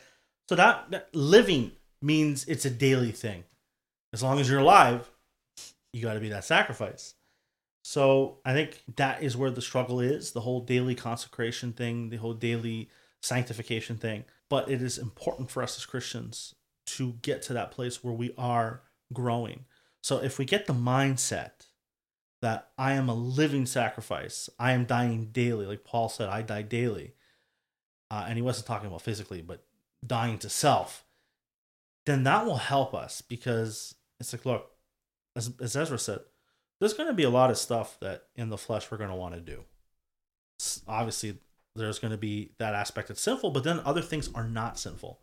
So 0.47 0.55
that, 0.55 0.91
that 0.91 1.13
living 1.13 1.71
means 2.01 2.45
it's 2.45 2.65
a 2.65 2.69
daily 2.69 3.11
thing. 3.11 3.43
As 4.13 4.21
long 4.21 4.39
as 4.39 4.49
you're 4.49 4.59
alive, 4.59 5.09
you 5.93 6.01
got 6.01 6.13
to 6.13 6.19
be 6.19 6.29
that 6.29 6.45
sacrifice. 6.45 7.15
So 7.83 8.37
I 8.45 8.53
think 8.53 8.83
that 8.95 9.23
is 9.23 9.35
where 9.35 9.49
the 9.49 9.61
struggle 9.61 9.99
is 9.99 10.31
the 10.31 10.41
whole 10.41 10.61
daily 10.61 10.95
consecration 10.95 11.73
thing, 11.73 12.09
the 12.09 12.17
whole 12.17 12.33
daily 12.33 12.89
sanctification 13.21 13.97
thing. 13.97 14.25
But 14.49 14.69
it 14.69 14.81
is 14.81 14.97
important 14.97 15.49
for 15.49 15.63
us 15.63 15.77
as 15.77 15.85
Christians 15.85 16.53
to 16.87 17.13
get 17.21 17.41
to 17.43 17.53
that 17.53 17.71
place 17.71 18.03
where 18.03 18.13
we 18.13 18.33
are 18.37 18.81
growing. 19.13 19.65
So 20.03 20.17
if 20.17 20.37
we 20.37 20.45
get 20.45 20.67
the 20.67 20.73
mindset 20.73 21.67
that 22.41 22.69
I 22.77 22.93
am 22.93 23.07
a 23.07 23.13
living 23.13 23.65
sacrifice, 23.65 24.49
I 24.59 24.73
am 24.73 24.85
dying 24.85 25.29
daily, 25.31 25.65
like 25.65 25.83
Paul 25.83 26.09
said, 26.09 26.27
I 26.29 26.41
die 26.41 26.63
daily. 26.63 27.13
Uh, 28.11 28.25
and 28.27 28.35
he 28.37 28.41
wasn't 28.41 28.67
talking 28.67 28.87
about 28.87 29.01
physically, 29.01 29.41
but 29.41 29.63
dying 30.05 30.37
to 30.39 30.49
self, 30.49 31.05
then 32.05 32.23
that 32.23 32.45
will 32.45 32.57
help 32.57 32.93
us 32.93 33.21
because 33.21 33.95
it's 34.19 34.33
like, 34.33 34.45
look, 34.45 34.69
as, 35.35 35.51
as 35.61 35.75
Ezra 35.77 35.97
said, 35.97 36.19
there's 36.79 36.93
going 36.93 37.07
to 37.07 37.13
be 37.13 37.23
a 37.23 37.29
lot 37.29 37.49
of 37.49 37.57
stuff 37.57 37.97
that 38.01 38.23
in 38.35 38.49
the 38.49 38.57
flesh 38.57 38.91
we're 38.91 38.97
going 38.97 39.09
to 39.11 39.15
want 39.15 39.33
to 39.35 39.39
do. 39.39 39.63
S- 40.59 40.81
Obviously, 40.87 41.37
there's 41.75 41.99
going 41.99 42.11
to 42.11 42.17
be 42.17 42.51
that 42.57 42.73
aspect 42.75 43.07
that's 43.07 43.21
sinful, 43.21 43.51
but 43.51 43.63
then 43.63 43.79
other 43.85 44.01
things 44.01 44.29
are 44.35 44.47
not 44.47 44.77
sinful. 44.77 45.19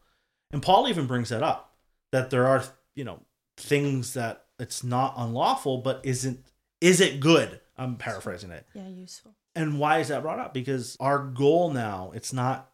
And 0.51 0.62
Paul 0.62 0.89
even 0.89 1.07
brings 1.07 1.28
that 1.28 1.43
up 1.43 1.74
that 2.11 2.30
there 2.30 2.47
are, 2.47 2.64
you 2.95 3.05
know, 3.05 3.20
things 3.59 4.14
that 4.14 4.47
it's 4.59 4.82
not 4.82 5.12
unlawful, 5.18 5.78
but 5.78 6.01
isn't 6.05 6.43
is 6.80 7.01
it 7.03 7.20
good? 7.20 7.61
I'm 7.76 7.97
paraphrasing 7.97 8.51
it. 8.51 8.66
Yeah, 8.72 8.89
useful. 8.89 9.34
And 9.55 9.78
why 9.78 9.99
is 9.99 10.09
that 10.09 10.22
brought 10.22 10.39
up? 10.39 10.55
Because 10.55 10.97
our 11.01 11.18
goal 11.18 11.70
now, 11.70 12.12
it's 12.14 12.32
not 12.32 12.70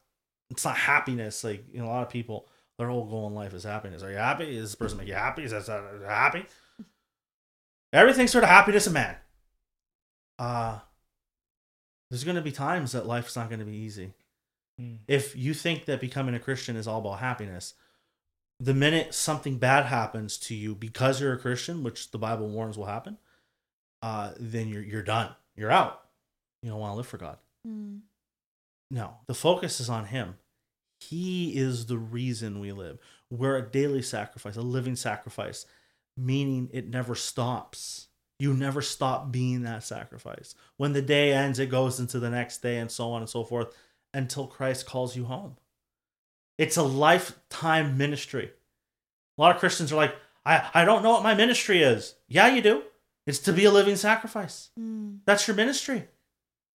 it's 0.51 0.64
not 0.64 0.76
happiness. 0.76 1.45
Like 1.45 1.64
you 1.72 1.80
know, 1.80 1.86
a 1.86 1.90
lot 1.90 2.03
of 2.03 2.11
people, 2.11 2.49
their 2.78 2.88
whole 2.88 3.05
goal 3.05 3.26
in 3.26 3.34
life 3.34 3.55
is 3.55 3.64
happiness. 3.64 4.03
Are 4.03 4.11
you 4.11 4.16
happy? 4.16 4.57
Is 4.57 4.62
this 4.70 4.74
person 4.74 4.99
make 4.99 5.09
you 5.09 5.14
happy? 5.14 5.45
Is 5.45 5.51
that 5.53 5.59
is 5.59 5.66
that 5.66 6.03
happy? 6.09 6.47
Everything's 7.92 8.32
sort 8.32 8.45
of 8.45 8.51
happiness 8.51 8.86
of 8.86 8.92
man. 8.92 9.16
Uh 10.38 10.78
there's 12.11 12.24
gonna 12.24 12.42
be 12.42 12.53
times 12.53 12.92
that 12.92 13.07
life's 13.07 13.36
not 13.36 13.51
gonna 13.51 13.64
be 13.64 13.76
easy. 13.76 14.12
If 15.07 15.36
you 15.36 15.55
think 15.55 15.84
that 15.84 16.01
becoming 16.01 16.34
a 16.34 16.40
Christian 16.40 16.76
is 16.76 16.88
all 16.88 17.01
about 17.01 17.20
happiness, 17.20 17.74
the 18.59 18.74
minute 18.74 19.14
something 19.14 19.59
bad 19.59 19.86
happens 19.86 20.36
to 20.38 20.55
you 20.55 20.74
because 20.74 21.20
you're 21.20 21.32
a 21.32 21.38
Christian, 21.38 21.82
which 21.82 22.11
the 22.11 22.18
Bible 22.18 22.49
warns 22.49 22.76
will 22.76 22.86
happen, 22.86 23.18
uh, 24.03 24.32
then 24.38 24.68
you're 24.68 24.82
you're 24.82 25.03
done. 25.03 25.30
You're 25.57 25.70
out. 25.70 26.03
You 26.62 26.70
don't 26.70 26.80
want 26.80 26.92
to 26.92 26.97
live 26.97 27.07
for 27.07 27.18
God. 27.18 27.38
Mm. 27.66 28.01
No, 28.91 29.16
the 29.26 29.35
focus 29.35 29.80
is 29.80 29.89
on 29.89 30.07
Him. 30.07 30.37
He 31.01 31.57
is 31.57 31.87
the 31.87 31.99
reason 31.99 32.61
we 32.61 32.72
live. 32.72 32.99
We're 33.30 33.57
a 33.57 33.70
daily 33.70 34.03
sacrifice, 34.03 34.57
a 34.57 34.62
living 34.62 34.97
sacrifice, 34.97 35.66
meaning 36.16 36.70
it 36.72 36.89
never 36.89 37.14
stops. 37.14 38.09
You 38.39 38.55
never 38.55 38.82
stop 38.82 39.30
being 39.30 39.62
that 39.62 39.85
sacrifice. 39.85 40.55
When 40.76 40.93
the 40.93 41.03
day 41.03 41.32
ends, 41.32 41.59
it 41.59 41.70
goes 41.70 42.01
into 42.01 42.18
the 42.18 42.30
next 42.30 42.59
day 42.59 42.78
and 42.78 42.91
so 42.91 43.11
on 43.12 43.22
and 43.22 43.30
so 43.30 43.45
forth 43.45 43.74
until 44.12 44.47
Christ 44.47 44.87
calls 44.87 45.16
you 45.16 45.24
home. 45.24 45.57
It's 46.59 46.76
a 46.76 46.82
lifetime 46.82 47.99
ministry. 47.99 48.53
A 49.37 49.41
lot 49.41 49.55
of 49.55 49.61
Christians 49.61 49.93
are 49.93 49.97
like, 49.97 50.14
I, 50.47 50.68
I 50.74 50.85
don't 50.85 51.03
know 51.03 51.11
what 51.11 51.22
my 51.22 51.35
ministry 51.35 51.82
is. 51.82 52.14
Yeah, 52.28 52.49
you 52.49 52.62
do. 52.62 52.82
It's 53.26 53.39
to 53.41 53.53
be 53.53 53.64
a 53.64 53.70
living 53.70 53.97
sacrifice. 53.97 54.70
Mm. 54.78 55.18
That's 55.24 55.49
your 55.49 55.57
ministry. 55.57 56.09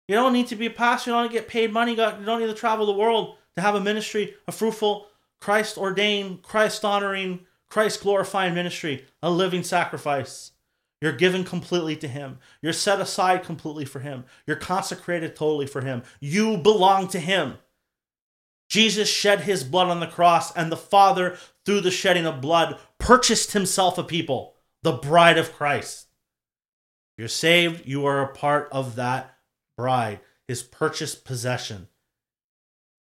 You 0.08 0.14
don't 0.14 0.32
need 0.32 0.48
to 0.48 0.56
be 0.56 0.66
a 0.66 0.70
pastor. 0.70 1.10
You 1.10 1.16
don't 1.16 1.30
get 1.30 1.48
paid 1.48 1.72
money. 1.72 1.92
You 1.92 1.98
don't 1.98 2.20
you 2.20 2.26
don't 2.26 2.40
need 2.40 2.46
to 2.46 2.54
travel 2.54 2.86
the 2.86 2.92
world 2.92 3.36
to 3.56 3.62
have 3.62 3.74
a 3.74 3.80
ministry, 3.80 4.34
a 4.48 4.52
fruitful, 4.52 5.06
Christ 5.40 5.76
ordained, 5.76 6.42
Christ 6.42 6.84
honoring, 6.84 7.40
Christ 7.68 8.02
glorifying 8.02 8.54
ministry, 8.54 9.04
a 9.22 9.30
living 9.30 9.62
sacrifice. 9.62 10.52
You're 11.00 11.12
given 11.12 11.44
completely 11.44 11.94
to 11.96 12.08
Him. 12.08 12.38
You're 12.60 12.72
set 12.72 13.00
aside 13.00 13.44
completely 13.44 13.84
for 13.84 14.00
Him. 14.00 14.24
You're 14.46 14.56
consecrated 14.56 15.36
totally 15.36 15.66
for 15.66 15.82
Him. 15.82 16.02
You 16.20 16.56
belong 16.56 17.08
to 17.08 17.20
Him. 17.20 17.58
Jesus 18.68 19.08
shed 19.08 19.42
His 19.42 19.62
blood 19.62 19.88
on 19.88 20.00
the 20.00 20.06
cross, 20.06 20.54
and 20.56 20.72
the 20.72 20.76
Father, 20.76 21.36
through 21.64 21.82
the 21.82 21.90
shedding 21.90 22.26
of 22.26 22.40
blood, 22.40 22.78
purchased 22.98 23.52
Himself 23.52 23.96
a 23.96 24.02
people, 24.02 24.54
the 24.82 24.92
bride 24.92 25.38
of 25.38 25.52
Christ. 25.52 26.08
You're 27.16 27.28
saved. 27.28 27.86
You 27.86 28.04
are 28.06 28.22
a 28.22 28.34
part 28.34 28.68
of 28.72 28.96
that 28.96 29.37
bride, 29.78 30.20
His 30.46 30.62
purchased 30.62 31.24
possession. 31.24 31.88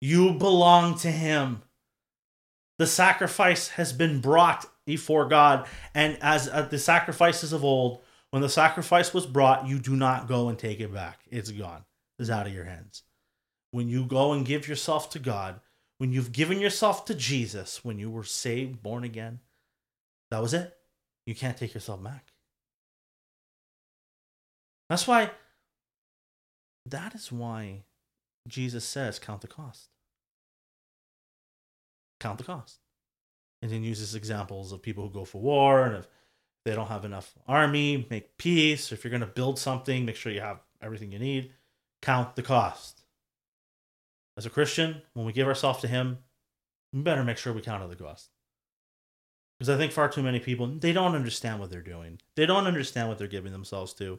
You 0.02 0.34
belong 0.34 0.98
to 0.98 1.10
Him. 1.10 1.62
The 2.78 2.86
sacrifice 2.86 3.68
has 3.68 3.94
been 3.94 4.20
brought 4.20 4.66
before 4.84 5.26
God. 5.26 5.66
And 5.94 6.18
as 6.20 6.48
uh, 6.48 6.62
the 6.62 6.78
sacrifices 6.78 7.54
of 7.54 7.64
old, 7.64 8.02
when 8.30 8.42
the 8.42 8.48
sacrifice 8.48 9.14
was 9.14 9.26
brought, 9.26 9.66
you 9.66 9.78
do 9.78 9.96
not 9.96 10.28
go 10.28 10.48
and 10.48 10.58
take 10.58 10.80
it 10.80 10.92
back. 10.92 11.20
It's 11.30 11.50
gone, 11.50 11.84
it's 12.18 12.28
out 12.28 12.46
of 12.46 12.52
your 12.52 12.64
hands. 12.64 13.04
When 13.70 13.88
you 13.88 14.04
go 14.04 14.32
and 14.32 14.44
give 14.44 14.68
yourself 14.68 15.08
to 15.10 15.18
God, 15.18 15.60
when 15.98 16.12
you've 16.12 16.32
given 16.32 16.60
yourself 16.60 17.04
to 17.06 17.14
Jesus, 17.14 17.84
when 17.84 17.98
you 17.98 18.10
were 18.10 18.24
saved, 18.24 18.82
born 18.82 19.04
again, 19.04 19.38
that 20.30 20.42
was 20.42 20.52
it. 20.52 20.76
You 21.26 21.34
can't 21.34 21.56
take 21.56 21.74
yourself 21.74 22.02
back. 22.02 22.32
That's 24.90 25.06
why, 25.06 25.30
that 26.86 27.14
is 27.14 27.32
why 27.32 27.84
Jesus 28.46 28.84
says, 28.84 29.18
count 29.18 29.40
the 29.40 29.48
cost 29.48 29.88
count 32.24 32.38
the 32.38 32.44
cost. 32.44 32.80
And 33.62 33.70
then 33.70 33.84
uses 33.84 34.14
examples 34.14 34.72
of 34.72 34.82
people 34.82 35.04
who 35.04 35.10
go 35.10 35.24
for 35.24 35.40
war 35.40 35.84
and 35.84 35.96
if 35.96 36.08
they 36.64 36.74
don't 36.74 36.88
have 36.88 37.04
enough 37.04 37.34
army, 37.46 38.06
make 38.10 38.38
peace. 38.38 38.90
If 38.90 39.04
you're 39.04 39.10
going 39.10 39.20
to 39.20 39.26
build 39.26 39.58
something, 39.58 40.04
make 40.04 40.16
sure 40.16 40.32
you 40.32 40.40
have 40.40 40.60
everything 40.82 41.12
you 41.12 41.18
need. 41.18 41.52
Count 42.00 42.36
the 42.36 42.42
cost. 42.42 43.02
As 44.36 44.46
a 44.46 44.50
Christian, 44.50 45.02
when 45.12 45.26
we 45.26 45.32
give 45.32 45.46
ourselves 45.46 45.80
to 45.82 45.88
Him, 45.88 46.18
we 46.92 47.02
better 47.02 47.22
make 47.22 47.36
sure 47.36 47.52
we 47.52 47.60
count 47.60 47.88
the 47.88 47.96
cost. 47.96 48.30
Because 49.58 49.74
I 49.74 49.78
think 49.78 49.92
far 49.92 50.08
too 50.08 50.22
many 50.22 50.40
people, 50.40 50.66
they 50.66 50.92
don't 50.92 51.14
understand 51.14 51.60
what 51.60 51.70
they're 51.70 51.80
doing. 51.80 52.20
They 52.34 52.46
don't 52.46 52.66
understand 52.66 53.08
what 53.08 53.18
they're 53.18 53.28
giving 53.28 53.52
themselves 53.52 53.92
to. 53.94 54.18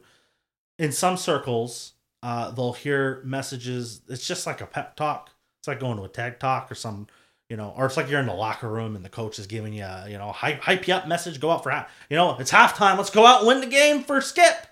In 0.78 0.92
some 0.92 1.16
circles, 1.16 1.94
uh, 2.22 2.50
they'll 2.50 2.72
hear 2.72 3.22
messages. 3.24 4.00
It's 4.08 4.26
just 4.26 4.46
like 4.46 4.60
a 4.60 4.66
pep 4.66 4.96
talk. 4.96 5.30
It's 5.60 5.68
like 5.68 5.80
going 5.80 5.96
to 5.96 6.04
a 6.04 6.08
TED 6.08 6.40
talk 6.40 6.70
or 6.70 6.74
some 6.74 7.06
you 7.48 7.56
know, 7.56 7.72
or 7.76 7.86
it's 7.86 7.96
like 7.96 8.10
you're 8.10 8.20
in 8.20 8.26
the 8.26 8.34
locker 8.34 8.68
room 8.68 8.96
and 8.96 9.04
the 9.04 9.08
coach 9.08 9.38
is 9.38 9.46
giving 9.46 9.72
you, 9.72 9.84
a, 9.84 10.06
you 10.08 10.18
know, 10.18 10.32
hype, 10.32 10.60
hype 10.60 10.88
you 10.88 10.94
up 10.94 11.06
message, 11.06 11.40
go 11.40 11.50
out 11.50 11.62
for 11.62 11.70
half, 11.70 11.88
you 12.10 12.16
know, 12.16 12.36
it's 12.38 12.50
halftime, 12.50 12.96
let's 12.96 13.10
go 13.10 13.24
out 13.24 13.40
and 13.40 13.46
win 13.46 13.60
the 13.60 13.66
game 13.66 14.02
for 14.02 14.20
Skip, 14.20 14.66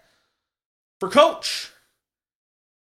for 0.99 1.09
coach. 1.09 1.71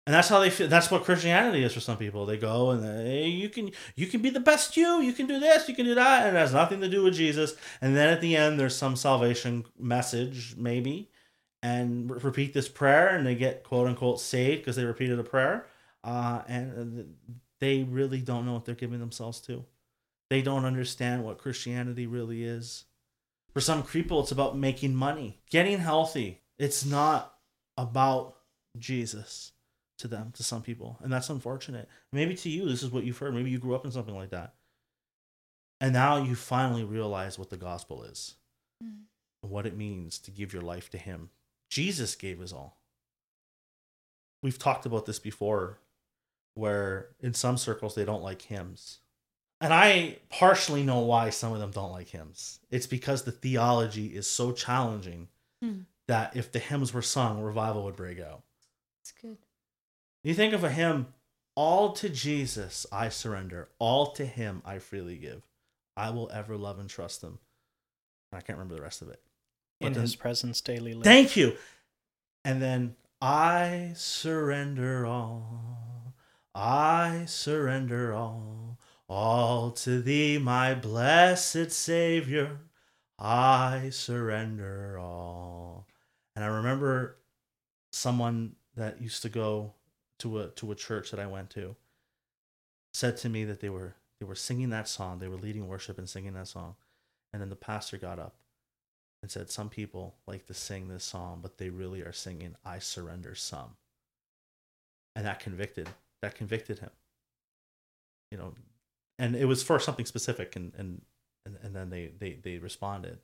And 0.07 0.15
that's 0.15 0.29
how 0.29 0.39
they 0.39 0.49
feel. 0.49 0.67
That's 0.67 0.89
what 0.89 1.03
Christianity 1.03 1.63
is 1.63 1.73
for 1.73 1.79
some 1.79 1.97
people. 1.97 2.25
They 2.25 2.37
go 2.37 2.71
and 2.71 2.83
they, 2.83 3.27
you 3.27 3.49
can 3.49 3.69
you 3.95 4.07
can 4.07 4.21
be 4.23 4.31
the 4.31 4.39
best 4.39 4.75
you. 4.75 4.99
You 4.99 5.13
can 5.13 5.27
do 5.27 5.39
this. 5.39 5.69
You 5.69 5.75
can 5.75 5.85
do 5.85 5.93
that. 5.93 6.25
And 6.25 6.35
it 6.35 6.39
has 6.39 6.53
nothing 6.53 6.81
to 6.81 6.89
do 6.89 7.03
with 7.03 7.13
Jesus. 7.13 7.53
And 7.81 7.95
then 7.95 8.09
at 8.09 8.19
the 8.19 8.35
end, 8.35 8.59
there's 8.59 8.75
some 8.75 8.95
salvation 8.95 9.63
message, 9.77 10.55
maybe, 10.57 11.10
and 11.63 12.23
repeat 12.23 12.53
this 12.53 12.67
prayer, 12.67 13.09
and 13.09 13.25
they 13.25 13.35
get 13.35 13.63
quote 13.63 13.87
unquote 13.87 14.19
saved 14.19 14.61
because 14.61 14.75
they 14.75 14.85
repeated 14.85 15.19
a 15.19 15.23
prayer. 15.23 15.67
Uh, 16.03 16.41
and 16.47 17.15
they 17.59 17.83
really 17.83 18.21
don't 18.21 18.45
know 18.45 18.53
what 18.53 18.65
they're 18.65 18.75
giving 18.75 18.99
themselves 18.99 19.39
to. 19.41 19.65
They 20.29 20.41
don't 20.41 20.65
understand 20.65 21.23
what 21.23 21.37
Christianity 21.37 22.07
really 22.07 22.43
is. 22.43 22.85
For 23.53 23.59
some 23.59 23.83
people, 23.83 24.21
it's 24.21 24.31
about 24.31 24.57
making 24.57 24.95
money, 24.95 25.39
getting 25.49 25.79
healthy. 25.79 26.41
It's 26.57 26.85
not 26.85 27.35
about 27.77 28.37
Jesus 28.79 29.51
to 29.99 30.07
them, 30.07 30.31
to 30.35 30.43
some 30.43 30.61
people. 30.61 30.97
And 31.03 31.11
that's 31.11 31.29
unfortunate. 31.29 31.87
Maybe 32.11 32.35
to 32.35 32.49
you, 32.49 32.67
this 32.67 32.81
is 32.81 32.91
what 32.91 33.03
you've 33.03 33.17
heard. 33.17 33.35
Maybe 33.35 33.49
you 33.49 33.59
grew 33.59 33.75
up 33.75 33.85
in 33.85 33.91
something 33.91 34.15
like 34.15 34.29
that. 34.31 34.55
And 35.79 35.93
now 35.93 36.17
you 36.17 36.35
finally 36.35 36.83
realize 36.83 37.37
what 37.37 37.49
the 37.49 37.57
gospel 37.57 38.03
is, 38.03 38.35
mm. 38.83 39.01
what 39.41 39.65
it 39.65 39.75
means 39.75 40.17
to 40.19 40.31
give 40.31 40.53
your 40.53 40.61
life 40.61 40.89
to 40.91 40.97
Him. 40.97 41.29
Jesus 41.71 42.13
gave 42.13 42.39
his 42.39 42.53
all. 42.53 42.77
We've 44.43 44.59
talked 44.59 44.85
about 44.85 45.07
this 45.07 45.19
before, 45.19 45.79
where 46.53 47.09
in 47.19 47.33
some 47.33 47.57
circles 47.57 47.95
they 47.95 48.05
don't 48.05 48.21
like 48.21 48.43
hymns 48.43 48.99
and 49.61 49.71
I 49.71 50.17
partially 50.29 50.81
know 50.81 51.01
why 51.01 51.29
some 51.29 51.53
of 51.53 51.59
them 51.59 51.69
don't 51.69 51.91
like 51.91 52.09
hymns. 52.09 52.59
It's 52.71 52.87
because 52.87 53.23
the 53.23 53.31
theology 53.31 54.07
is 54.07 54.25
so 54.25 54.51
challenging 54.51 55.27
hmm. 55.61 55.81
that 56.07 56.35
if 56.35 56.51
the 56.51 56.59
hymns 56.59 56.93
were 56.93 57.03
sung, 57.03 57.41
revival 57.41 57.83
would 57.83 57.95
break 57.95 58.19
out. 58.19 58.41
It's 59.03 59.11
good. 59.11 59.37
You 60.23 60.33
think 60.33 60.53
of 60.53 60.63
a 60.63 60.71
hymn, 60.71 61.07
all 61.55 61.93
to 61.93 62.09
Jesus 62.09 62.87
I 62.91 63.09
surrender, 63.09 63.69
all 63.77 64.11
to 64.13 64.25
him 64.25 64.63
I 64.65 64.79
freely 64.79 65.15
give. 65.15 65.47
I 65.95 66.09
will 66.09 66.31
ever 66.33 66.57
love 66.57 66.79
and 66.79 66.89
trust 66.89 67.21
him. 67.21 67.37
I 68.33 68.41
can't 68.41 68.57
remember 68.57 68.75
the 68.75 68.81
rest 68.81 69.03
of 69.03 69.09
it. 69.09 69.21
In 69.81 69.93
his 69.93 70.15
presence 70.15 70.61
daily 70.61 70.93
live. 70.93 71.03
Thank 71.03 71.35
you. 71.35 71.55
And 72.43 72.61
then 72.61 72.95
I 73.21 73.91
surrender 73.95 75.05
all. 75.05 76.13
I 76.53 77.25
surrender 77.27 78.13
all. 78.13 78.79
All 79.07 79.71
to 79.71 80.01
thee, 80.01 80.37
my 80.37 80.73
blessed 80.73 81.71
Savior, 81.71 82.59
I 83.19 83.89
surrender 83.91 84.97
all. 84.97 85.87
And 86.35 86.45
I 86.45 86.47
remember 86.47 87.17
someone 87.91 88.55
that 88.75 89.01
used 89.01 89.21
to 89.23 89.29
go 89.29 89.73
to 90.19 90.39
a 90.39 90.47
to 90.49 90.71
a 90.71 90.75
church 90.75 91.11
that 91.11 91.19
I 91.19 91.27
went 91.27 91.49
to 91.51 91.75
said 92.93 93.17
to 93.17 93.29
me 93.29 93.43
that 93.45 93.59
they 93.59 93.69
were 93.69 93.95
they 94.19 94.25
were 94.25 94.35
singing 94.35 94.69
that 94.69 94.87
song, 94.87 95.19
they 95.19 95.27
were 95.27 95.37
leading 95.37 95.67
worship 95.67 95.97
and 95.97 96.07
singing 96.07 96.33
that 96.33 96.47
song. 96.47 96.75
And 97.33 97.41
then 97.41 97.49
the 97.49 97.55
pastor 97.55 97.97
got 97.97 98.19
up 98.19 98.35
and 99.21 99.29
said, 99.29 99.49
Some 99.49 99.69
people 99.69 100.15
like 100.27 100.45
to 100.47 100.53
sing 100.53 100.87
this 100.87 101.03
song, 101.03 101.39
but 101.41 101.57
they 101.57 101.69
really 101.69 102.01
are 102.01 102.13
singing 102.13 102.55
I 102.65 102.79
surrender 102.79 103.35
some. 103.35 103.75
And 105.15 105.25
that 105.25 105.39
convicted 105.39 105.89
that 106.21 106.35
convicted 106.35 106.79
him. 106.79 106.91
You 108.31 108.37
know, 108.37 108.53
and 109.19 109.35
it 109.35 109.45
was 109.45 109.63
for 109.63 109.79
something 109.79 110.05
specific 110.05 110.55
and 110.55 110.73
and 110.77 111.01
and, 111.45 111.57
and 111.63 111.75
then 111.75 111.89
they, 111.89 112.11
they 112.17 112.33
they 112.41 112.57
responded. 112.57 113.19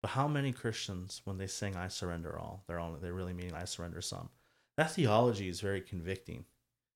But 0.00 0.12
how 0.12 0.28
many 0.28 0.52
christians 0.52 1.22
when 1.24 1.38
they 1.38 1.48
sing 1.48 1.76
i 1.76 1.88
surrender 1.88 2.38
all 2.38 2.62
they're 2.66 2.78
all 2.78 2.92
they 2.92 3.10
really 3.10 3.34
mean 3.34 3.52
i 3.54 3.64
surrender 3.64 4.00
some. 4.00 4.30
That 4.76 4.92
theology 4.92 5.48
is 5.48 5.60
very 5.60 5.80
convicting. 5.80 6.44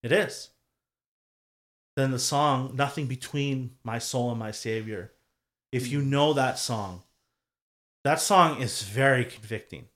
It 0.05 0.12
is. 0.12 0.51
Then 1.97 2.11
the 2.11 2.18
song 2.18 2.72
nothing 2.74 3.07
between 3.07 3.72
my 3.84 3.99
soul 3.99 4.30
and 4.30 4.38
my 4.38 4.51
savior 4.51 5.12
if 5.72 5.88
you 5.88 6.01
mm. 6.01 6.07
know 6.07 6.32
that 6.32 6.59
song 6.59 7.03
that 8.05 8.21
song 8.21 8.61
is 8.61 8.83
very 8.83 9.25
convicting 9.25 9.87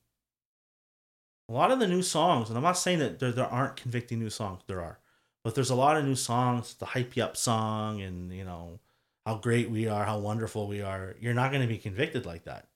a 1.49 1.53
lot 1.53 1.71
of 1.71 1.79
the 1.79 1.87
new 1.87 2.03
songs 2.03 2.49
and 2.49 2.57
i'm 2.57 2.65
not 2.65 2.79
saying 2.79 2.99
that 2.99 3.19
there, 3.19 3.33
there 3.33 3.47
aren't 3.47 3.77
convicting 3.77 4.19
new 4.19 4.31
songs 4.31 4.63
there 4.67 4.81
are 4.81 4.99
but 5.47 5.55
there's 5.55 5.71
a 5.71 5.77
lot 5.77 5.97
of 5.97 6.05
new 6.05 6.17
songs, 6.17 6.75
the 6.75 6.87
hype 6.87 7.17
you 7.17 7.23
up 7.23 7.37
song, 7.37 8.03
and 8.03 8.33
you 8.33 8.43
know 8.43 8.81
how 9.25 9.37
great 9.37 9.71
we 9.71 9.87
are, 9.87 10.05
how 10.05 10.19
wonderful 10.19 10.67
we 10.67 10.83
are. 10.83 11.15
You're 11.21 11.35
not 11.35 11.53
going 11.53 11.63
to 11.63 11.69
be 11.69 11.79
convicted 11.79 12.27
like 12.27 12.47
that. 12.47 12.67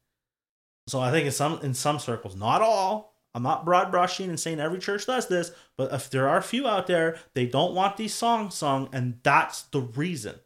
So 0.86 1.00
I 1.00 1.10
think 1.10 1.26
in 1.26 1.32
some 1.32 1.58
in 1.64 1.74
some 1.74 1.98
circles, 1.98 2.36
not 2.36 2.62
all. 2.62 3.12
I'm 3.34 3.42
not 3.42 3.64
broad 3.64 3.90
brushing 3.90 4.28
and 4.28 4.38
saying 4.38 4.60
every 4.60 4.78
church 4.78 5.04
does 5.04 5.26
this, 5.26 5.50
but 5.76 5.92
if 5.92 6.10
there 6.10 6.28
are 6.28 6.38
a 6.38 6.44
few 6.44 6.68
out 6.68 6.86
there, 6.86 7.18
they 7.34 7.44
don't 7.44 7.74
want 7.74 7.96
these 7.96 8.14
songs 8.14 8.54
sung, 8.54 8.88
and 8.92 9.18
that's 9.24 9.62
the 9.62 9.80
reason. 9.80 10.36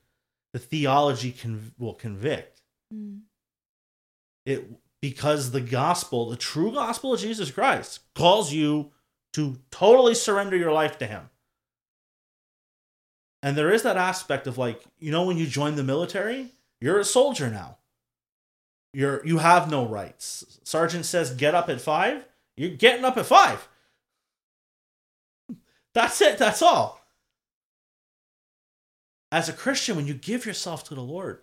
The 0.55 0.61
theology 0.61 1.31
can 1.31 1.75
will 1.79 1.93
convict. 1.93 2.63
Mm. 2.91 3.21
It 4.47 4.69
because 5.01 5.51
the 5.51 5.61
gospel, 5.61 6.31
the 6.31 6.37
true 6.37 6.73
gospel 6.73 7.13
of 7.13 7.21
Jesus 7.21 7.51
Christ, 7.51 8.01
calls 8.15 8.53
you 8.53 8.91
to 9.35 9.59
totally 9.71 10.15
surrender 10.15 10.57
your 10.57 10.73
life 10.73 10.97
to 10.99 11.07
Him. 11.07 11.29
And 13.43 13.59
there 13.59 13.71
is 13.71 13.83
that 13.83 13.99
aspect 13.99 14.47
of 14.47 14.57
like, 14.57 14.83
you 14.99 15.11
know, 15.11 15.25
when 15.25 15.37
you 15.37 15.47
join 15.47 15.75
the 15.75 15.83
military, 15.83 16.53
you're 16.81 16.99
a 16.99 17.05
soldier 17.05 17.51
now. 17.51 17.77
You're 18.95 19.25
you 19.27 19.39
have 19.39 19.71
no 19.71 19.87
rights. 19.87 20.59
Sergeant 20.65 21.05
says 21.05 21.35
get 21.35 21.55
up 21.55 21.69
at 21.69 21.83
five. 21.83 22.25
You're 22.57 22.71
getting 22.71 23.05
up 23.05 23.19
at 23.19 23.27
five. 23.27 23.69
That's 25.93 26.21
it. 26.23 26.39
That's 26.39 26.63
all. 26.63 27.01
As 29.31 29.49
a 29.49 29.53
Christian, 29.53 29.97
when 29.97 30.07
you 30.07 30.15
give 30.15 30.47
yourself 30.47 30.85
to 30.85 30.95
the 30.95 31.03
Lord, 31.03 31.41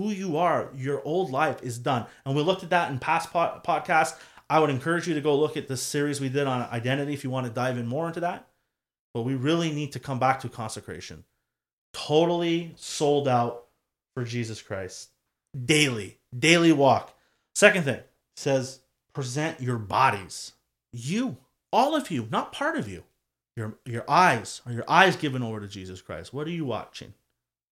who 0.00 0.10
you 0.10 0.38
are, 0.38 0.70
your 0.74 1.02
old 1.04 1.30
life 1.30 1.62
is 1.62 1.78
done. 1.78 2.06
And 2.24 2.34
we 2.34 2.42
looked 2.42 2.62
at 2.62 2.70
that 2.70 2.90
in 2.90 2.98
past 2.98 3.30
podcasts. 3.32 4.16
I 4.48 4.58
would 4.58 4.70
encourage 4.70 5.06
you 5.06 5.14
to 5.14 5.20
go 5.20 5.38
look 5.38 5.58
at 5.58 5.68
the 5.68 5.76
series 5.76 6.20
we 6.20 6.30
did 6.30 6.46
on 6.46 6.62
identity 6.70 7.12
if 7.12 7.22
you 7.22 7.28
want 7.28 7.46
to 7.46 7.52
dive 7.52 7.76
in 7.76 7.86
more 7.86 8.06
into 8.06 8.20
that. 8.20 8.48
But 9.12 9.22
we 9.22 9.34
really 9.34 9.72
need 9.72 9.92
to 9.92 10.00
come 10.00 10.18
back 10.18 10.40
to 10.40 10.48
consecration. 10.48 11.24
Totally 11.92 12.72
sold 12.76 13.28
out 13.28 13.66
for 14.14 14.24
Jesus 14.24 14.62
Christ. 14.62 15.10
Daily. 15.64 16.18
Daily 16.36 16.72
walk. 16.72 17.14
Second 17.54 17.84
thing 17.84 18.00
says 18.36 18.80
present 19.12 19.60
your 19.60 19.76
bodies. 19.76 20.52
You, 20.92 21.36
all 21.72 21.94
of 21.94 22.10
you, 22.10 22.26
not 22.30 22.52
part 22.52 22.78
of 22.78 22.88
you. 22.88 23.04
Your 23.56 23.74
your 23.84 24.08
eyes 24.08 24.62
are 24.64 24.72
your 24.72 24.88
eyes 24.88 25.16
given 25.16 25.42
over 25.42 25.60
to 25.60 25.68
Jesus 25.68 26.00
Christ. 26.00 26.32
What 26.32 26.46
are 26.46 26.52
you 26.52 26.64
watching? 26.64 27.12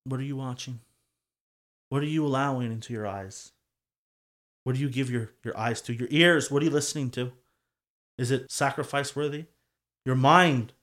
What 0.03 0.19
are 0.19 0.23
you 0.23 0.35
watching? 0.35 0.81
What 1.89 2.01
are 2.03 2.07
you 2.07 2.25
allowing 2.25 2.71
into 2.71 2.93
your 2.93 3.07
eyes? 3.07 3.51
What 4.63 4.75
do 4.75 4.81
you 4.81 4.89
give 4.89 5.09
your, 5.09 5.31
your 5.43 5.57
eyes 5.57 5.81
to? 5.81 5.93
Your 5.93 6.07
ears, 6.11 6.51
what 6.51 6.61
are 6.61 6.65
you 6.65 6.71
listening 6.71 7.09
to? 7.11 7.31
Is 8.17 8.31
it 8.31 8.51
sacrifice 8.51 9.15
worthy? 9.15 9.45
Your 10.05 10.15
mind, 10.15 10.73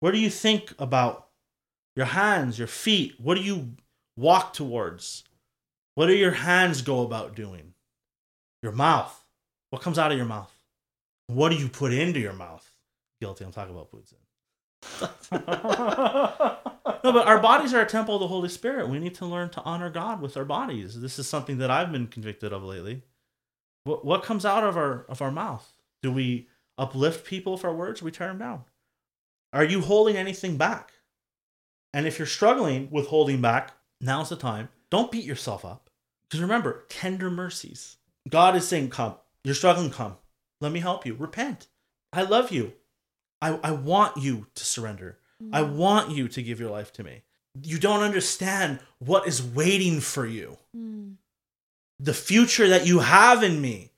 what 0.00 0.12
do 0.12 0.18
you 0.18 0.30
think 0.30 0.74
about? 0.78 1.28
Your 1.94 2.06
hands, 2.06 2.58
your 2.58 2.68
feet, 2.68 3.14
what 3.18 3.36
do 3.36 3.42
you 3.42 3.74
walk 4.16 4.52
towards? 4.52 5.24
What 5.94 6.06
do 6.06 6.14
your 6.14 6.32
hands 6.32 6.82
go 6.82 7.02
about 7.02 7.34
doing? 7.34 7.74
Your 8.62 8.72
mouth, 8.72 9.24
what 9.70 9.82
comes 9.82 9.98
out 9.98 10.12
of 10.12 10.18
your 10.18 10.26
mouth? 10.26 10.52
What 11.26 11.50
do 11.50 11.56
you 11.56 11.68
put 11.68 11.92
into 11.92 12.20
your 12.20 12.32
mouth? 12.32 12.68
Guilty, 13.20 13.44
I'm 13.44 13.52
talking 13.52 13.74
about 13.74 13.90
poutine. 13.90 14.14
no, 15.32 15.38
but 17.02 17.26
our 17.26 17.38
bodies 17.38 17.74
are 17.74 17.82
a 17.82 17.86
temple 17.86 18.16
of 18.16 18.20
the 18.20 18.28
Holy 18.28 18.48
Spirit. 18.48 18.88
We 18.88 18.98
need 18.98 19.14
to 19.16 19.26
learn 19.26 19.50
to 19.50 19.62
honor 19.62 19.90
God 19.90 20.20
with 20.20 20.36
our 20.36 20.44
bodies. 20.44 21.00
This 21.00 21.18
is 21.18 21.28
something 21.28 21.58
that 21.58 21.70
I've 21.70 21.92
been 21.92 22.06
convicted 22.06 22.52
of 22.52 22.62
lately. 22.62 23.02
What 23.84 24.04
what 24.04 24.22
comes 24.22 24.44
out 24.44 24.64
of 24.64 24.76
our 24.76 25.04
of 25.08 25.22
our 25.22 25.30
mouth? 25.30 25.70
Do 26.02 26.10
we 26.10 26.48
uplift 26.78 27.26
people 27.26 27.52
with 27.52 27.64
our 27.64 27.74
words? 27.74 28.00
Or 28.00 28.06
we 28.06 28.10
turn 28.10 28.28
them 28.28 28.38
down. 28.38 28.64
Are 29.52 29.64
you 29.64 29.80
holding 29.80 30.16
anything 30.16 30.56
back? 30.56 30.92
And 31.92 32.06
if 32.06 32.18
you're 32.18 32.26
struggling 32.26 32.88
with 32.90 33.08
holding 33.08 33.40
back, 33.40 33.72
now's 34.00 34.28
the 34.28 34.36
time. 34.36 34.68
Don't 34.90 35.10
beat 35.10 35.24
yourself 35.24 35.64
up. 35.64 35.90
Because 36.22 36.40
remember, 36.40 36.84
tender 36.88 37.30
mercies. 37.30 37.96
God 38.28 38.54
is 38.54 38.66
saying, 38.66 38.90
Come. 38.90 39.16
You're 39.42 39.54
struggling, 39.54 39.90
come. 39.90 40.16
Let 40.60 40.72
me 40.72 40.80
help 40.80 41.06
you. 41.06 41.14
Repent. 41.14 41.66
I 42.12 42.22
love 42.22 42.52
you. 42.52 42.74
I, 43.42 43.58
I 43.62 43.70
want 43.72 44.16
you 44.16 44.46
to 44.54 44.64
surrender. 44.64 45.18
I 45.52 45.62
want 45.62 46.10
you 46.10 46.28
to 46.28 46.42
give 46.42 46.60
your 46.60 46.70
life 46.70 46.92
to 46.94 47.04
me. 47.04 47.22
You 47.62 47.78
don't 47.78 48.02
understand 48.02 48.80
what 48.98 49.26
is 49.26 49.42
waiting 49.42 50.00
for 50.00 50.26
you. 50.26 50.58
Mm. 50.76 51.14
The 51.98 52.14
future 52.14 52.68
that 52.68 52.86
you 52.86 53.00
have 53.00 53.42
in 53.42 53.60
me. 53.60 53.92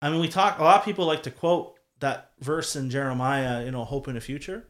I 0.00 0.10
mean, 0.10 0.20
we 0.20 0.28
talk, 0.28 0.58
a 0.58 0.64
lot 0.64 0.78
of 0.78 0.84
people 0.84 1.06
like 1.06 1.22
to 1.24 1.30
quote 1.30 1.78
that 2.00 2.32
verse 2.40 2.76
in 2.76 2.90
Jeremiah, 2.90 3.64
you 3.64 3.70
know, 3.70 3.84
hope 3.84 4.08
in 4.08 4.14
the 4.14 4.20
future. 4.20 4.66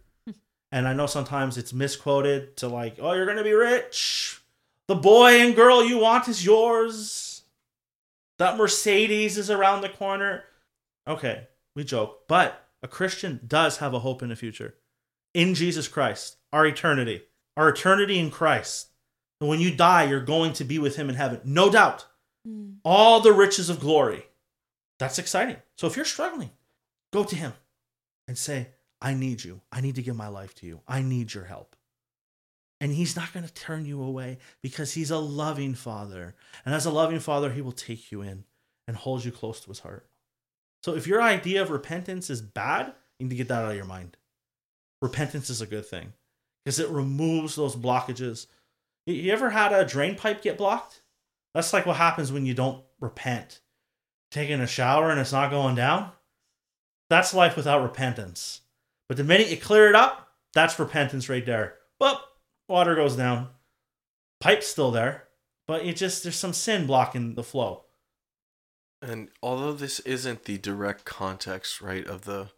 and 0.72 0.86
I 0.86 0.92
know 0.92 1.06
sometimes 1.06 1.56
it's 1.56 1.72
misquoted 1.72 2.56
to 2.58 2.68
like, 2.68 2.96
oh, 3.00 3.12
you're 3.12 3.26
going 3.26 3.38
to 3.38 3.44
be 3.44 3.52
rich. 3.52 4.40
The 4.88 4.94
boy 4.94 5.40
and 5.40 5.56
girl 5.56 5.84
you 5.84 5.98
want 5.98 6.28
is 6.28 6.44
yours. 6.44 7.42
That 8.38 8.56
Mercedes 8.56 9.38
is 9.38 9.48
around 9.48 9.80
the 9.80 9.88
corner. 9.88 10.44
Okay, 11.06 11.46
we 11.74 11.84
joke, 11.84 12.26
but 12.28 12.63
a 12.84 12.88
Christian 12.88 13.40
does 13.46 13.78
have 13.78 13.94
a 13.94 14.00
hope 14.00 14.22
in 14.22 14.28
the 14.28 14.36
future 14.36 14.74
in 15.32 15.54
Jesus 15.54 15.88
Christ, 15.88 16.36
our 16.52 16.66
eternity, 16.66 17.22
our 17.56 17.70
eternity 17.70 18.18
in 18.18 18.30
Christ. 18.30 18.90
And 19.40 19.48
when 19.48 19.58
you 19.58 19.74
die, 19.74 20.04
you're 20.04 20.20
going 20.20 20.52
to 20.52 20.64
be 20.64 20.78
with 20.78 20.94
Him 20.94 21.08
in 21.08 21.16
heaven, 21.16 21.40
no 21.44 21.70
doubt. 21.70 22.06
Mm. 22.46 22.76
All 22.84 23.20
the 23.20 23.32
riches 23.32 23.70
of 23.70 23.80
glory. 23.80 24.26
That's 24.98 25.18
exciting. 25.18 25.56
So 25.76 25.86
if 25.86 25.96
you're 25.96 26.04
struggling, 26.04 26.50
go 27.10 27.24
to 27.24 27.34
Him 27.34 27.54
and 28.28 28.36
say, 28.36 28.68
I 29.00 29.14
need 29.14 29.42
you. 29.42 29.62
I 29.72 29.80
need 29.80 29.96
to 29.96 30.02
give 30.02 30.14
my 30.14 30.28
life 30.28 30.54
to 30.56 30.66
you. 30.66 30.80
I 30.86 31.00
need 31.00 31.32
your 31.32 31.44
help. 31.44 31.76
And 32.82 32.92
He's 32.92 33.16
not 33.16 33.32
going 33.32 33.46
to 33.46 33.54
turn 33.54 33.86
you 33.86 34.02
away 34.02 34.38
because 34.62 34.92
He's 34.92 35.10
a 35.10 35.18
loving 35.18 35.74
Father. 35.74 36.34
And 36.66 36.74
as 36.74 36.84
a 36.84 36.90
loving 36.90 37.20
Father, 37.20 37.50
He 37.50 37.62
will 37.62 37.72
take 37.72 38.12
you 38.12 38.20
in 38.20 38.44
and 38.86 38.94
hold 38.94 39.24
you 39.24 39.32
close 39.32 39.60
to 39.62 39.68
His 39.68 39.80
heart. 39.80 40.06
So 40.84 40.94
if 40.94 41.06
your 41.06 41.22
idea 41.22 41.62
of 41.62 41.70
repentance 41.70 42.28
is 42.28 42.42
bad, 42.42 42.92
you 43.18 43.24
need 43.24 43.30
to 43.30 43.36
get 43.36 43.48
that 43.48 43.64
out 43.64 43.70
of 43.70 43.76
your 43.76 43.86
mind. 43.86 44.18
Repentance 45.00 45.48
is 45.48 45.62
a 45.62 45.66
good 45.66 45.86
thing 45.86 46.12
because 46.62 46.78
it 46.78 46.90
removes 46.90 47.56
those 47.56 47.74
blockages. 47.74 48.48
You- 49.06 49.32
ever 49.32 49.48
had 49.48 49.72
a 49.72 49.86
drain 49.86 50.14
pipe 50.14 50.42
get 50.42 50.58
blocked? 50.58 51.00
That's 51.54 51.72
like 51.72 51.86
what 51.86 51.96
happens 51.96 52.30
when 52.30 52.44
you 52.44 52.52
don't 52.52 52.84
repent. 53.00 53.62
Taking 54.30 54.60
a 54.60 54.66
shower 54.66 55.10
and 55.10 55.18
it's 55.18 55.32
not 55.32 55.50
going 55.50 55.74
down? 55.74 56.12
That's 57.08 57.32
life 57.32 57.56
without 57.56 57.82
repentance. 57.82 58.60
But 59.08 59.16
the 59.16 59.24
minute 59.24 59.48
you 59.48 59.56
clear 59.56 59.88
it 59.88 59.94
up, 59.94 60.34
that's 60.52 60.78
repentance 60.78 61.30
right 61.30 61.46
there. 61.46 61.78
But 61.98 62.22
water 62.68 62.94
goes 62.94 63.16
down. 63.16 63.48
Pipe's 64.38 64.66
still 64.66 64.90
there, 64.90 65.28
but 65.66 65.86
it 65.86 65.96
just 65.96 66.24
there's 66.24 66.36
some 66.36 66.52
sin 66.52 66.86
blocking 66.86 67.36
the 67.36 67.42
flow. 67.42 67.83
And 69.04 69.28
although 69.42 69.72
this 69.74 70.00
isn't 70.00 70.44
the 70.44 70.56
direct 70.58 71.04
context, 71.04 71.80
right, 71.80 72.06
of 72.06 72.22
the 72.24 72.50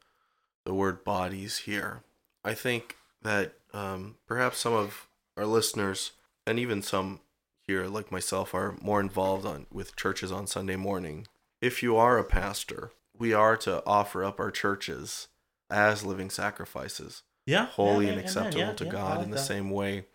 the 0.64 0.74
word 0.74 1.04
bodies 1.04 1.58
here, 1.58 2.02
I 2.44 2.54
think 2.54 2.96
that 3.22 3.54
um, 3.72 4.16
perhaps 4.26 4.58
some 4.58 4.72
of 4.72 5.06
our 5.36 5.46
listeners 5.46 6.12
and 6.46 6.58
even 6.58 6.82
some 6.82 7.20
here, 7.60 7.86
like 7.86 8.10
myself, 8.12 8.54
are 8.54 8.76
more 8.80 9.00
involved 9.00 9.44
on 9.46 9.66
with 9.72 9.94
churches 9.96 10.32
on 10.32 10.46
Sunday 10.46 10.76
morning. 10.76 11.26
If 11.60 11.82
you 11.82 11.96
are 11.96 12.18
a 12.18 12.24
pastor, 12.24 12.90
we 13.16 13.32
are 13.32 13.56
to 13.58 13.82
offer 13.86 14.24
up 14.24 14.38
our 14.40 14.50
churches 14.50 15.28
as 15.70 16.04
living 16.04 16.30
sacrifices, 16.30 17.22
Yeah. 17.44 17.66
holy 17.66 18.06
yeah, 18.06 18.12
and 18.12 18.20
yeah, 18.20 18.24
acceptable 18.24 18.60
yeah, 18.66 18.72
to 18.74 18.84
God. 18.84 19.16
like 19.18 19.24
in 19.24 19.30
the 19.30 19.36
that. 19.36 19.42
same 19.42 19.70
way, 19.70 20.06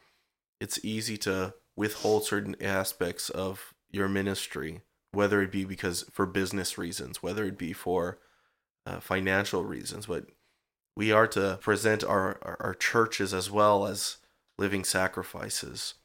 it's 0.62 0.84
easy 0.84 1.18
to 1.20 1.54
withhold 1.76 2.26
certain 2.26 2.56
aspects 2.62 3.30
of 3.30 3.74
your 3.90 4.08
ministry, 4.10 4.82
whether 5.12 5.42
it 5.42 5.52
be 5.52 5.66
because 5.66 6.04
for 6.12 6.26
business 6.26 6.78
reasons, 6.78 7.22
whether 7.22 7.46
it 7.46 7.58
be 7.58 7.74
for 7.74 8.20
uh, 8.86 9.00
financial 9.00 9.64
reasons, 9.64 10.06
but 10.06 10.26
we 10.96 11.12
are 11.12 11.28
to 11.28 11.58
present 11.62 12.04
our, 12.04 12.38
our 12.42 12.58
our 12.60 12.74
churches 12.74 13.34
as 13.34 13.50
well 13.50 13.86
as 13.86 14.18
living 14.58 14.84
sacrifices. 14.84 15.96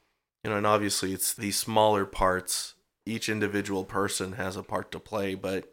You 0.45 0.51
know, 0.51 0.57
and 0.59 0.67
obviously 0.67 1.13
it's 1.13 1.35
these 1.35 1.57
smaller 1.57 2.05
parts. 2.05 2.75
Each 3.05 3.29
individual 3.29 3.85
person 3.85 4.33
has 4.33 4.57
a 4.57 4.63
part 4.63 4.91
to 4.93 5.01
play, 5.01 5.35
but 5.35 5.73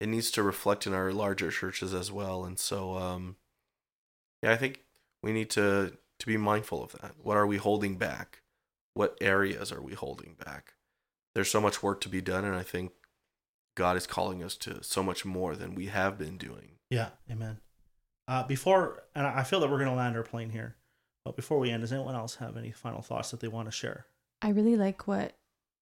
it 0.00 0.08
needs 0.08 0.30
to 0.32 0.42
reflect 0.42 0.86
in 0.86 0.92
our 0.92 1.12
larger 1.12 1.50
churches 1.50 1.94
as 1.94 2.12
well. 2.12 2.44
And 2.44 2.58
so, 2.58 2.96
um, 2.96 3.36
yeah, 4.42 4.52
I 4.52 4.56
think 4.56 4.82
we 5.22 5.32
need 5.32 5.50
to 5.50 5.96
to 6.18 6.26
be 6.26 6.36
mindful 6.36 6.82
of 6.82 6.92
that. 7.00 7.14
What 7.22 7.36
are 7.36 7.46
we 7.46 7.56
holding 7.56 7.96
back? 7.96 8.42
What 8.94 9.16
areas 9.20 9.72
are 9.72 9.82
we 9.82 9.94
holding 9.94 10.34
back? 10.44 10.73
There's 11.34 11.50
so 11.50 11.60
much 11.60 11.82
work 11.82 12.00
to 12.02 12.08
be 12.08 12.20
done, 12.20 12.44
and 12.44 12.54
I 12.54 12.62
think 12.62 12.92
God 13.74 13.96
is 13.96 14.06
calling 14.06 14.42
us 14.42 14.56
to 14.58 14.82
so 14.82 15.02
much 15.02 15.24
more 15.24 15.56
than 15.56 15.74
we 15.74 15.86
have 15.86 16.18
been 16.18 16.38
doing. 16.38 16.72
Yeah, 16.90 17.10
amen. 17.30 17.58
Uh, 18.28 18.44
before, 18.44 19.02
and 19.14 19.26
I 19.26 19.42
feel 19.42 19.60
that 19.60 19.70
we're 19.70 19.78
going 19.78 19.90
to 19.90 19.96
land 19.96 20.16
our 20.16 20.22
plane 20.22 20.50
here, 20.50 20.76
but 21.24 21.36
before 21.36 21.58
we 21.58 21.70
end, 21.70 21.82
does 21.82 21.92
anyone 21.92 22.14
else 22.14 22.36
have 22.36 22.56
any 22.56 22.70
final 22.70 23.02
thoughts 23.02 23.30
that 23.30 23.40
they 23.40 23.48
want 23.48 23.66
to 23.66 23.72
share? 23.72 24.06
I 24.40 24.50
really 24.50 24.76
like 24.76 25.06
what 25.06 25.34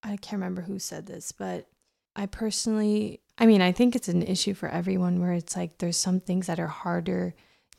I 0.02 0.16
can't 0.16 0.40
remember 0.40 0.62
who 0.62 0.78
said 0.78 1.06
this, 1.06 1.32
but 1.32 1.68
I 2.16 2.26
personally, 2.26 3.20
I 3.38 3.46
mean, 3.46 3.62
I 3.62 3.72
think 3.72 3.94
it's 3.94 4.08
an 4.08 4.22
issue 4.22 4.54
for 4.54 4.68
everyone 4.68 5.20
where 5.20 5.32
it's 5.32 5.56
like 5.56 5.78
there's 5.78 5.96
some 5.96 6.20
things 6.20 6.46
that 6.46 6.60
are 6.60 6.66
harder 6.66 7.34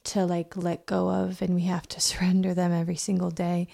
to 0.05 0.25
like 0.25 0.57
let 0.57 0.85
go 0.85 1.09
of 1.09 1.41
and 1.41 1.55
we 1.55 1.63
have 1.63 1.87
to 1.89 2.01
surrender 2.01 2.53
them 2.53 2.71
every 2.71 2.95
single 2.95 3.31
day. 3.31 3.67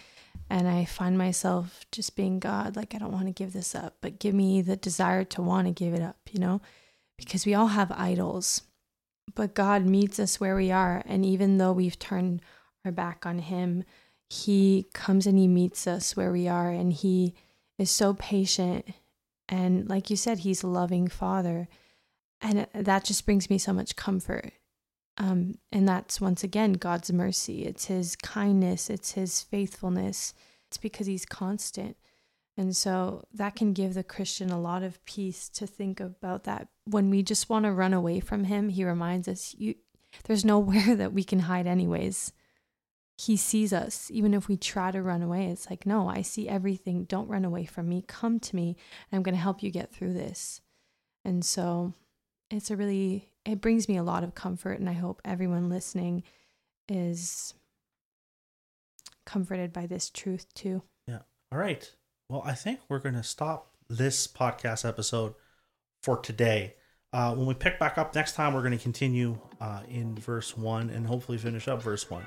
And 0.49 0.67
I 0.67 0.85
find 0.85 1.17
myself 1.17 1.85
just 1.91 2.15
being 2.15 2.39
God, 2.39 2.75
like, 2.75 2.95
I 2.95 2.97
don't 2.97 3.11
want 3.11 3.27
to 3.27 3.31
give 3.31 3.53
this 3.53 3.75
up, 3.75 3.97
but 4.01 4.19
give 4.19 4.33
me 4.33 4.61
the 4.61 4.75
desire 4.75 5.23
to 5.25 5.41
want 5.43 5.67
to 5.67 5.73
give 5.73 5.93
it 5.93 6.01
up, 6.01 6.17
you 6.31 6.39
know? 6.39 6.59
Because 7.17 7.45
we 7.45 7.53
all 7.53 7.67
have 7.67 7.91
idols, 7.91 8.63
but 9.35 9.53
God 9.53 9.85
meets 9.85 10.19
us 10.19 10.39
where 10.39 10.55
we 10.55 10.71
are. 10.71 11.03
And 11.05 11.23
even 11.23 11.57
though 11.59 11.71
we've 11.71 11.99
turned 11.99 12.41
our 12.83 12.91
back 12.91 13.27
on 13.27 13.39
Him, 13.39 13.83
He 14.27 14.87
comes 14.93 15.27
and 15.27 15.37
He 15.37 15.47
meets 15.47 15.85
us 15.85 16.15
where 16.15 16.31
we 16.31 16.47
are. 16.47 16.71
And 16.71 16.93
He 16.93 17.35
is 17.77 17.91
so 17.91 18.15
patient. 18.15 18.87
And 19.47 19.87
like 19.87 20.09
you 20.09 20.15
said, 20.15 20.39
He's 20.39 20.63
a 20.63 20.67
loving 20.67 21.07
Father. 21.07 21.67
And 22.41 22.61
uh, 22.61 22.65
that 22.73 23.03
just 23.03 23.25
brings 23.25 23.49
me 23.51 23.59
so 23.59 23.73
much 23.73 23.95
comfort. 23.95 24.53
Um, 25.19 25.55
and 25.71 25.87
that's 25.87 26.21
once 26.21 26.43
again 26.43 26.73
God's 26.73 27.11
mercy. 27.11 27.65
It's 27.65 27.85
His 27.85 28.15
kindness, 28.15 28.89
it's 28.89 29.11
His 29.11 29.41
faithfulness. 29.41 30.33
It's 30.67 30.77
because 30.77 31.07
He's 31.07 31.25
constant. 31.25 31.97
And 32.57 32.75
so 32.75 33.23
that 33.33 33.55
can 33.55 33.73
give 33.73 33.93
the 33.93 34.03
Christian 34.03 34.49
a 34.49 34.59
lot 34.59 34.83
of 34.83 35.03
peace 35.05 35.49
to 35.49 35.65
think 35.65 35.99
about 35.99 36.43
that. 36.43 36.67
When 36.85 37.09
we 37.09 37.23
just 37.23 37.49
want 37.49 37.65
to 37.65 37.71
run 37.71 37.93
away 37.93 38.19
from 38.19 38.45
Him, 38.45 38.69
He 38.69 38.83
reminds 38.83 39.27
us, 39.27 39.55
"You, 39.57 39.75
there's 40.25 40.45
nowhere 40.45 40.95
that 40.97 41.13
we 41.13 41.23
can 41.23 41.39
hide, 41.39 41.67
anyways. 41.67 42.33
He 43.17 43.35
sees 43.35 43.73
us, 43.73 44.09
even 44.11 44.33
if 44.33 44.47
we 44.47 44.55
try 44.55 44.91
to 44.91 45.01
run 45.01 45.21
away. 45.21 45.47
It's 45.47 45.69
like, 45.69 45.85
no, 45.85 46.07
I 46.07 46.21
see 46.21 46.47
everything. 46.47 47.03
Don't 47.03 47.27
run 47.27 47.43
away 47.43 47.65
from 47.65 47.89
me. 47.89 48.03
Come 48.07 48.39
to 48.39 48.55
me, 48.55 48.77
and 49.11 49.17
I'm 49.17 49.23
going 49.23 49.35
to 49.35 49.41
help 49.41 49.61
you 49.61 49.71
get 49.71 49.93
through 49.93 50.13
this. 50.13 50.61
And 51.25 51.43
so 51.43 51.93
it's 52.49 52.71
a 52.71 52.77
really, 52.77 53.29
it 53.51 53.61
brings 53.61 53.87
me 53.89 53.97
a 53.97 54.03
lot 54.03 54.23
of 54.23 54.35
comfort. 54.35 54.79
And 54.79 54.89
I 54.89 54.93
hope 54.93 55.21
everyone 55.25 55.69
listening 55.69 56.23
is 56.87 57.53
comforted 59.25 59.71
by 59.73 59.85
this 59.85 60.09
truth 60.09 60.45
too. 60.53 60.81
Yeah. 61.07 61.19
All 61.51 61.59
right. 61.59 61.89
Well, 62.29 62.43
I 62.45 62.53
think 62.53 62.79
we're 62.89 62.99
going 62.99 63.15
to 63.15 63.23
stop 63.23 63.73
this 63.89 64.27
podcast 64.27 64.87
episode 64.87 65.33
for 66.03 66.17
today. 66.17 66.75
Uh, 67.11 67.33
when 67.33 67.47
we 67.47 67.55
pick 67.55 67.79
back 67.79 67.97
up 67.97 68.13
next 68.13 68.33
time, 68.35 68.53
we're 68.53 68.61
going 68.61 68.77
to 68.77 68.83
continue 68.83 69.37
uh, 69.59 69.81
in 69.89 70.15
verse 70.15 70.55
1 70.55 70.91
and 70.91 71.07
hopefully 71.07 71.37
finish 71.39 71.67
up 71.67 71.81
verse 71.81 72.09
one 72.09 72.25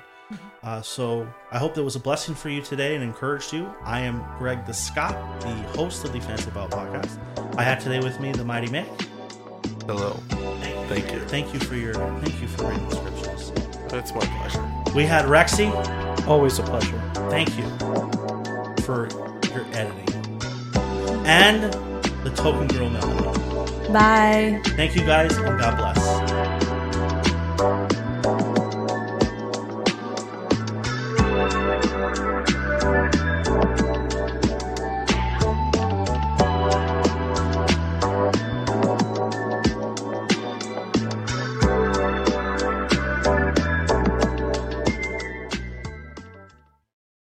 Uh, 0.61 0.81
so 0.81 1.27
I 1.51 1.57
hope 1.57 1.73
that 1.75 1.83
was 1.83 1.95
a 1.95 1.99
blessing 1.99 2.35
for 2.35 2.49
you 2.49 2.61
today 2.61 2.95
and 2.95 3.03
encouraged 3.03 3.53
you. 3.53 3.73
I 3.83 4.01
am 4.01 4.23
Greg 4.37 4.65
the 4.65 4.73
Scott, 4.73 5.13
the 5.41 5.53
host 5.77 6.03
of 6.05 6.11
the 6.11 6.19
Fancy 6.19 6.49
File 6.51 6.69
podcast. 6.69 7.17
I 7.57 7.63
have 7.63 7.81
today 7.83 7.99
with 7.99 8.19
me 8.19 8.31
the 8.31 8.43
Mighty 8.43 8.67
Mick. 8.67 8.87
Hello. 9.85 10.19
Thank 10.93 11.11
you. 11.11 11.19
Thank 11.21 11.53
you 11.55 11.59
for 11.59 11.75
your 11.75 11.95
thank 11.95 12.39
you 12.39 12.47
for 12.47 12.67
reading 12.67 12.87
the 12.87 12.95
scriptures. 12.95 13.51
It's 13.93 14.13
my 14.13 14.21
pleasure. 14.21 14.93
We 14.93 15.05
had 15.05 15.25
Rexy. 15.25 15.71
Always 16.27 16.59
a 16.59 16.63
pleasure. 16.63 17.01
Thank 17.31 17.57
you 17.57 17.63
for 18.83 19.09
your 19.51 19.65
editing. 19.73 20.13
And 21.25 21.73
the 22.23 22.31
token 22.35 22.67
girl 22.67 22.91
Melanie. 22.91 23.91
Bye. 23.91 24.61
Thank 24.75 24.95
you 24.95 25.01
guys 25.01 25.35
and 25.35 25.59
God 25.59 25.77
bless. 25.77 26.22